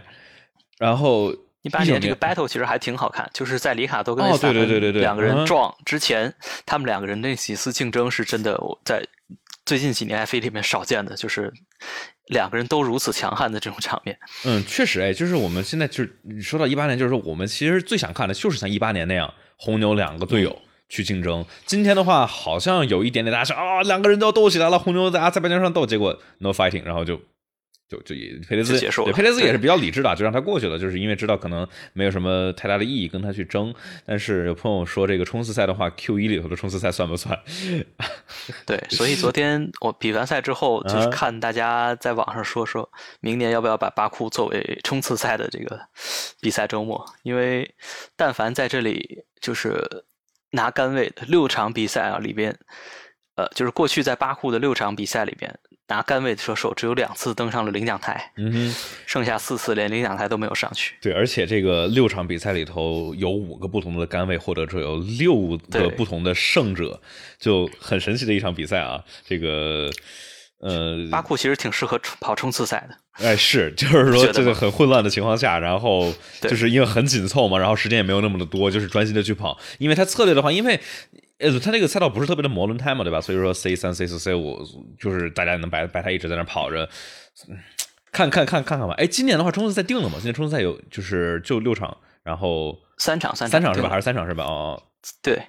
[0.77, 1.33] 然后
[1.63, 6.31] 一八年这个 battle 其实还挺好看，就是在里卡多跟哦，对对对对对，两个人撞之前，
[6.67, 8.55] 他们两个人那几次竞争是真的
[8.85, 9.03] 在。
[9.65, 11.51] 最近几年 F 一里面少见的就是
[12.27, 14.17] 两个人都如此强悍的这种场面。
[14.45, 21.45] 嗯，确实，哎，就是我们现在就是你说到一八年，就是说我们其实最想看的就是像一八年那样红牛两个队友去竞争。
[21.65, 27.21] 今天的话，好像有一点点大家说啊，两个人都要斗起来了，红牛大家在半江上斗，结果 no fighting，然后就。
[27.89, 33.73] 就就也佩雷兹结束佩雷兹也是比较理智的，就让他过去了，就是因为知道可能没有什么太大的意义跟他去争。
[34.05, 37.37] 但是有朋友说这个冲刺赛的话，Q 一里头的冲刺赛算不算？
[38.65, 45.79] 对，所以昨天我比完赛之后，就是啊看大家在网上说，说明年要不要把巴库作为冲刺赛的这个
[46.41, 47.69] 比赛周末，因为
[48.15, 49.85] 但凡在这里就是
[50.51, 52.57] 拿杆位的六场比赛啊里边，
[53.35, 55.53] 呃，就是过去在巴库的六场比赛里边
[55.87, 58.75] 拿杆位的车手只有两次登上了领奖台，嗯哼，
[59.05, 60.95] 剩下四次连领奖台都没有上去。
[61.01, 67.01] 对，而且这个六场比赛里头有五个不同的杆位获得者，有六个不同的胜者，
[67.39, 69.03] 就很神奇的一场比赛啊！
[69.25, 69.91] 这个。
[70.65, 76.09] 呃，巴库其实挺适合跑冲刺赛的，哎，是，就是说这个很混乱的情况下，然后
[76.39, 79.59] 对就是因为很紧凑嘛，然后时间也没有那么的多，就是专心的去跑。
[79.77, 80.79] 因为他策略的话，因为
[81.39, 83.19] 呃，它那个赛道不是特别的磨轮胎嘛，对吧？
[83.19, 84.59] 所以说 C 三、C 四、C 五，
[84.99, 86.87] 就是大家能白白它一直在那跑着，
[87.49, 87.57] 嗯
[88.11, 88.93] 看看看看看吧。
[88.99, 90.17] 哎，今年的话冲刺赛定了吗？
[90.17, 93.89] 今年冲刺赛有就是就六场，然后三场三三场是吧？
[93.89, 94.43] 还是三场是吧？
[94.43, 94.79] 哦。
[94.79, 94.83] 哦
[95.21, 95.41] 对，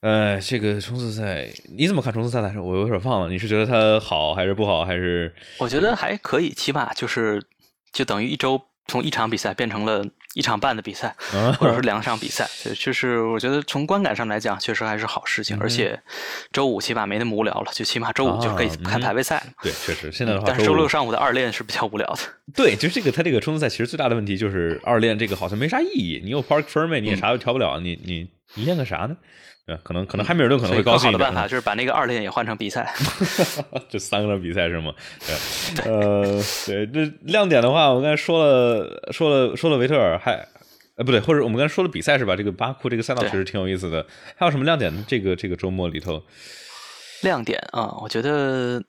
[0.00, 2.62] 呃，这个冲刺赛你怎么看冲刺赛来着？
[2.62, 7.40] 我有点忘了，你是觉得它好还是不好，还是我觉得还可以，起码就是
[7.92, 10.04] 就等于一周从一场比赛变成了
[10.34, 15.58] 一场半的比赛，啊或者是两场比赛，就就是我觉得从观感上来讲，确实还是好事情。
[15.60, 16.00] 而且
[16.52, 19.46] 周五起码没那么无聊了，就起码周五就可以啊看嗯排位赛了。
[19.62, 22.20] 对，确实现在的话，但是周六上午的二练是比较无聊的。
[22.54, 26.20] 对，就是这个，他这个冲刺赛其实最大的问题就是二练这个好像没啥意义。
[26.24, 29.16] 你有 Park Ferme，你也啥都调不了，你你你练个啥呢？
[29.64, 31.18] 对，可能可能汉密尔顿可能会高兴一点。
[31.18, 32.92] 更好的办法就是把那个二练也换成比赛。
[33.88, 34.92] 就三个比赛是吗？
[35.76, 40.32] 对，呃，对，这亮点的话，我刚才说了说了说了维特尔，还
[40.96, 42.34] 呃不对，或者我们刚才说了比赛是吧？
[42.34, 44.04] 这个巴库这个赛道对其实挺有意思的。
[44.36, 45.04] 还有什么亮点呢？
[45.06, 46.20] 这个这个周末里头，
[47.22, 48.82] 亮点啊，我觉得，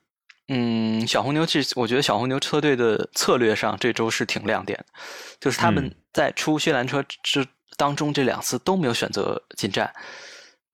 [0.48, 4.86] 嗯，小红牛这，我觉得小红牛车队的策略上这周是挺亮点的，
[5.40, 7.46] 就是他们嗯在出薛兰车之
[7.76, 9.92] 当中这两次都没有选择进站，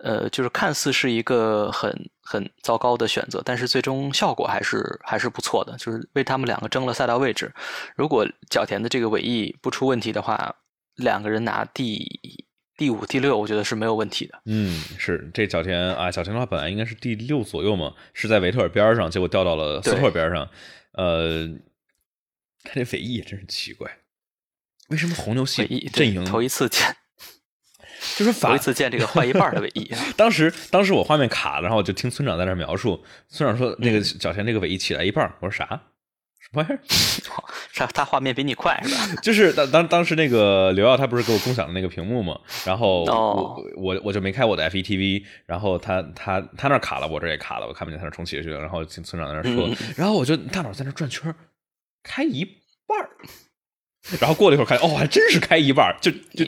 [0.02, 7.52] 呃，就是看似是一个很很糟糕的选择，但是最终效果还是还是不错的，就是为他们两个争了赛道位置。
[7.96, 10.56] 如果角田的这个尾翼不出问题的话，
[10.96, 12.20] 两个人拿第
[12.76, 14.40] 第五、第六，我觉得是没有问题的。
[14.46, 20.48] 嗯，是这角田啊，角田的话本来应该是第六左右嘛，是在维特尔边上，结果掉到了斯托尔边上。
[20.92, 21.46] 呃，
[22.64, 23.98] 他这尾翼也真是奇怪，
[24.88, 26.96] 为什么红牛系尾翼阵营头一次见，
[28.16, 29.98] 就是反头一次见这个坏一半的尾翼啊。
[30.16, 35.66] 当时当时我画面卡了，然后我就听村长在那描述，村长说那个嗯小田这个尾翼起来一半，我说啥？
[36.40, 36.80] 什么玩意儿？
[37.74, 39.14] 他他画面比你快是吧？
[39.22, 51.36] 就是当当当时那个刘耀他不是给我共享的那个屏幕嘛，然后哦我我我就没开我的 F E T V，然后他他他那卡了，我这也卡了，我看不见他那重启去了，然后听村长在那说，嗯然后我就大脑在那转圈儿，
[52.02, 52.44] 开一
[52.86, 53.10] 半儿，
[54.18, 56.44] 然后过了一会儿看，哦，还真是开一半儿，就就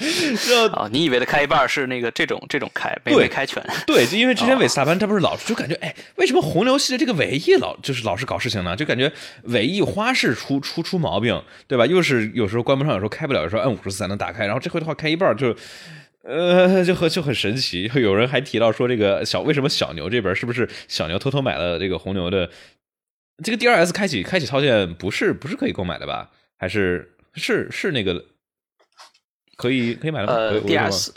[0.72, 3.64] 哦，你以为的开一半是那个这种这种开，没对没开全。
[3.86, 8.74] 对，就因为之前哦韦斯塔潘他不是老就感觉，哎，为什么红牛系的这个尾翼老就是老是搞事情呢？
[8.76, 9.10] 就感觉
[9.44, 11.86] 尾翼花式出出出毛病，对吧？
[11.86, 15.56] 又是有时候关不上，有时候开不了，有时候按五十次才能打开，然后这回的话开一半儿就。
[16.28, 17.88] 呃，就很就很神奇。
[17.94, 22.50] 有人还提到说，这个小为什么小牛这边是不是小牛偷偷买了这个红牛的
[23.44, 26.28] 这个 DRS 开启开启套件不是不是可以购买的吧？
[26.58, 28.24] 还是是是那个
[29.56, 30.32] 可以可以买了吗？
[30.34, 31.10] 呃我有点忘了，DRS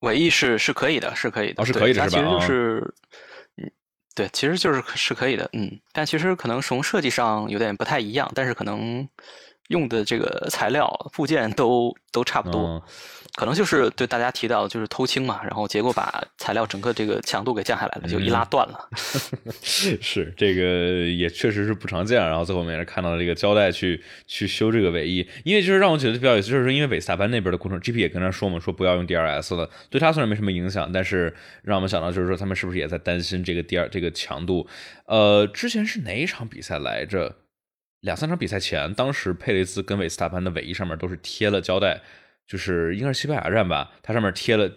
[0.00, 2.04] 尾翼是是可以的，是可以的，哦是可以的是吧？
[2.04, 2.46] 它其实就啊。
[2.46, 2.94] 是，
[3.56, 3.70] 嗯，
[4.14, 9.08] 对，其实就是是可以的，嗯，但其实可能从设计上有点不太一样，但是可能
[9.68, 12.60] 用的这个材料部件都都差不多。
[12.62, 12.82] 嗯
[13.36, 18.88] 可能就是对大家提到的就是偷轻嘛，然后结果把材料整个这个强度给降下来了，就一拉断了。
[19.62, 34.66] 是这个也确实是不常见，然后最后我们也是看到了这个胶带去去修这个尾翼，因为就是让我觉得比较有意思，就是说因为韦斯塔潘那边的工程 GP 也跟他说嘛，说不要用 DRS 了，对他虽然没什么影响，但是让我们想到就是说他们是不是也在担心这个第二这个强度？
[35.04, 37.36] 呃，之前是哪一场比赛来着？
[38.00, 42.00] 两三场比赛前，当时佩雷兹跟韦斯塔潘的尾翼上面都是贴了胶带，
[42.46, 44.72] 就是应该是西班牙站吧，它上面贴了，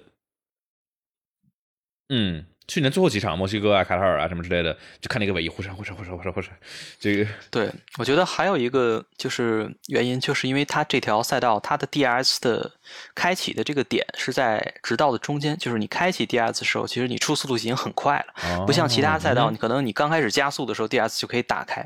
[2.09, 6.51] 嗯，去年最后几场，墨西哥啊、卡塔尔啊什么之类的，就看那个尾翼忽闪忽闪忽闪忽闪忽闪，
[6.99, 12.71] 这个对，我觉得还有一个就是原因，就是因为它这条赛道它的 DRS 的
[13.15, 21.83] 开启的这个点是在直道的中间，就是你开启 DRS 的时候，其实你出速度已经很快了，不像其他赛道，你可能你刚开始加速的时候 DRS 就可以打开，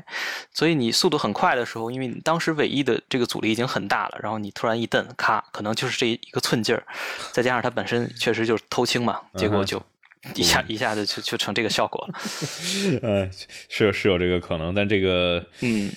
[0.52, 6.84] 所以你速度很快的时候，因为你当时尾翼的这个阻力已经很大了，然后你突然一蹬，咔，可能就是这一个寸劲儿，
[7.32, 9.82] 再加上它本身确实就是偷轻嘛，结果就。
[10.34, 12.14] 一下一下子就就成这个效果了，
[13.02, 13.30] 呃，
[13.68, 15.90] 是有是有这个可能，但这个，嗯，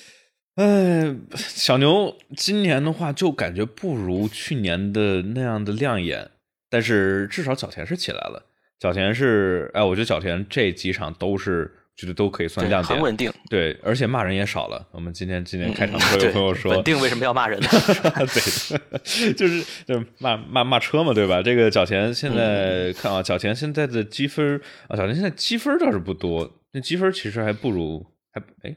[0.56, 6.30] 哎，小牛今年的话就感觉不如去年的那样的亮眼，
[6.70, 8.46] 但是至少角田是起来了，
[8.80, 11.74] 角田是，哎，我觉得角田这几场都是。
[11.98, 13.34] 觉得都可以算亮点，很稳定。
[13.50, 14.88] 对，而且骂人也少了。
[14.92, 17.68] 我们今天今天开场的时候有朋友说，稳定为什么要骂人呢？
[18.34, 21.42] 对， 就是就骂骂骂车嘛，对吧？
[21.42, 28.76] 这个角田现在看啊，角田现在的积分啊，角田现在积分倒是不多，那积分其实还不如还哎，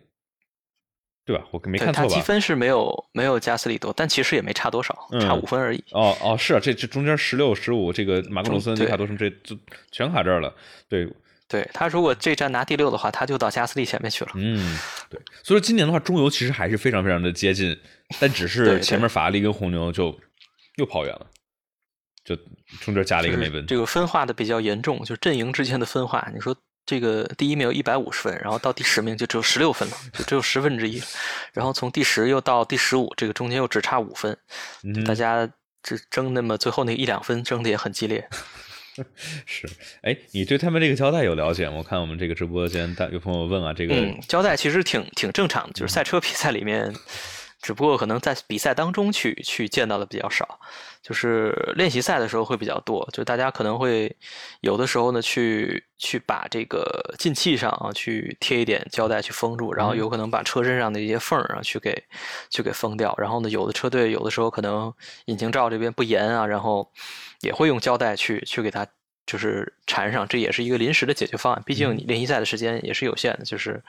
[1.27, 1.45] 对吧？
[1.51, 2.09] 我没看错吧？
[2.09, 5.85] 积分是没有没有加斯利多，但其实也没差多少，差五分而已。
[5.93, 9.55] 哦哦，是啊，这这中间十六十五，这个马克鲁森、里卡多什么这就
[9.93, 10.55] 全卡这儿了，
[10.89, 11.07] 对。
[11.51, 14.31] 对他，如果这站拿第六的话，他就到加斯利前面去了。
[14.37, 14.79] 嗯，
[15.09, 15.21] 对。
[15.43, 17.77] 所以说今年的话，中游其实还是非常非常的接近，
[18.21, 20.17] 但只是前面法拉利跟红牛就
[20.77, 21.27] 又跑远了，
[22.25, 22.37] 就
[22.81, 23.67] 中间加了一个梅奔。
[23.67, 26.31] 这个分化的比较严重，就阵营之间的分化。
[26.33, 31.03] 你说这个第一名有一百五十分，然后到第十名就只有十六分了，就只有十分之一。
[31.53, 34.39] 然后从第十又到第十五，这个中间又只差五分，
[35.05, 35.51] 大家
[35.83, 38.29] 只争那么最后那一两分，争的也很激烈。
[39.47, 39.69] 是，
[40.03, 41.77] 哎，你对他们这个胶带有了解吗？
[41.79, 43.95] 我看我们这个直播间，有朋友问啊，这个
[44.29, 46.93] 胶带其实挺挺正常的，就是赛车比赛里面，
[47.63, 50.61] 只不过可能在比赛当中去去见到的比较少，
[51.03, 54.15] 就是练习赛的时候会比较多，就大家可能会
[54.61, 62.03] 有的时候呢去去把这个进气上啊去贴一点胶带去封住，然后有可能把车身上的一些缝啊去给
[62.51, 64.93] 去给封掉，然后呢有的车队有的时候可能
[65.27, 66.91] 引擎罩这边不严啊，然后。
[67.41, 68.87] 也会用胶带去去给它
[69.27, 71.63] 就是缠上，这也是一个临时的解决方案。
[71.65, 73.83] 毕竟你练习赛的时间也是有限的，就是。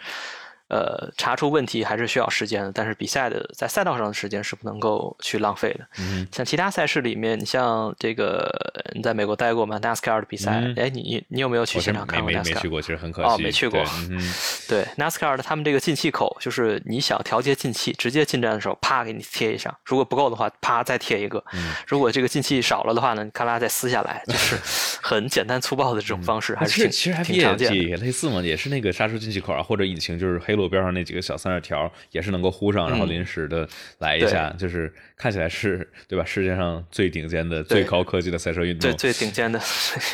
[0.72, 5.86] 呃，查出问题还是需要时间的，但是比赛的在赛道上的时间是不能够去浪费的。
[6.00, 8.50] 嗯，像其他赛事里面，你像这个
[8.96, 12.46] 你在美国待过吗？NASCAR 的比赛，哎，你你有没有去现场看过 NASCAR？
[12.46, 13.28] 没没去过，其实很可惜。
[13.28, 13.84] 哦，没去过。
[14.10, 14.34] 嗯，
[14.70, 21.44] 对，NASCAR 的他们这个进气口，就是你想调节进气，直接进站的时候，啪给你贴一上，如果不够的话，啪再贴一个。
[21.52, 24.56] 嗯，如果这个进气少了的话呢，咔啦再撕下来，就是
[25.02, 27.76] 很简单粗暴的这种方式，还是其实还挺常见的。
[27.76, 30.61] 也类似嘛，也是那个刹车进气口啊，或者引擎就是黑。
[30.62, 36.24] 路边上那几个小散热条也是能够糊上，然后临时的来一下，就是看起来是对吧？
[36.24, 39.60] 世界上最顶尖的、最高科技的赛车运动，最最顶尖的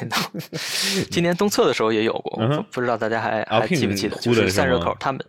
[0.01, 0.19] 运动。
[1.11, 4.15] 今年东侧的时候也有过，不知道大家还还记不记得？
[4.17, 5.21] 就是散热口，他们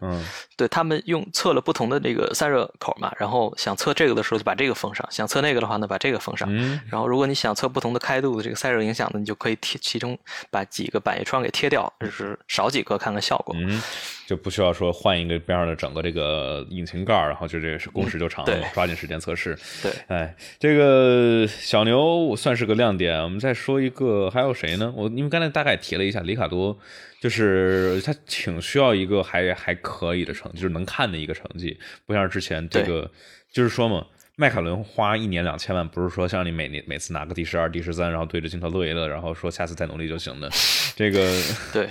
[0.59, 6.53] 对他们用测了不同的这个散热口嘛，然后想测这个的时候就把这个封上，想测那个的话呢把这个封上。
[6.91, 10.19] 然后如果你想测不同的开度的这个散热影响呢，你就可以贴其中
[10.51, 13.55] 把几个百叶窗给贴掉，就是少几个看看效果。
[13.57, 13.81] 嗯
[14.29, 19.59] 就不需要说换一个边上的整个这个引擎盖然后就这个是工时就长了，抓紧时间测试。
[19.83, 23.23] 对，哎，这个小牛算是个亮点。
[23.23, 24.93] 我们再说一个，还有谁呢？
[24.95, 26.79] 我因为刚才大概提了一下，里卡多，
[27.21, 33.11] 就是他挺需要一个还还可以的成绩，就是能看的一个成绩，不像是之前这个，
[33.53, 34.07] 就是说嘛，
[34.37, 40.51] 迈凯伦花一年两千万，不是说像你每年每次拿个第十二、第十三，然后对着镜头乐一乐，然后说下次再努力就行的。
[40.97, 41.43] 这个
[41.73, 41.89] 对。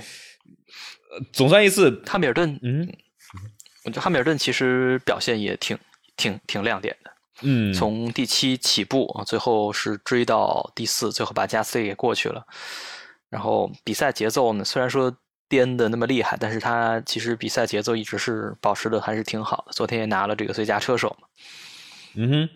[1.33, 2.87] 总算一次，汉密尔顿，嗯，
[3.85, 5.75] 我觉得汉密尔顿其实表现也挺
[6.15, 7.11] 挺挺亮点的，
[7.41, 12.45] 嗯，从第七起步啊，最后是追到第四，最后把加斯利给过去了。
[13.29, 15.15] 然后比赛节奏呢，虽然说
[15.49, 19.73] 颠的那么厉害，但是他其实比赛节奏一直是保持的还是挺好的。
[19.73, 21.27] 昨天也拿了这个最佳车手嘛，
[22.15, 22.49] 嗯哼。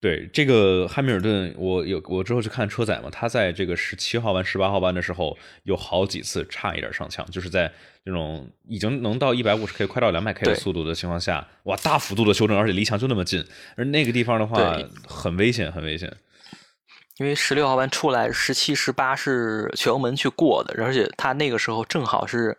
[0.00, 7.72] 对这个汉密尔顿，我有我之后去看车载嘛，他在这个十七号弯、十八号弯的时候，有好几次差一点上墙，就是在
[8.04, 13.42] 这种已经能到一百五十 K、快到两百 K 的速度的情况下，哇，大幅度的修正，而且离墙就那么近，
[13.76, 16.14] 而那个地方的话很危险，很危险。
[17.18, 22.56] 因为十六号弯出来，十七、十八是全油门去过的，而且他那个时候正好是。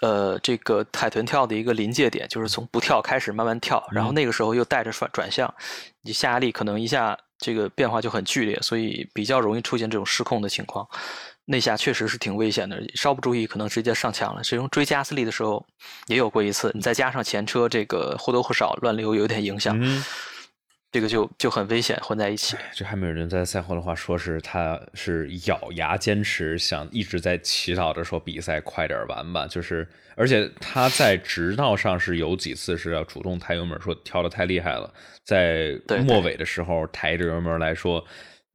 [0.00, 5.54] 呃，这个海豚跳的一个临界点，就是从不跳开始慢慢跳，然后那个时候又带着转转向，
[6.00, 10.84] 你下压力可能一下这个变化就很剧烈，所以比较容易出现这种失控的情况。
[11.44, 14.42] 那下确实是挺危险的，稍不注意可能直接上墙了。
[14.42, 15.64] 其中追加斯利的时候
[16.08, 19.78] 也有过一次，你再加上前车这个或多或少乱流有点影响。
[20.92, 22.54] 这个就就很危险混在一起。
[22.74, 29.46] 这汉密尔顿在赛后的话说是他是咬牙坚持，想一直在祈祷着说比赛快点完吧。
[29.46, 34.92] 就是而且他在直道上是有几次是要主动抬油门，说跳的太厉害了，
[35.24, 38.04] 在末尾的时候抬着油门来说，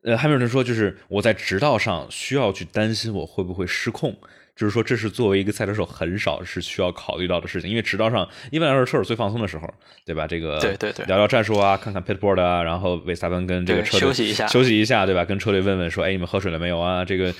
[0.04, 4.16] 呃，汉密尔顿说就是我在直道上需要去担心我会不会失控。
[4.58, 9.72] 就是说，这是作为一个赛车手很少是需要考虑到的事情，因为直道上一般来说车手最放松的时候，
[10.04, 10.26] 对吧？
[10.26, 15.24] 这个对对对，聊聊战术啊，看看 pitboard 啊，然后维斯塔潘跟这个车队休息一下，休息一下，对吧？
[15.24, 17.06] 跟车队问问说，哎，你们喝水了没有啊？
[17.06, 17.32] 这个，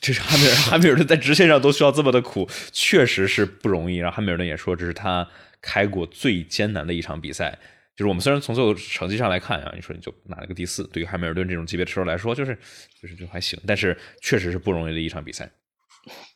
[0.00, 3.96] 这是汉密尔汉密尔顿在直线上都需要这么的苦，确实是不容易。
[3.98, 5.28] 然后汉密尔顿也说，这是他
[5.60, 7.58] 开过最艰难的一场比赛。
[7.94, 12.56] 就是我们虽然从最后成绩上来看啊，你说你就拿了个第四，对于汉密尔顿这种级别的车手来说，就是
[13.02, 15.50] 就是就还行，但是确实是不容易的一场比赛。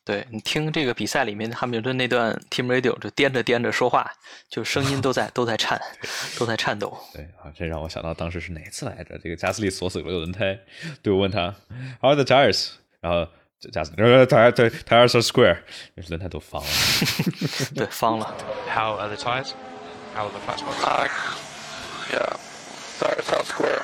[0.05, 4.11] 对你听这个比赛里面汉密尔顿那段 Team Radio 就颠着颠着说话，
[4.49, 5.81] 就声音都在都在颤，
[6.39, 6.97] 都在颤抖。
[7.13, 9.19] 对啊，这让我想到当时是哪次来着？
[9.19, 10.59] 这个加斯利锁死了轮胎，
[11.03, 11.55] 对我问他
[12.01, 12.71] How are the tires？
[13.01, 13.31] 然后
[13.73, 15.59] 加斯利呃，tire tires are square，
[16.09, 16.69] 轮胎都方了。
[17.75, 18.35] 对，方了。
[18.69, 19.53] How are the tires?
[20.15, 20.83] How are the flat spots?
[20.83, 21.09] Uh,
[22.11, 22.37] yeah,
[22.99, 23.83] tires are square.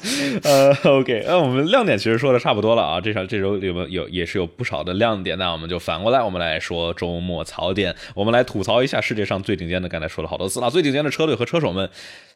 [0.44, 3.00] 呃，OK，那我们亮点其实说的差不多了啊。
[3.00, 11.90] 这场这周里面有也是有不少的亮点，那我们就反过来，我们来说周末槽点，我们来吐槽一下世界上最顶尖的，刚才说了好多次了，最顶尖的车队和车手们，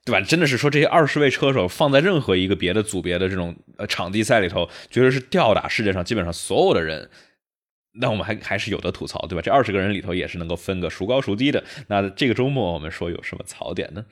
[0.04, 0.20] 对吧？
[0.20, 7.08] 真的是说这些二十位车手放在任何一个别的组别的这种呃场地赛里头，绝对是吊打世界上基本上所有的人。
[8.00, 9.42] 那我们还还是有的吐槽，对吧？
[9.42, 11.62] 这二十个人里头也是能够分个孰高孰低的。
[11.88, 14.02] 那这个周末我们说有什么槽点呢？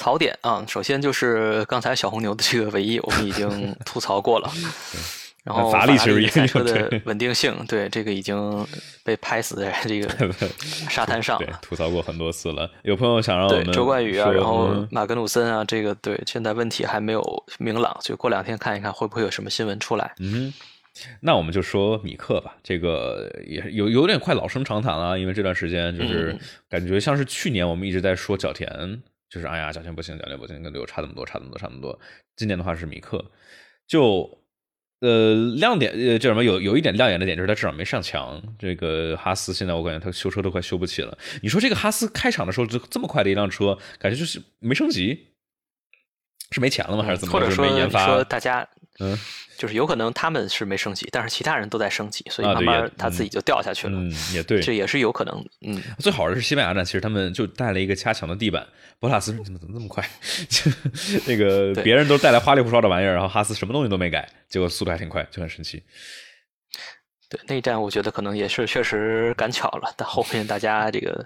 [0.00, 4.50] 槽点啊，首先就是刚才小红牛的这个尾翼，我们已经 吐槽过了。
[5.44, 8.66] 然后法力其实也赛车的稳定性，对这个已经
[9.04, 10.08] 被拍死在这个
[10.88, 11.38] 沙滩上。
[11.60, 12.70] 吐槽过很多次了。
[12.82, 20.14] 有朋友想让我对们周冠宇啊，然后嗯马格努森啊，这个对现在问题还没有明朗，就过两天看一看会不会有什么新闻出来。
[20.18, 20.52] 嗯，
[21.20, 28.68] 那我们就说米克吧，这个也有有点快老生常谈了，因为这段时间就是嗯感觉像是去年我们一直在说角田，
[29.30, 31.98] 就是哎呀角田不行，角田不行，跟队友差那么多，差那么多，差那么多。
[32.36, 33.24] 今年的话是米克，
[33.86, 34.42] 就
[35.00, 38.42] 呃亮点呃叫什么有有一点亮眼的点就是他至少没上墙。
[38.58, 41.16] 这个哈斯现在我感觉他修车都快修不起了。
[41.42, 45.28] 你说这个哈斯开场的时候就这么快的一辆车，感觉就是没升级。
[46.52, 47.04] 是没钱了吗？
[47.04, 47.32] 还是怎么？
[47.32, 48.04] 或者说没研发？
[48.06, 48.68] 说大家
[48.98, 49.16] 嗯，
[49.60, 53.92] 就是有可能他们是没升级，但是其他人都在升级，所以慢慢他自己就掉下去了。
[53.94, 58.66] 嗯，也对，这也是有可能，嗯，最好的是西班牙站，其实他们就带了一个加强的地板。
[58.98, 60.02] 博塔斯你怎么怎么那么快？
[60.48, 60.70] 就
[61.26, 65.82] 那个别人都带来花里胡哨的玩意儿，然后哈斯什么东西都没改，结果速度还挺快，就很神奇。
[67.28, 71.22] 对，那一站我觉得可能也是确实赶巧了，但后面大家这个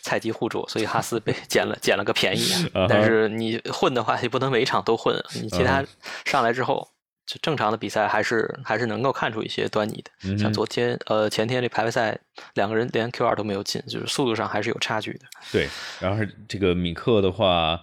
[0.00, 2.86] 菜鸡互啄，所以哈斯被 捡了捡了个便宜啊。
[2.88, 5.86] 但是你混的话，也不能每一场都混，你其他嗯
[6.24, 6.88] 上来之后，
[7.26, 10.36] 就正常的比赛还是还是能够看出一些端倪的。
[10.36, 12.18] 像昨天呃前天这排位赛，
[12.54, 15.20] 两个人连 Q 二都没有进，就是速度上还是有差距的。
[15.50, 15.68] 对，
[16.00, 17.82] 然后这个米克的话，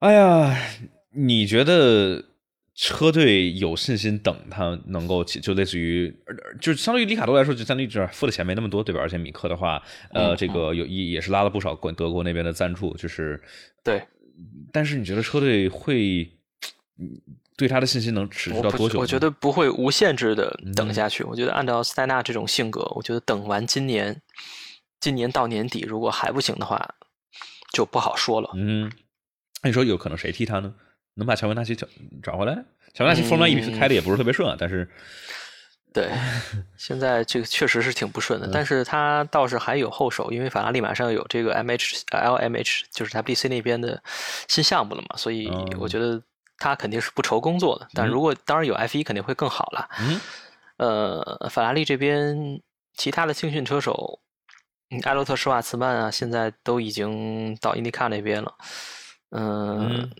[0.00, 0.56] 哎呀，
[1.14, 2.24] 你觉得
[2.74, 9.00] 车队有信心等他能够，就类似于，呃就是相对于里卡多来说，就相对于这付的钱没那么多，对吧？
[9.00, 9.80] 而且米克的话，
[10.12, 13.40] 呃，嗯这个有也也是拉了不少关德国那边的赞助，就是
[13.84, 14.02] 对，
[14.72, 16.28] 但是你觉得车队会
[16.98, 17.08] 嗯
[17.56, 19.00] 对他的信心能持续到多久呢？
[19.00, 21.22] 我觉得不会无限制的嗯等下去。
[21.24, 24.20] 我觉得按照斯泰纳这种性格，我觉得等完今年，
[25.00, 26.94] 今年到年底如果还不行的话，
[27.72, 28.50] 就不好说了。
[28.54, 28.90] 嗯，
[29.62, 30.74] 那你说有可能谁替他呢？
[31.14, 31.86] 能把乔文纳奇找
[32.22, 32.64] 找回来？
[32.94, 34.88] 乔文纳奇 Formula 嗯 E 开的也不是特别顺啊，但是
[35.92, 36.10] 对，
[36.78, 44.02] 现在这个确实是挺不顺的，嗯但是他倒是还有后手，因为法拉利马上有这个 MH、LMH，就是 WBC 那边的
[44.48, 46.22] 新项目了嘛，所以哦我觉得
[46.62, 47.88] 他肯定是不愁工作的。
[47.92, 49.88] 但嗯如果当然有 F 一肯定会更好了。
[49.98, 50.20] 嗯
[50.78, 52.60] 呃，法拉利这边
[52.96, 54.20] 其他的青训车手，
[54.90, 58.52] 嗯，埃洛特施瓦茨曼啊，现在都已经到印尼卡那边了。
[59.30, 60.10] 嗯，嗯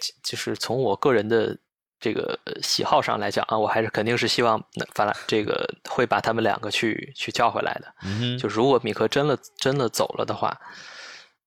[0.00, 1.56] 就就是从我个人的
[1.98, 7.94] 这个喜好上来讲啊，我还是肯定是希望那法拉这个会把他们两个去去叫回来的。
[8.04, 10.56] 嗯，就如果米克真的真的走了的话，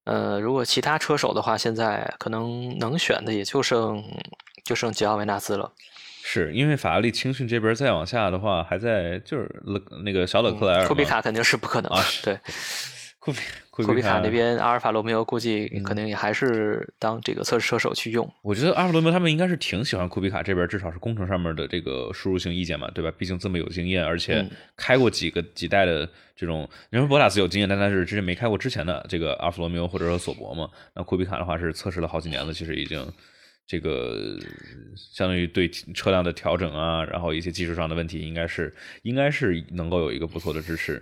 [0.07, 4.01] 呃，如果其他车手的话，现在可能能选的也就剩
[4.63, 5.69] 就剩吉奥维纳斯了。
[6.23, 12.39] 是因为法拉利青训这边再往下的话，还在就是勒那个小勒克莱尔嘛库比卡肯定是不可能啊，对，
[13.19, 13.39] 库比
[13.85, 18.27] 库比卡卡那边阿尔法罗密欧估计嗯可能也还是当这个测试车手去用。
[18.41, 23.11] 我觉得阿尔法罗密欧他们应该是挺喜欢库比卡这边，至少是工程上面的这个输入性意见嘛，对吧？
[23.17, 30.69] 毕竟这么有经验，而且嗯开过几个几代的这种，人说博塔斯有经验，但他是之前没开过之前的这个阿尔法罗密欧或者说索博嘛。
[30.93, 33.05] 那库比卡的话是测试了好几年了，其实已经
[33.65, 34.37] 这个
[34.95, 38.73] 相当于对车辆的调整啊，然后一些技术上的问题，应该是
[39.03, 41.01] 应该是能够有一个不错的支持。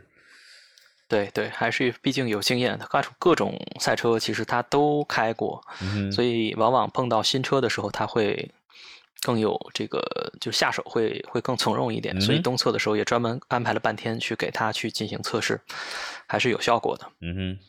[1.08, 8.52] 对对，还是毕竟有经验的，各种各种赛车其实他都开过，嗯所以往往碰到新车的时候，他会
[9.22, 10.02] 更有这个
[10.42, 12.20] 就下手会会更从容一点。
[12.20, 15.62] 所以东测的时候也专门安排了半天去给他去进行测试，
[16.28, 17.06] 还是有效果的。
[17.22, 17.60] 嗯哼，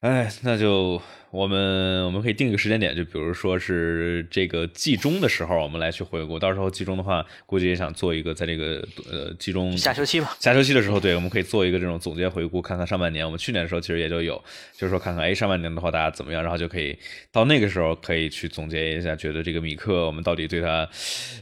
[0.00, 1.00] 哎，那就
[1.32, 6.38] 我们我们可以定一个时间点，就比如说是这个季中的时候，我们来去回顾。
[6.38, 13.24] 到时候季中的话，估计也想做一个在这个呃季中下休期吧下休期的时候，对，我们可以做一个这种总结回顾，看看上半年。
[13.24, 14.34] 我们去年的时候其实也就有，
[14.76, 16.94] 就是说看看哎上半年的话大家怎么样，然后就可以
[17.32, 20.86] 到那个时候可以去总结一下，觉得这个米克我们到底对他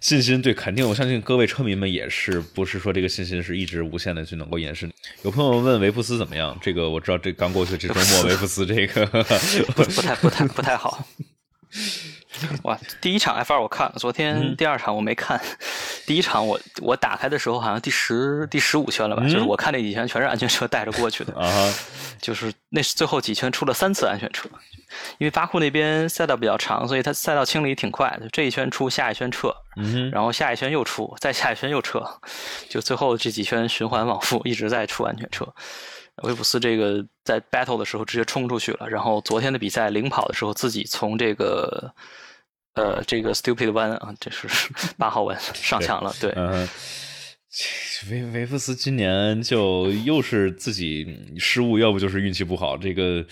[0.01, 4.89] 信心对肯定，我相信各位车迷们也是，不是说这个信心是一直无限的去能够延伸。
[5.25, 9.05] 有朋友问维布斯怎么样，这个我知道这刚过去这周末 维布斯这个
[9.85, 11.05] 不不太不太不太好。
[12.65, 15.41] 哇，第一场 F 二我看了，昨嗯天第二场我没看。
[16.07, 21.35] 第一场我我打开的时候好像第十第十五圈了吧，就是我看那几圈全是安全车带着过去的，
[22.21, 24.49] 就是那是最后几圈出了三次安全车，
[25.19, 32.03] 因为巴库那边赛道比较长，所以它赛道清理挺快的，这一圈出，下一圈撤，嗯，然后下一圈又出，再下一圈又撤，
[32.69, 35.47] 就最后这几圈循环往复，一直在出安全车。
[36.23, 41.93] 维普斯这个在 battle 的时候直接冲出去了，然后昨天的比赛领跑的时候自己从这个
[42.75, 44.49] 呃这个 stupid 弯啊，这是
[44.99, 46.33] 八号弯上墙了，对，
[48.11, 51.05] 维维夫斯今年就又是自己
[51.39, 52.77] 失误，要不就是运气不好。
[52.77, 53.25] 这个，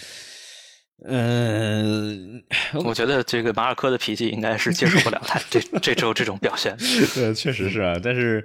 [1.07, 2.43] 嗯、
[2.85, 6.77] 我觉得这个马尔科的脾气应该是接受不了他这这周这种表现。
[7.15, 7.95] 对，确实是啊。
[8.03, 8.45] 但是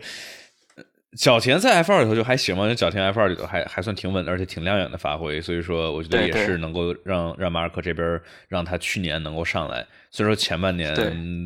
[1.15, 5.39] 角田在 F 二里头就还行嘛，角田 F 二里头还还算挺稳的，而且挺亮眼的发挥。
[5.41, 9.85] 所以说，我觉得也是能够让让马尔科这边让他去年能够上来。
[10.11, 10.93] 所以说前半年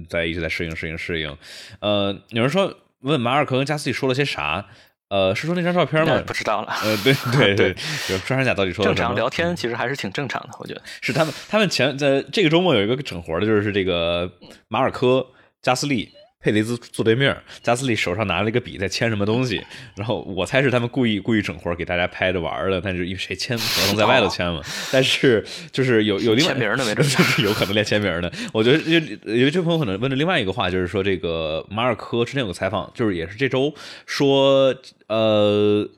[0.10, 1.38] 在一直在适应适应适应。
[1.80, 4.66] 呃，有人说问马尔科跟加斯利说了些啥？
[5.10, 6.22] 呃，是说那张照片吗？
[6.28, 6.74] 不知道了。
[6.84, 7.74] 呃，对 对对，
[8.10, 9.08] 就穿山甲到底说了正什么？
[9.08, 10.82] 常聊天其实还是挺正常的，我觉得。
[11.02, 14.30] 是他们，他们前在这个周末有一个整活的，就是这个
[14.68, 15.26] 马尔科、
[15.62, 19.62] 加斯利、佩雷兹坐对面，加斯利手上拿了一个笔在签什么东西，
[19.96, 24.62] 然后我猜是他们故意故意整活给大家拍着玩的，但是因为谁签合同在外头签嘛，
[24.92, 28.32] 但是就是有有另外签名的没准 就是有可能连签名的。
[28.54, 33.74] 我觉得有有这朋友可能问的另外一个话，就是说这个马尔科之前有个采访，就是也是这周
[34.06, 34.76] 说，
[35.08, 35.90] 呃，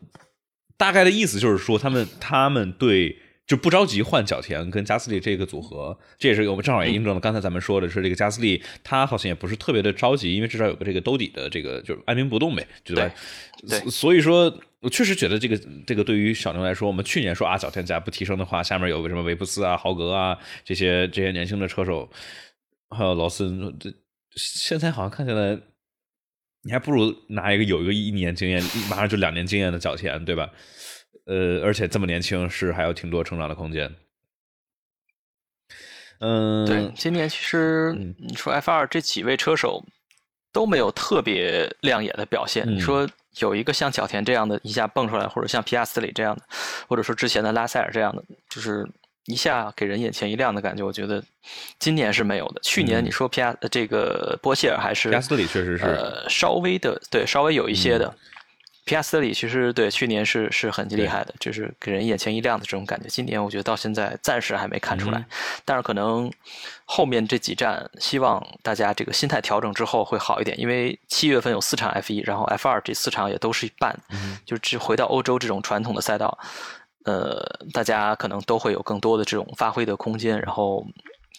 [0.78, 3.18] 大概的意思就是说他们他们对。
[3.50, 13.12] 就不着急换角田跟加斯利这个组合，这也是我们正好也印证了刚才咱们说的是这个加斯利，他好像也不是特别的着急，因为至少有个这个兜底的这个就是按兵不动呗，对吧？
[13.68, 22.08] 对所所以说，我确实觉得这个这个对于小牛来说，我们去年说啊角田家不提升的话，下面有个什么维布斯啊、豪格啊这些这些年轻的车手，
[22.96, 23.92] 还有劳森，这
[24.36, 25.60] 现在好像看起来。
[26.62, 30.52] 你还不如拿一个有一个一年经验，马上就两年经验的角田，对吧？
[31.30, 33.96] 呃，而且这么年轻，是还有挺多成长的空间。
[36.22, 39.86] 嗯，对，今年其实嗯你说 F 二这几位车手
[40.52, 42.66] 都没有特别亮眼的表现。
[42.68, 43.08] 嗯你说
[43.38, 46.42] 有一个像角田这样的一下蹦出来，或者像皮亚斯里这样的，
[46.88, 48.86] 或者说之前的拉塞尔这样的，就是
[49.26, 51.24] 一下给人眼前一亮的感觉，我觉得
[51.78, 52.62] 今年是没有的。
[52.64, 58.12] 去年嗯你说皮亚呃这个波切尔还是皮亚斯里确实是呃稍微的对稍微有一些的。
[58.90, 63.08] 皮亚斯里其实对去年是是很厉害的，就是给人眼前一亮的这种感觉。
[63.08, 65.26] 今年我觉得到现在暂时还没看出来，嗯
[65.64, 66.28] 但是可能
[66.86, 70.60] 后面这几站，希望大家这个心态调整之后会好一点。
[70.60, 76.36] 因为七月份有四场 F 一，然后 F 二这四场也都是一半，嗯就只回到欧洲这种传统的赛道，
[77.06, 80.84] 呃，大家可能都会有更多的这种发挥的空间，然后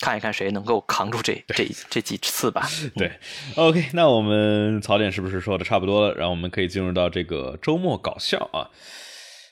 [0.00, 2.66] 看一看谁能够扛住这这这几次吧。
[2.96, 3.12] 对
[3.54, 6.14] ，OK，那我们槽点是不是说的差不多了？
[6.14, 8.70] 然后我们可以进入到这个周末搞笑啊。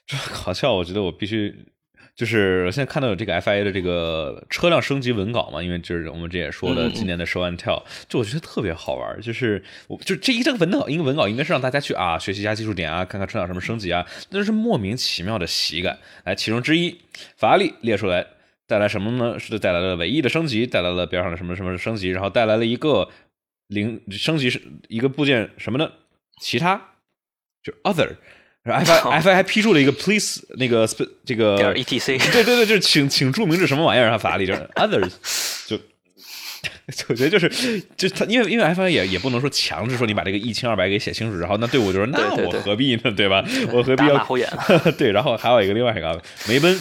[0.06, 1.54] 这搞笑，我觉得我必须
[2.16, 9.20] 就是我现在看到有这个 FIA 的这个车辆升级文稿嘛，因为就是我们这也说了今年的 Show and Tell，就我觉得特别好玩。
[9.20, 15.98] 就是我就这一个文稿，一个文稿应该是让大家去啊学习一下技术点啊，看看车辆什么升级啊，那是莫名其妙的喜感。
[16.24, 16.98] 来，其中之一，
[17.36, 18.26] 法拉利列出来。
[18.68, 19.38] 带来什么呢？
[19.40, 23.08] 是带来了尾翼的升级，带来了边上的什么什么升级，然后带来了一个
[23.68, 25.90] 零升级是一个部件什么呢？
[26.40, 26.80] 其他
[27.64, 28.10] 就 other，
[28.62, 30.86] 然后 F I F I 还批注了一个 please 那个
[31.24, 35.12] 这个点 ETC 对对对，就是请请注明是什么玩意儿，他法拉利就是 others，
[35.66, 35.76] 就
[37.08, 43.44] 我觉得就是就他因为因为 F I 也也不能说强制说你把这个一清二白给写清楚，然后那队伍就说那我何必呢，对吧？
[43.72, 44.26] 我何必要
[44.98, 46.78] 对，然后还有一个另外一个梅奔。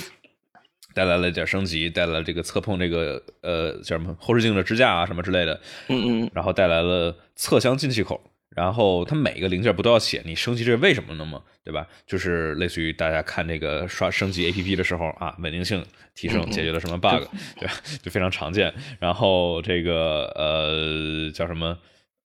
[0.97, 8.19] 带来了点升级，带来了这个侧碰这个呃叫什么后视镜的支架啊什么之类的，嗯嗯，然后带来了侧箱进气口，
[8.49, 11.43] 然后它每个零件不都要写你升级这是为什么呢吗？
[11.63, 11.87] 对吧？
[12.07, 17.27] 就是类似于大家看这个刷升级 APP 的时候啊，稳定性提升解决了什么 bug，
[17.59, 17.73] 对吧？
[18.01, 18.73] 就非常常见。
[18.99, 21.77] 然后这个呃叫什么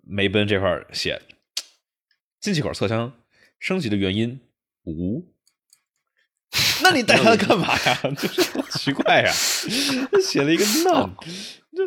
[0.02, 1.20] 梅奔这块写
[2.40, 3.12] 进气口侧箱
[3.58, 4.40] 升级的原因
[4.84, 5.30] 无。
[6.82, 7.98] 那你带他干嘛呀？
[8.18, 9.30] 就是好奇怪呀，
[10.22, 11.10] 写了一个 none，
[11.74, 11.84] 就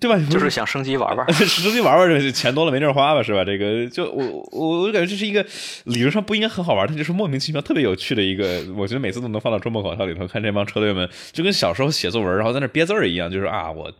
[0.00, 0.18] 对吧？
[0.30, 1.32] 就是想升级玩玩。
[1.34, 3.44] 升级玩玩，这钱多了没地儿花吧，是吧？
[3.44, 5.44] 这个就我我我感觉这是一个
[5.84, 13.92] 理论上不应该很好玩，它就是莫名其妙特别有趣的一个，我觉得每次都能放到周末考校里头看这帮车队们，就跟小时候写作文然后在那憋字儿一样，就是啊我。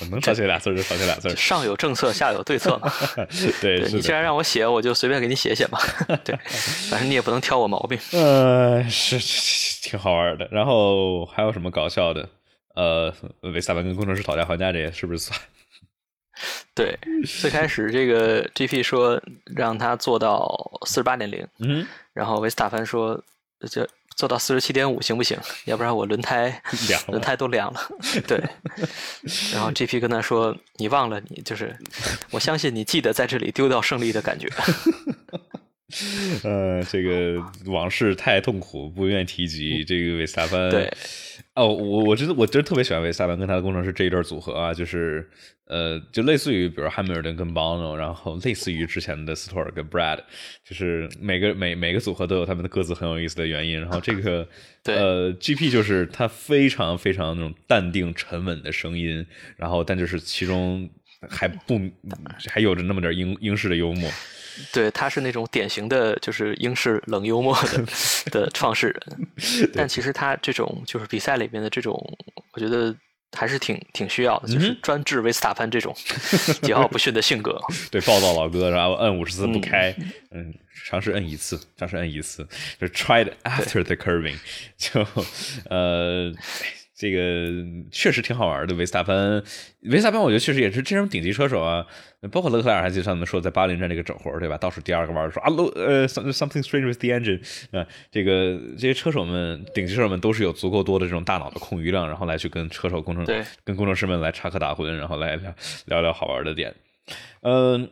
[0.00, 2.92] 我能少写俩字就少写俩字，上有政策，下有对策嘛。
[3.60, 5.78] 对，对你既然让我写，我就随便给你写写嘛。
[6.24, 6.36] 对，
[6.90, 7.98] 反正你也不能挑我毛病。
[8.12, 10.48] 呃，是是挺好玩的。
[10.50, 12.28] 然后还有什么搞笑的？
[12.74, 15.38] 呃，维斯塔潘跟工程师讨价还价，这些是不是算？
[16.74, 16.98] 对，
[17.40, 20.54] 最开始这个 GP 说让他做到
[20.84, 23.18] 四十八点零，嗯，然后维斯塔潘说
[23.70, 25.38] 这做到四十七点五行不行？
[25.66, 26.60] 要不然我轮胎
[27.08, 27.80] 轮胎都凉了。
[28.26, 28.42] 对，
[29.52, 31.76] 然后 GP 跟他说：“你忘了，你就是
[32.30, 34.48] 我相信你记得在这里丢掉胜利的感觉。
[36.42, 39.84] 呃，这个往事太痛苦，不愿提及。
[39.84, 40.92] 这个维斯塔潘，对，
[41.56, 45.26] 哦，我我真的我真的特别喜欢维斯塔潘跟他的工程师这一对组合啊，就是
[45.66, 50.18] 呃，就类似于比如汉密尔顿跟 Bono，然后类似于之前的斯托尔跟 Brad，
[50.68, 53.80] 就是每个每每个组合都有他们的各自很有意思的原因。
[53.80, 54.46] 然后这个
[54.84, 59.26] 对呃 GP 就是他非常非常那种淡定沉稳的声音，
[59.56, 60.86] 然后但就是其中
[61.26, 61.80] 还不
[62.50, 64.10] 还有着那么点英英式的幽默。
[64.72, 67.86] 对，他是那种典型的就是英式冷幽默的
[68.30, 71.94] 的创始人，但其实他这种就是比赛里面的这种，
[72.52, 72.94] 我觉得
[73.32, 75.94] 还是挺挺需要的，就是专治维斯塔潘这种
[76.62, 77.60] 桀骜不驯的性格。
[77.90, 79.94] 对，暴躁老哥，然后摁五十次不开，
[80.30, 80.54] 嗯，
[80.86, 82.46] 尝试摁一次，尝试摁一次，
[82.80, 84.38] 就 tried after the curving，
[84.76, 85.06] 就
[85.70, 86.32] 呃。
[86.96, 87.52] 这个
[87.90, 89.42] 确实挺好玩的，维斯塔潘，
[89.82, 91.86] 维斯塔潘，我觉得确实也是这种顶级车手啊，
[92.32, 94.56] 包括勒克莱尔，还记得上次说在巴林站这个整活对吧？
[94.56, 97.38] 倒数第二个弯说啊，呃，something strange with the engine
[97.70, 105.54] 啊，这个这些车手们，顶级车手们都是有足够多的这种大脑的空余量，然后来去跟车手工程对跟工程师们来插科打诨，然后来聊
[105.84, 106.74] 聊聊好玩的点，
[107.42, 107.90] 嗯。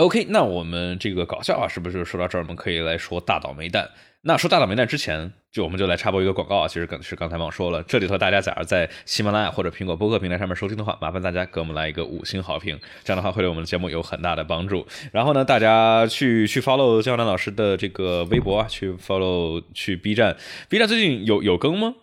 [0.00, 3.90] OK，那我们这个搞笑啊，是不是说到这儿，我们可以来说大倒霉蛋？
[4.22, 6.66] 那说大倒霉蛋之前，就我们就来插播一个广告啊。
[6.66, 14.86] 其实刚是刚才忘说了，这里头大家假如在喜马拉雅或者苹果播客平台上面收听的话，麻烦大家给我们来一个五星好评，这样的话会对我们的节目有很大的帮助。
[15.12, 20.34] 然后呢，大家去去 follow 姜南老师的这个微博啊，去 follow 去 B 站
[20.70, 21.94] ，B 站最近有有更吗？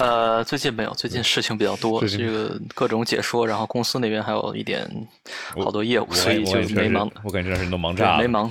[0.00, 4.88] 呃，最近没有，最近事情比较多，这个各种解说，然后公司那边还有一点
[5.62, 7.10] 好多业务，所以就没忙。
[7.22, 8.50] 我感觉这人都忙炸了，没忙。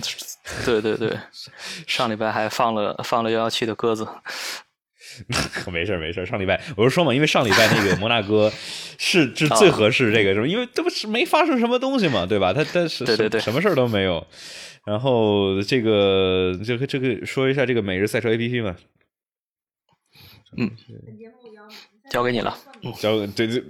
[0.63, 1.17] 对对对，
[1.87, 4.07] 上礼拜还放了放了幺幺七的鸽子。
[5.71, 8.51] 没事没事，上礼拜我是说嘛，因为上礼拜那个摩纳哥
[8.99, 12.53] 是是最合适这个，是因为这不是没发生什么东西嘛，对吧？
[12.53, 14.25] 他他是对对对，什么事儿都没有。
[14.85, 18.75] 然后这个这个这个说一下这个每日赛车 APP 嘛。
[20.57, 20.69] 嗯，
[22.09, 22.55] 交给你了。
[22.99, 23.63] 交对对，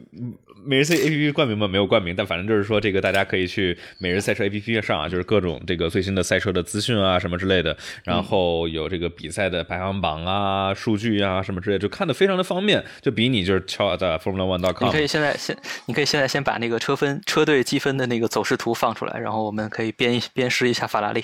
[0.66, 14.88] 每日赛 A P P 冠名吗没有冠名，但反正就是说这个大家可以去每日赛车 A P P 上啊，就是各种这个最新的赛车的资讯啊什么之类的，然后有这个比赛的排行榜啊、数据啊什么之类的，就看的非常的方便，就比你就是敲在 Formula One dot com。
[14.88, 15.56] 你可以现在先，
[15.86, 21.24] 你可以现在先把那个车分车队积分的那个走势图放出来，然后我们可以编编识一下法拉利。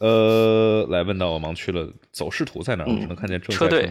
[0.00, 2.84] 呃，来问到我盲区了，走势图在哪？
[2.84, 3.90] 我只能看见车队。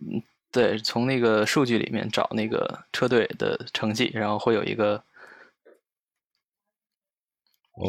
[0.00, 0.22] 嗯，
[0.52, 5.02] 对，从那个数据里面找那个车队的成绩，然后会有一个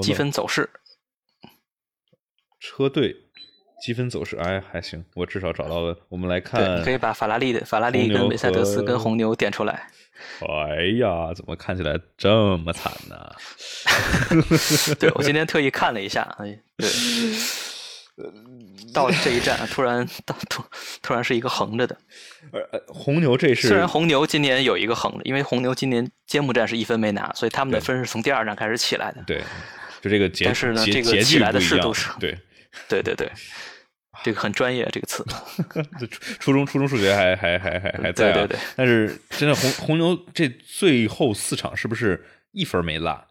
[0.01, 0.69] 积分走势。
[2.59, 3.15] 车队
[3.81, 5.97] 积分走势，哎，还行，我至少找到了。
[6.09, 9.89] 我们来看，你可以把法拉利的法拉利跟梅赛德斯跟红牛点出来。
[10.47, 13.35] 哎呀，怎么看起来这么惨呢？
[14.99, 16.87] 对我今天特意看了一下，哎，对。
[18.93, 20.63] 到这一站，突然到突
[21.01, 21.97] 突然是一个横着的。
[22.51, 29.23] 呃，红牛这是虽然红牛今年有一个横的，因为红牛今年揭幕战是一分没拿，所以他们的分是从第二站开始起来的。
[29.27, 29.41] 对，
[30.01, 32.37] 就这个节但是呢节这个节起来的距不一样势度是对。
[32.87, 33.29] 对对对，
[34.23, 35.25] 这个很专业这个词。
[36.09, 43.27] 初初中初中数学还还还还还在啊，对对对但是真的红红牛这最后四场是不是一分没落？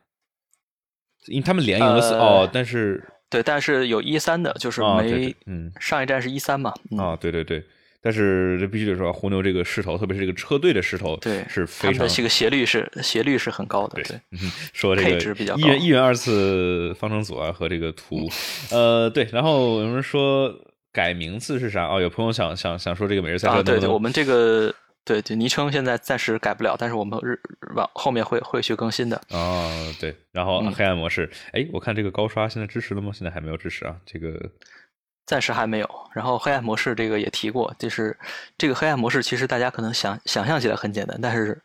[1.26, 6.74] 因为他们连赢了四、呃哦，但是对，但是有一三的，就是啊，对没对嗯上一站是一三嘛。
[6.90, 7.62] 嗯啊，对对对，
[8.02, 13.94] 但是这必须得说，红牛这个势头，特别是这个车队的势头，对，是非常他们的这个斜率是斜率是很高的。
[13.94, 18.28] 对对，嗯，说这配个置比较一元一元二次方程组啊和这个图，
[18.70, 20.52] 呃，对，然后有人说
[20.92, 21.86] 改名字是啥？
[21.86, 24.74] 哦，有朋友想想想说这个每日赛车啊，对对，我们这个
[25.04, 27.38] 对对昵称现在暂时改不了，但是我们日
[27.74, 29.20] 往后面会会去更新的。
[29.30, 33.10] 哦，对，然后嗯黑暗模式，哎、我看这个高刷现在支持了吗？
[33.12, 33.96] 现在还没有支持啊。
[34.04, 34.50] 这个
[35.30, 35.88] 暂时还没有。
[36.12, 38.18] 然后黑暗模式这个也提过，就是
[38.58, 41.56] 这个黑暗模式其实大家可能想想象起来很简单，但是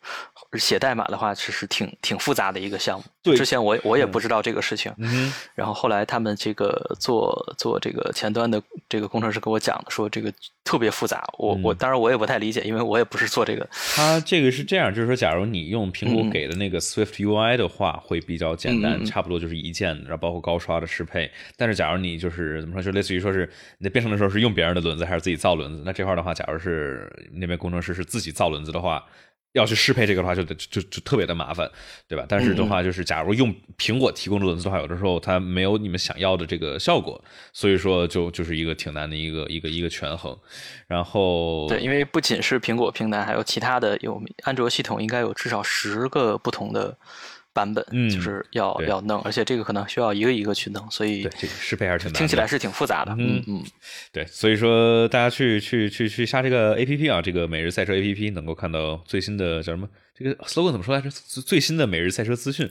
[0.56, 3.04] 写代码的话其实挺挺复杂的一个项目。
[3.24, 10.32] 对之前我我也不知道这个事情，嗯，然后后来他们这个做做这个前端的这个工程师跟我讲的，说这个
[10.62, 11.24] 特别复杂。
[11.38, 13.68] 我、嗯我当然我也不太理解，因为我也不是做这个。
[13.96, 21.28] 它这个是这样，就是说，假如你用苹果嗯给的那个 Swift UI 的话，会比较简单，差不多就是一键，然后包括高刷的适配。
[21.56, 29.04] 但是假如你就是怎么说，就类似于说是你在编程的时候是用别人的轮子还是自己造轮子，那这块儿的话，假如是那边工程师是自己造轮子的话。
[29.52, 31.66] 要去适配这个的话，就得就就特别的麻烦，
[32.06, 32.26] 对吧？
[32.28, 37.18] 但是的嗯话，就是假如用苹果提供的轮子的话，有的时候它没有你们想要的这个效果，
[37.54, 40.38] 所以说就就是一个挺难的一个一个一个权衡。
[40.86, 46.94] 然后对，因为不仅是苹果平台，还有其他的有安卓系统，应该有至少十个不同的
[47.56, 52.12] 版本，嗯就是要要弄，而且这个可能需要一个一个去弄，所以对这个适配还是挺。
[52.12, 53.12] 听起来是挺复杂的。
[53.18, 53.64] 嗯嗯嗯，
[54.12, 59.88] 对，所以说大家去去去去下这个 A P P 啊，这个每日赛车 A P P 能够看到最新的叫什么？
[60.18, 61.10] 这个 slogan 怎么说来着？
[61.10, 62.70] 最最新的每日赛车资讯，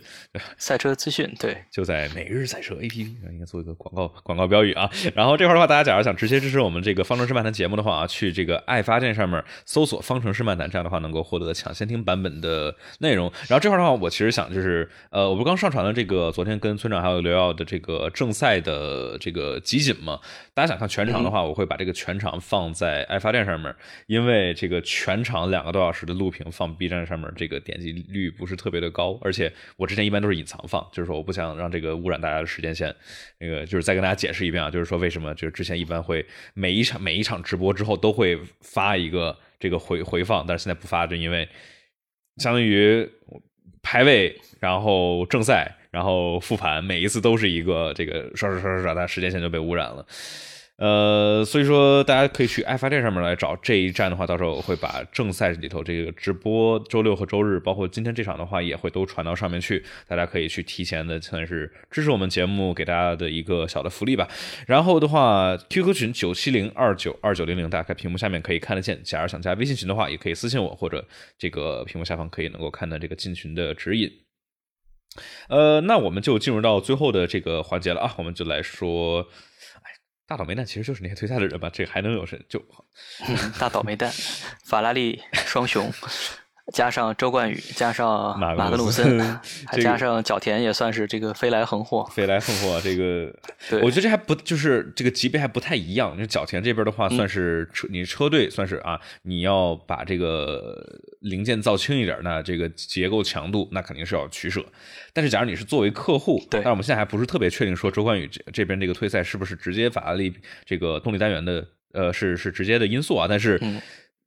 [0.58, 1.56] 赛车资讯对。
[1.70, 4.90] 就在每日赛车 A P P，应该做一个广告广告标语啊。
[5.14, 13.32] 然后这块的话，大家假如想直接支持我们这个方程式漫谈节目的话啊，去这个爱发电上面搜索“方程式漫谈”，这样的话能够获得抢先听版本的内容。
[13.48, 20.20] 然后这块的话，我其实想就是呃，我不是刚上传了这个昨天跟村长还有刘耀的这个正赛的这个集锦嘛？
[20.56, 23.76] 大家想看全场的话，我会把这个全场放在爱发电上面，
[24.08, 32.96] 因为这个全场两个多小时的录屏放 B 站上面，这个点击率不是特别的高，而且我之前一般都是隐藏放，就是说我不想让这个污染大家的时间线。
[33.40, 41.48] 那个就是再跟大家解释一遍啊，就是说为什么就是之前一般会每一场每一场直播之后都会发一个这个回回放，但是现在不发，就因为
[42.38, 43.08] 相当于
[43.84, 50.06] 排位，然后正赛，然后复盘，每一次都是一个这个刷刷刷刷刷，它时间线就被污染了。
[50.78, 64.28] 呃，所以说大家可以去爱发电上面来找这一站的话，到时候我会把正赛里头这个直播周六和周日，包括今天这场的话，也会都传到上面去，大家可以去提前的算是支持我们节目给大家的一个小的福利吧。
[64.68, 69.02] 然后的话，QQ 群九七零二九二九零零，大家看屏幕下面可以看得见。
[69.02, 71.08] 假如想加微信群的话，也可以私信我，或者
[71.38, 74.12] 这个屏幕下方可以能够看到这个进群的指引。
[75.48, 79.26] 呃，那我们就进入到最后的这个环节了啊，我们就来说，
[80.28, 82.40] 大倒霉蛋其实就是那些退赛的人吧，这个还能有谁？
[82.50, 82.60] 就
[83.28, 84.12] 嗯大倒霉蛋，
[84.66, 85.92] 法拉利双雄，
[86.74, 92.04] 加上周冠宇，加上马格努努森森， 还加上角田，也算是这个飞来横祸。
[92.12, 93.32] 飞来横祸，这个
[93.70, 96.18] 对我觉得这还不就是这个级别还不太一样。
[96.18, 100.84] 就角田这边的话，嗯算是车、你车队算是啊，你要把这个
[101.20, 104.66] 零件造轻一点，那这个结构强度那肯定是要取舍。
[105.14, 110.34] 但是假如你是作为客户，对但我们现在还不是特别确定说周冠宇这这边这个退赛是不是直接法拉利
[110.66, 111.64] 这个动力单元的
[111.94, 113.62] 呃是是直接的因素啊，但是。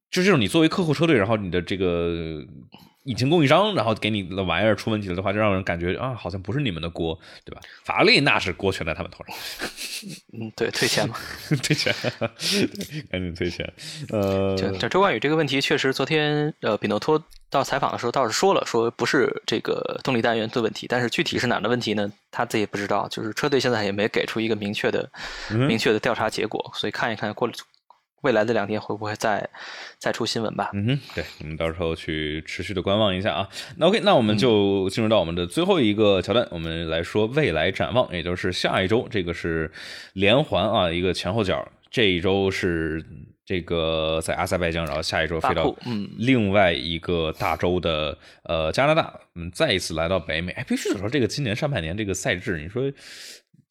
[0.08, 2.42] 嗯就这种你作为客户车队，然后你的这个
[3.04, 7.60] 引擎供应商，然后给你的玩意儿出问题了的话，就让人感觉啊，好像不是你们的锅，对吧？
[7.84, 9.36] 法拉利那是锅全在他们头上，
[10.32, 11.14] 嗯，对，退钱嘛。
[11.62, 11.94] 退钱，
[13.10, 13.70] 赶紧退钱。
[14.08, 22.10] 呃，就这周冠宇这个问题，确实昨天呃，比诺托到采访的时候倒是说了，说不是这个动力单元的问题，但是具体是哪的问题呢？
[22.30, 25.10] 他自己不知道，就是车队现在也没给出一个明确的、
[25.50, 27.54] 嗯明确的调查结果，所以看一看过了
[28.22, 29.48] 未来的两天会不会再
[29.98, 30.70] 再出新闻吧。
[30.74, 33.48] 嗯哼，对，我们到时候去持续的观望一下啊。
[33.76, 39.70] 那 OK，那我们就进入到我们的最后一个桥段，我们来说未来展望，也就是下一周，这个是
[40.14, 41.66] 连环啊，一个前后脚。
[41.90, 43.02] 这一周是
[43.46, 45.74] 这个在阿塞拜疆，然后下一周飞到
[46.18, 50.52] 另外一个大洲的呃加拿大，嗯，再一次来到北美。
[50.52, 52.92] 哎，必须得说，这个今年上半年这个赛制，你说这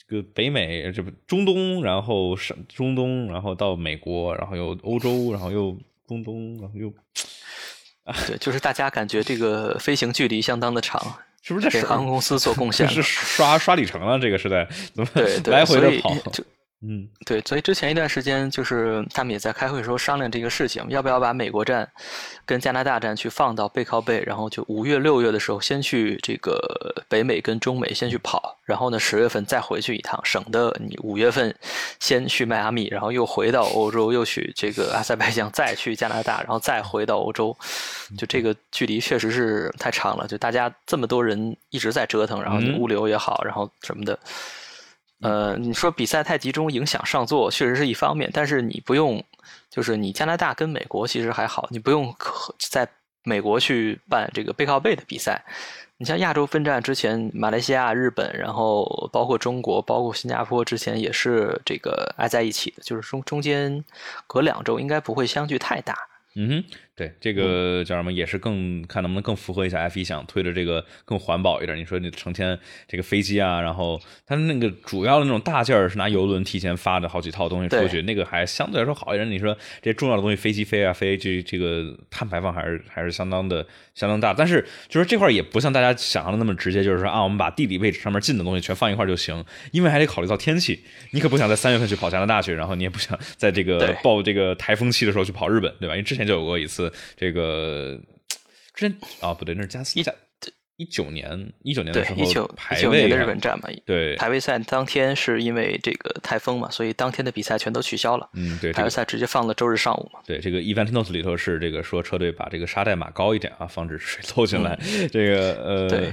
[0.08, 5.78] 个北美这不中东，然后上中东，然后到美国，然后又欧洲，然后又
[6.08, 6.92] 中东，然后又
[8.26, 11.02] 对，就是大家感觉这个飞行距离相当的长，
[11.42, 14.18] 是不是这给航空公司做贡献是刷刷里程了？
[14.18, 15.10] 这个是在怎么
[15.52, 16.16] 来回的跑？
[16.32, 16.42] 就
[16.80, 21.90] 嗯对，所以之前一段时间，就是他们也在开会的时候商量这个事情，要不要把美国站
[22.46, 26.56] 跟加拿大站去放到背靠背，然后就五月、六月的时候先去这个
[27.10, 31.54] 北美跟中美先去跑，然后呢十月份再回去一趟，省得你五月份
[32.00, 37.58] 先去迈阿密，然后又回到欧洲，又去这个阿塞拜疆，再去加拿大，然后再回到欧洲，
[38.16, 44.20] 就这个距离确实是太长了，就大家这么多人一直在折腾，然后物流也好，然后什么的。
[45.22, 49.24] 呃，你说比赛太集中影响上座，确实是一方面，但是你不用，
[49.70, 52.16] 就是你加拿大跟美国其实还好，你不用
[52.60, 52.88] 在
[53.24, 55.44] 美国去办这个背靠背的比赛。
[56.00, 63.84] 你像亚洲分站之前，马来西亚、日本，然后包括中国、包括新加坡之前也是这个挨在一起的，就是中中间
[64.28, 65.98] 隔两周应该不会相距太大。
[66.36, 66.64] 嗯，
[66.98, 71.78] 对，这个叫什么，也是更看能不能更符合一下 F 一想推的这个更环保一点。
[71.78, 72.58] 你说你成天
[72.88, 79.30] 这个飞机啊，然后它那个主要的那种大件儿是拿游轮提前发的好几套东西出去，那个还相对来说好一点。
[79.30, 83.64] 你说这重要的东西飞机飞啊飞，这这个碳排放还是还是相当的
[83.94, 84.34] 相当大。
[84.34, 90.84] 但是就是这块也不像大家想象的那么直接，就是说啊，我们把地理位置上面近的东西全放一块就行，因为还得考虑到天气。
[91.12, 95.94] 你可不想在三月份去跑加拿大去，然后你也不想在这个对报这个台风期的时候去跑日本，对吧？
[95.94, 98.00] 因为之前就有过一次这个，
[98.74, 100.14] 之前 啊不对，那是加斯一战
[100.78, 110.20] 一九年一九年的时，候对一九排一九年的日本站嘛，对，排位赛当天是因为这个台风嘛，所以当天的比赛全都取消了，嗯对排位赛直接放了周日上午嘛。
[110.24, 114.78] 对这个 event notes 里头是这个说车队把这个沙袋码高一点啊，防止水漏进来。
[115.12, 116.12] 这个呃，嗯对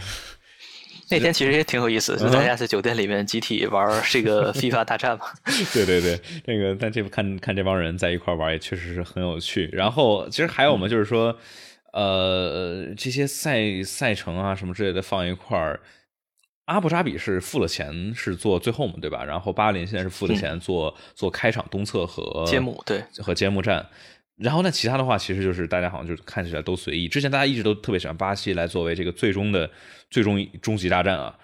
[1.10, 5.26] 那天其实也挺有意思，就大家在酒店里面集体玩这个 FIFA 大战嘛。
[5.72, 9.68] 对对对，这个但这看看这帮人在一块玩也确实是很有趣。
[9.72, 11.36] 然后其实还有嘛，就是说，
[11.92, 15.80] 呃，这些赛赛程啊什么之类的放一块儿。
[16.66, 19.22] 阿布扎比是付了钱是做最后嘛，对吧？
[19.22, 23.86] 然后巴林现在是付了钱做、做开场东侧和揭幕对和揭幕战。
[24.36, 27.06] 然后那，其他的话其实就是大家好像就看起来都随意。
[27.08, 29.70] 之前大家一直都特别喜欢巴西来作为这个最终的
[30.10, 31.38] 最终终极大战啊。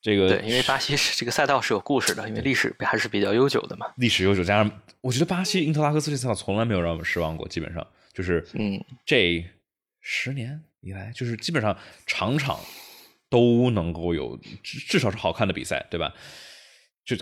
[0.00, 3.86] 这个对，因为巴西是这个赛道是有故事的，因为历史还是比较悠久的嘛。
[3.96, 9.44] 历史悠久，加上我觉得巴西英特拉克斯这赛道从来没有让我们失望过，基本上就是嗯，这
[10.00, 11.76] 十年以来，就是基本上
[12.06, 12.58] 场场
[13.30, 16.12] 都能够有至至少是好看的比赛，对吧？
[17.04, 17.16] 就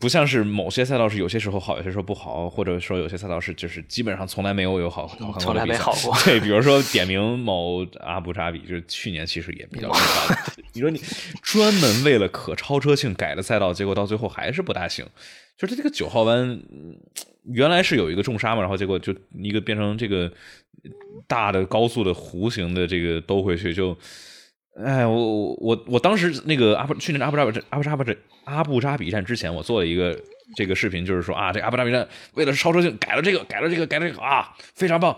[0.00, 5.06] 不像是某些赛道是有些时候好，有些时候不好，或者说有些赛道是就是基本上从来没有有好
[5.38, 10.36] 从来没好过对，比如说点名某阿布扎比，就是去年其实也比较一般。
[10.72, 11.00] 你说你
[11.42, 15.06] 专门为了可超车性改的赛道，结果到最后还是不大行。
[15.56, 16.36] 就是这个九号弯，
[16.72, 16.98] 嗯
[17.52, 20.32] 原来是有一个重刹嘛，然后结果就一个变成这个
[21.28, 23.96] 大的高速的弧形的这个兜回去就。
[24.84, 30.18] 哎，我我我我当时那个阿布去年阿布扎比阿布扎比阿布扎比站之前，我做了一个
[30.56, 35.16] 这个视频，就是说啊，这阿布扎比站为了超车性改了这个，改了这个，改了这个啊，非常棒。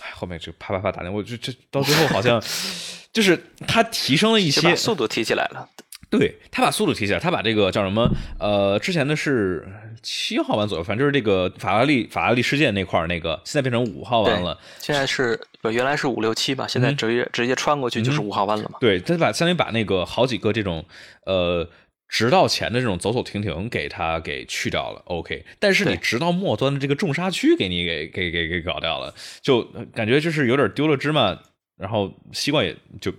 [0.00, 2.42] 哎，后面就啪啪啪打电话，我这这到最后好像
[3.12, 5.68] 就是他提升了一些把速度提起来了。
[6.10, 8.10] 对他把速度提起来，他把这个叫什么？
[8.38, 9.66] 呃，之前的是
[10.02, 14.58] 七号弯左右，反正就是这个法拉利法拉利世界那块儿那个，现在变成五号弯了。
[14.78, 18.78] 现在是不原来是五六七吧，现在直接、直接穿过去就是五号弯了嘛。
[18.80, 20.82] 对，他把相当于把那个好几个这种
[21.26, 21.68] 呃
[22.08, 25.44] 直道前的这种走走停停给他给去掉了，OK。
[25.58, 29.62] 但是你直到末端的这个重刹区给你给给给给搞掉了，就
[29.94, 31.38] 感觉就是有点丢了芝麻，
[31.76, 33.12] 然后西瓜也就。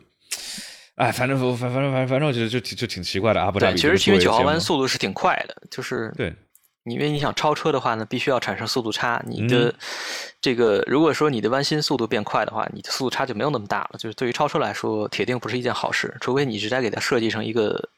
[1.00, 6.36] 哎，反正反反正反正反正我觉得就挺就挺奇怪的阿布扎对，其实因为九号弯速速度是挺快的，就是对，
[6.84, 9.24] 因为你想超车的话呢，必须要产生速度差。
[9.26, 9.74] 你嗯的
[10.42, 13.92] 这个如果说你的弯心速度变快的话，你的速度差就没有那么大了。
[13.98, 17.90] 就是对于超车来说，铁定不是一件好事，除非你直接给它设计成一个死，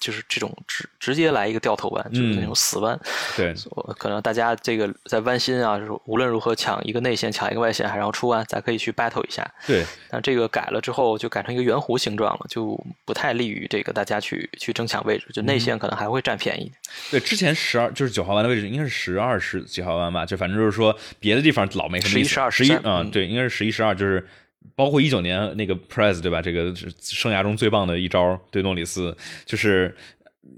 [0.00, 2.98] 就是这种直直接来一个掉头弯，就是那种死弯。
[3.36, 3.54] 对，
[3.98, 9.48] 可能大家这个在弯心啊，就是无论如何抢一个内线，抢一个外线，还然后出弯，咱可以去 battle 一下。
[9.66, 16.70] 对，但这个改了之后，就改成一个圆弧形状了，就不太利于这个大家去去争抢位置，就内线可能还会占便宜。
[17.10, 22.34] 对，之前十二就是九号弯的位置，应该是十二十几号弯吧，就反正就是说别的地方老没什么意思。
[22.34, 24.26] 11 12十一13啊，嗯对，应该是十一十二，就是
[24.74, 26.42] 包括一九年那个 Press 对吧？
[26.42, 29.94] 这个是生涯中最棒的一招对诺里斯，就是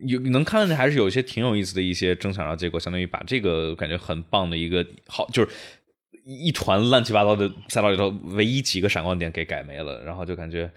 [0.06, 5.48] 有能看见还是有一些挺有意思的一些争抢，然后结果相当于把这个感觉很棒的一个好就是。
[6.26, 10.70] 一团乱七八糟的赛道里头，唯一几个闪光点给改没了，然后就感觉，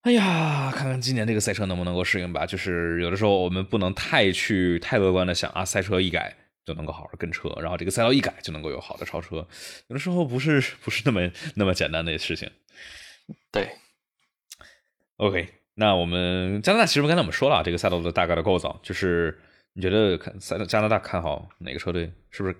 [0.00, 2.46] 哎呀，看看今年这个赛车能不能够适应吧。
[2.46, 6.34] 就是有的时候我们不能太去太乐观的想啊，赛车一改
[6.64, 9.36] 就能够好好跟车，然后这个赛道一改就能够有好的超车。
[9.88, 12.50] 有的时候不是不是那么那么简单的事情。
[13.50, 13.68] 对
[15.16, 19.40] ，OK，那我们加拿大其实刚才我们说了啊这个赛道的大概的构造，就是
[19.72, 22.12] 你觉得看赛加拿大看好哪个车队？
[22.30, 22.56] 是不是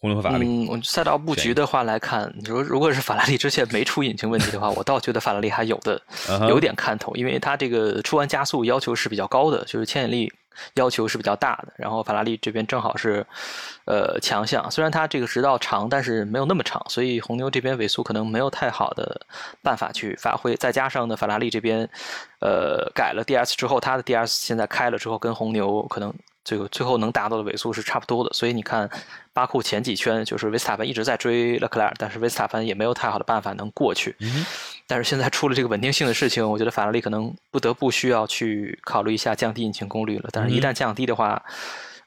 [0.00, 0.46] 红牛和法拉利？
[0.46, 6.00] 嗯，我赛道布局的话来看，你说如果是法拉利之前没出引擎问题的话，我倒觉得法拉利还有的
[6.48, 10.32] 有点看头，因为它这个出弯加速要求是比较高的，就是牵引力
[10.74, 11.72] 要求是比较大的。
[11.76, 13.26] 然后法拉利这边正好是
[13.86, 19.20] 呃强项，虽然它这个直道长，但是没有那么长，所以红牛这边尾速可能没有太好的
[19.62, 20.54] 办法去发挥。
[20.56, 21.88] 再加上呢，法拉利这边
[22.40, 26.14] 呃改了 DS 之后，它的 DS 现在开了之后，跟红牛可能
[26.48, 28.32] 这个最后能达到的尾速是差不多的。
[28.32, 28.88] 所以你看，
[29.34, 34.16] 巴库前几圈就是维斯塔潘一直在追勒克莱尔，但是维斯塔潘也没有太好的办法能过去。
[34.20, 34.46] 嗯
[34.86, 40.30] 但是现在出了这个稳定性的事情，我觉得法拉利可能不得不需要去考虑一下降低引擎功率了。
[40.32, 41.42] 但是，一旦降低的话，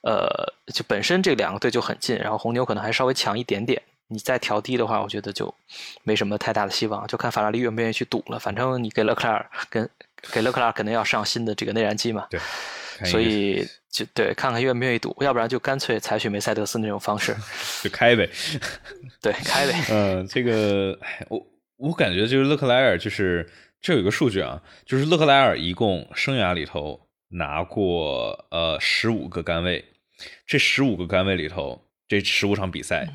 [0.02, 0.28] 呃，
[0.74, 3.80] 就本身这两个队就很近，然后红牛可能还稍微强一点点。
[4.08, 5.54] 你再调低的话，我觉得就
[6.02, 8.40] 没什么太大的希望，就看法拉利愿不愿意去赌了。
[8.40, 9.88] 反正你给勒克莱尔跟
[10.32, 12.40] 给勒克莱尔肯定要上新的这个内燃机嘛，对，
[13.02, 17.36] 看所以就对看看愿不愿意赌，要不然就干脆采取梅赛德斯那种方式，
[17.84, 18.30] 就开呗。
[19.22, 19.84] 对，开呗。
[19.90, 21.46] 嗯，这个哎我
[21.78, 23.50] 我感觉就是勒克莱尔，就是
[23.82, 29.84] 这有一个数据啊，就是勒克莱尔一共生涯里头拿过呃十五个杆位，
[30.46, 33.08] 这十五个杆位里头，这十五场比赛，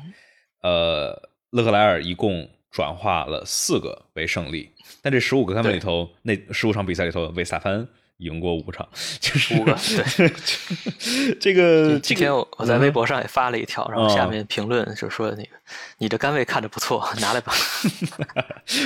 [0.63, 4.69] 呃，勒克莱尔一共转化了四个为胜利，
[5.01, 7.87] 但这十五个杆位里头，那十五场比赛里头，维斯塔潘
[8.17, 8.87] 赢过五场，
[9.19, 9.77] 就是五个
[10.17, 10.33] 对
[11.39, 15.49] 这个今天我我在微博上也发了一条，然后下嗯面评论就说那个
[15.99, 17.53] 你的杆位看着不错， 拿来吧。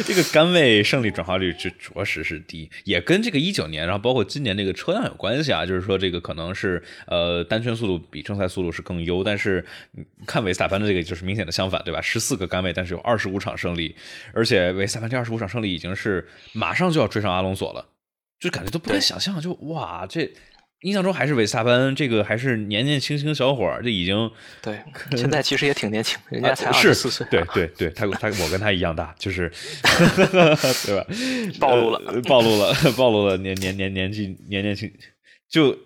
[0.06, 5.66] 这个杆位胜利转化率就着实是低，也跟这个一九年，然后包括今年这个车辆有关系啊。
[5.66, 9.64] 就是说，这个可能是呃单圈速度比正赛速度是更优，但是
[9.98, 12.02] 嗯看维斯塔潘的这个就是明显的相反，对吧？
[12.02, 13.96] 十四个杆位，但是有二十五场胜利，
[14.34, 17.86] 而且维斯塔潘这二十五场胜利已经是马上就要追上阿隆索了，
[18.42, 20.30] 就感觉都不敢想象，就哇这。
[20.82, 24.32] 印象中还是维斯塔潘，这个还是年年轻轻小伙儿，这已经
[24.64, 24.80] 对，
[25.16, 27.24] 现在其实也挺年轻，人家才二十四岁。
[27.30, 29.48] 对对对，他他我跟他一样大，就是
[29.86, 31.06] 对吧？
[31.60, 34.92] 暴露了呃暴露了，暴露了年年年年纪年年轻，
[35.48, 35.78] 就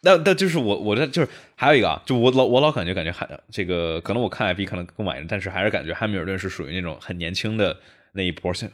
[0.00, 7.78] 那那就是我我这就是还有一个啊，就我老我老感觉感觉汉这个可能我看 IP 可能更晚一点，但是还是感觉汉密尔顿是属于那种很年轻的
[8.14, 8.72] 那一波，现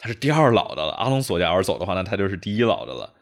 [0.00, 0.92] 他是第二老的了。
[0.94, 3.12] 阿隆索假如走的话，那他就是第一老的了。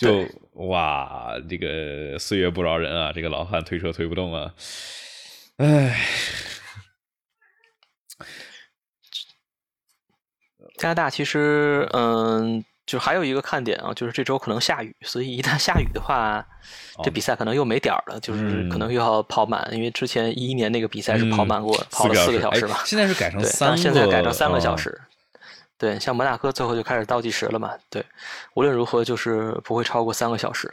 [0.00, 0.26] 就
[0.68, 4.52] 哇，这个岁月不饶人啊，这个老汉推车推不动啊，
[5.58, 5.96] 唉。
[10.78, 16.46] 加拿大其实，嗯，就还有一个看点啊，就是这周可能下雨，所以一旦下雨的话，
[17.02, 22.82] 这比赛可能又没点儿了，就是嗯可能又要跑满，因为之前一一年那个比赛是跑满过，嗯跑了四个小哎时吧。
[22.84, 25.00] 现在是改成对，三个，现在改成三个小嗯时。
[25.78, 27.72] 对，像摩纳哥最后就开始倒计时了嘛。
[27.90, 28.04] 对，
[28.54, 30.72] 无论如何就是不会超过三个小时。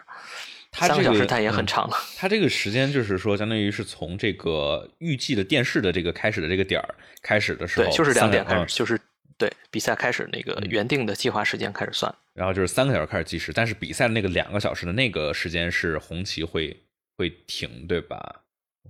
[0.72, 1.98] 它这个三个小时但也很嗯长了。
[2.18, 9.00] 它这个时间就是说，相当于是从这个预计的电视的这个开始的这个点儿开始的时候，对，就是两点开嗯始，就是
[9.38, 12.14] 对比赛开始那个原定的计划时间开始算。
[12.34, 16.76] 然后就是三个小时开始计时，但是比赛的那个两个小时的那个时间是红旗会
[17.18, 18.42] 会停，对吧？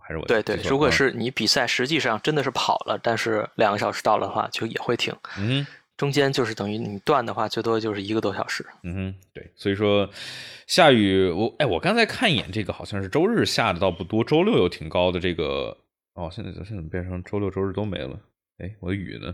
[0.01, 5.13] 还是我对对如果是你比赛实际上真的是跑了，但是两个小时到了的话，就也会停。
[5.37, 5.67] 嗯哼
[6.03, 8.65] 中间就是等于你断的话，最多就是一个多小时。
[8.83, 10.09] 嗯哼，对，所以说
[10.67, 15.77] 下雨，我哎，我刚才看一眼这个好像是周日下的倒不多，周六有挺高的这个
[16.15, 18.19] 哦，现在现在怎么变成周六周日都没了？
[18.57, 19.33] 哎，我的雨呢？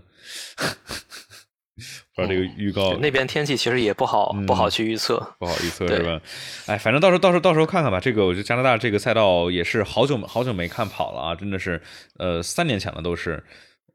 [2.15, 5.17] 不知道这个预告、那边天气其实也不好，不好去预测。
[5.39, 6.21] 不好预测是吧？
[6.67, 7.99] 哎，反正到时候到时候到时候看看吧。
[7.99, 11.81] 这个我觉得加拿大这个赛道也是好久好久没看跑了啊，真的是
[12.17, 13.43] 呃三年前了都是。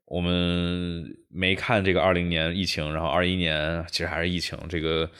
[0.06, 5.10] 我们没看这个二零年疫情，然后二一年其实还是疫情，这个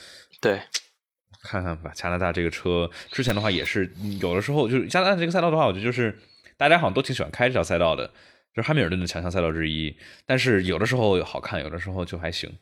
[0.41, 0.61] 对，
[1.43, 1.91] 看看吧。
[1.95, 3.91] 加拿大这个车之前的话也是
[4.21, 6.19] 有的时候就是加拿大这个赛道的话，我觉得就是
[6.57, 8.07] 大家好像都挺喜欢开这条赛道的，
[8.55, 9.97] 就是汉密尔顿的强项赛道之一。
[10.27, 12.53] 但是有的时候好看，有的时候就还行。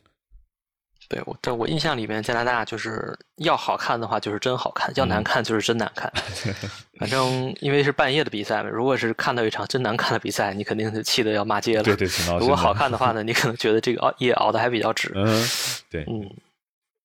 [1.09, 6.11] 对我在我印象里面，加拿大就是要好看的话就是真好看，要难嗯看就是真难看。
[6.99, 11.83] 反正因为是半夜的比赛嘛，如果是看到一场真难看的比赛，你肯定是气得要骂街了。
[11.83, 15.11] 对对挺闹心如果好看的话呢，你可能觉得这个熬夜熬的还比较值。
[15.15, 15.49] 嗯，
[15.89, 16.29] 对，嗯，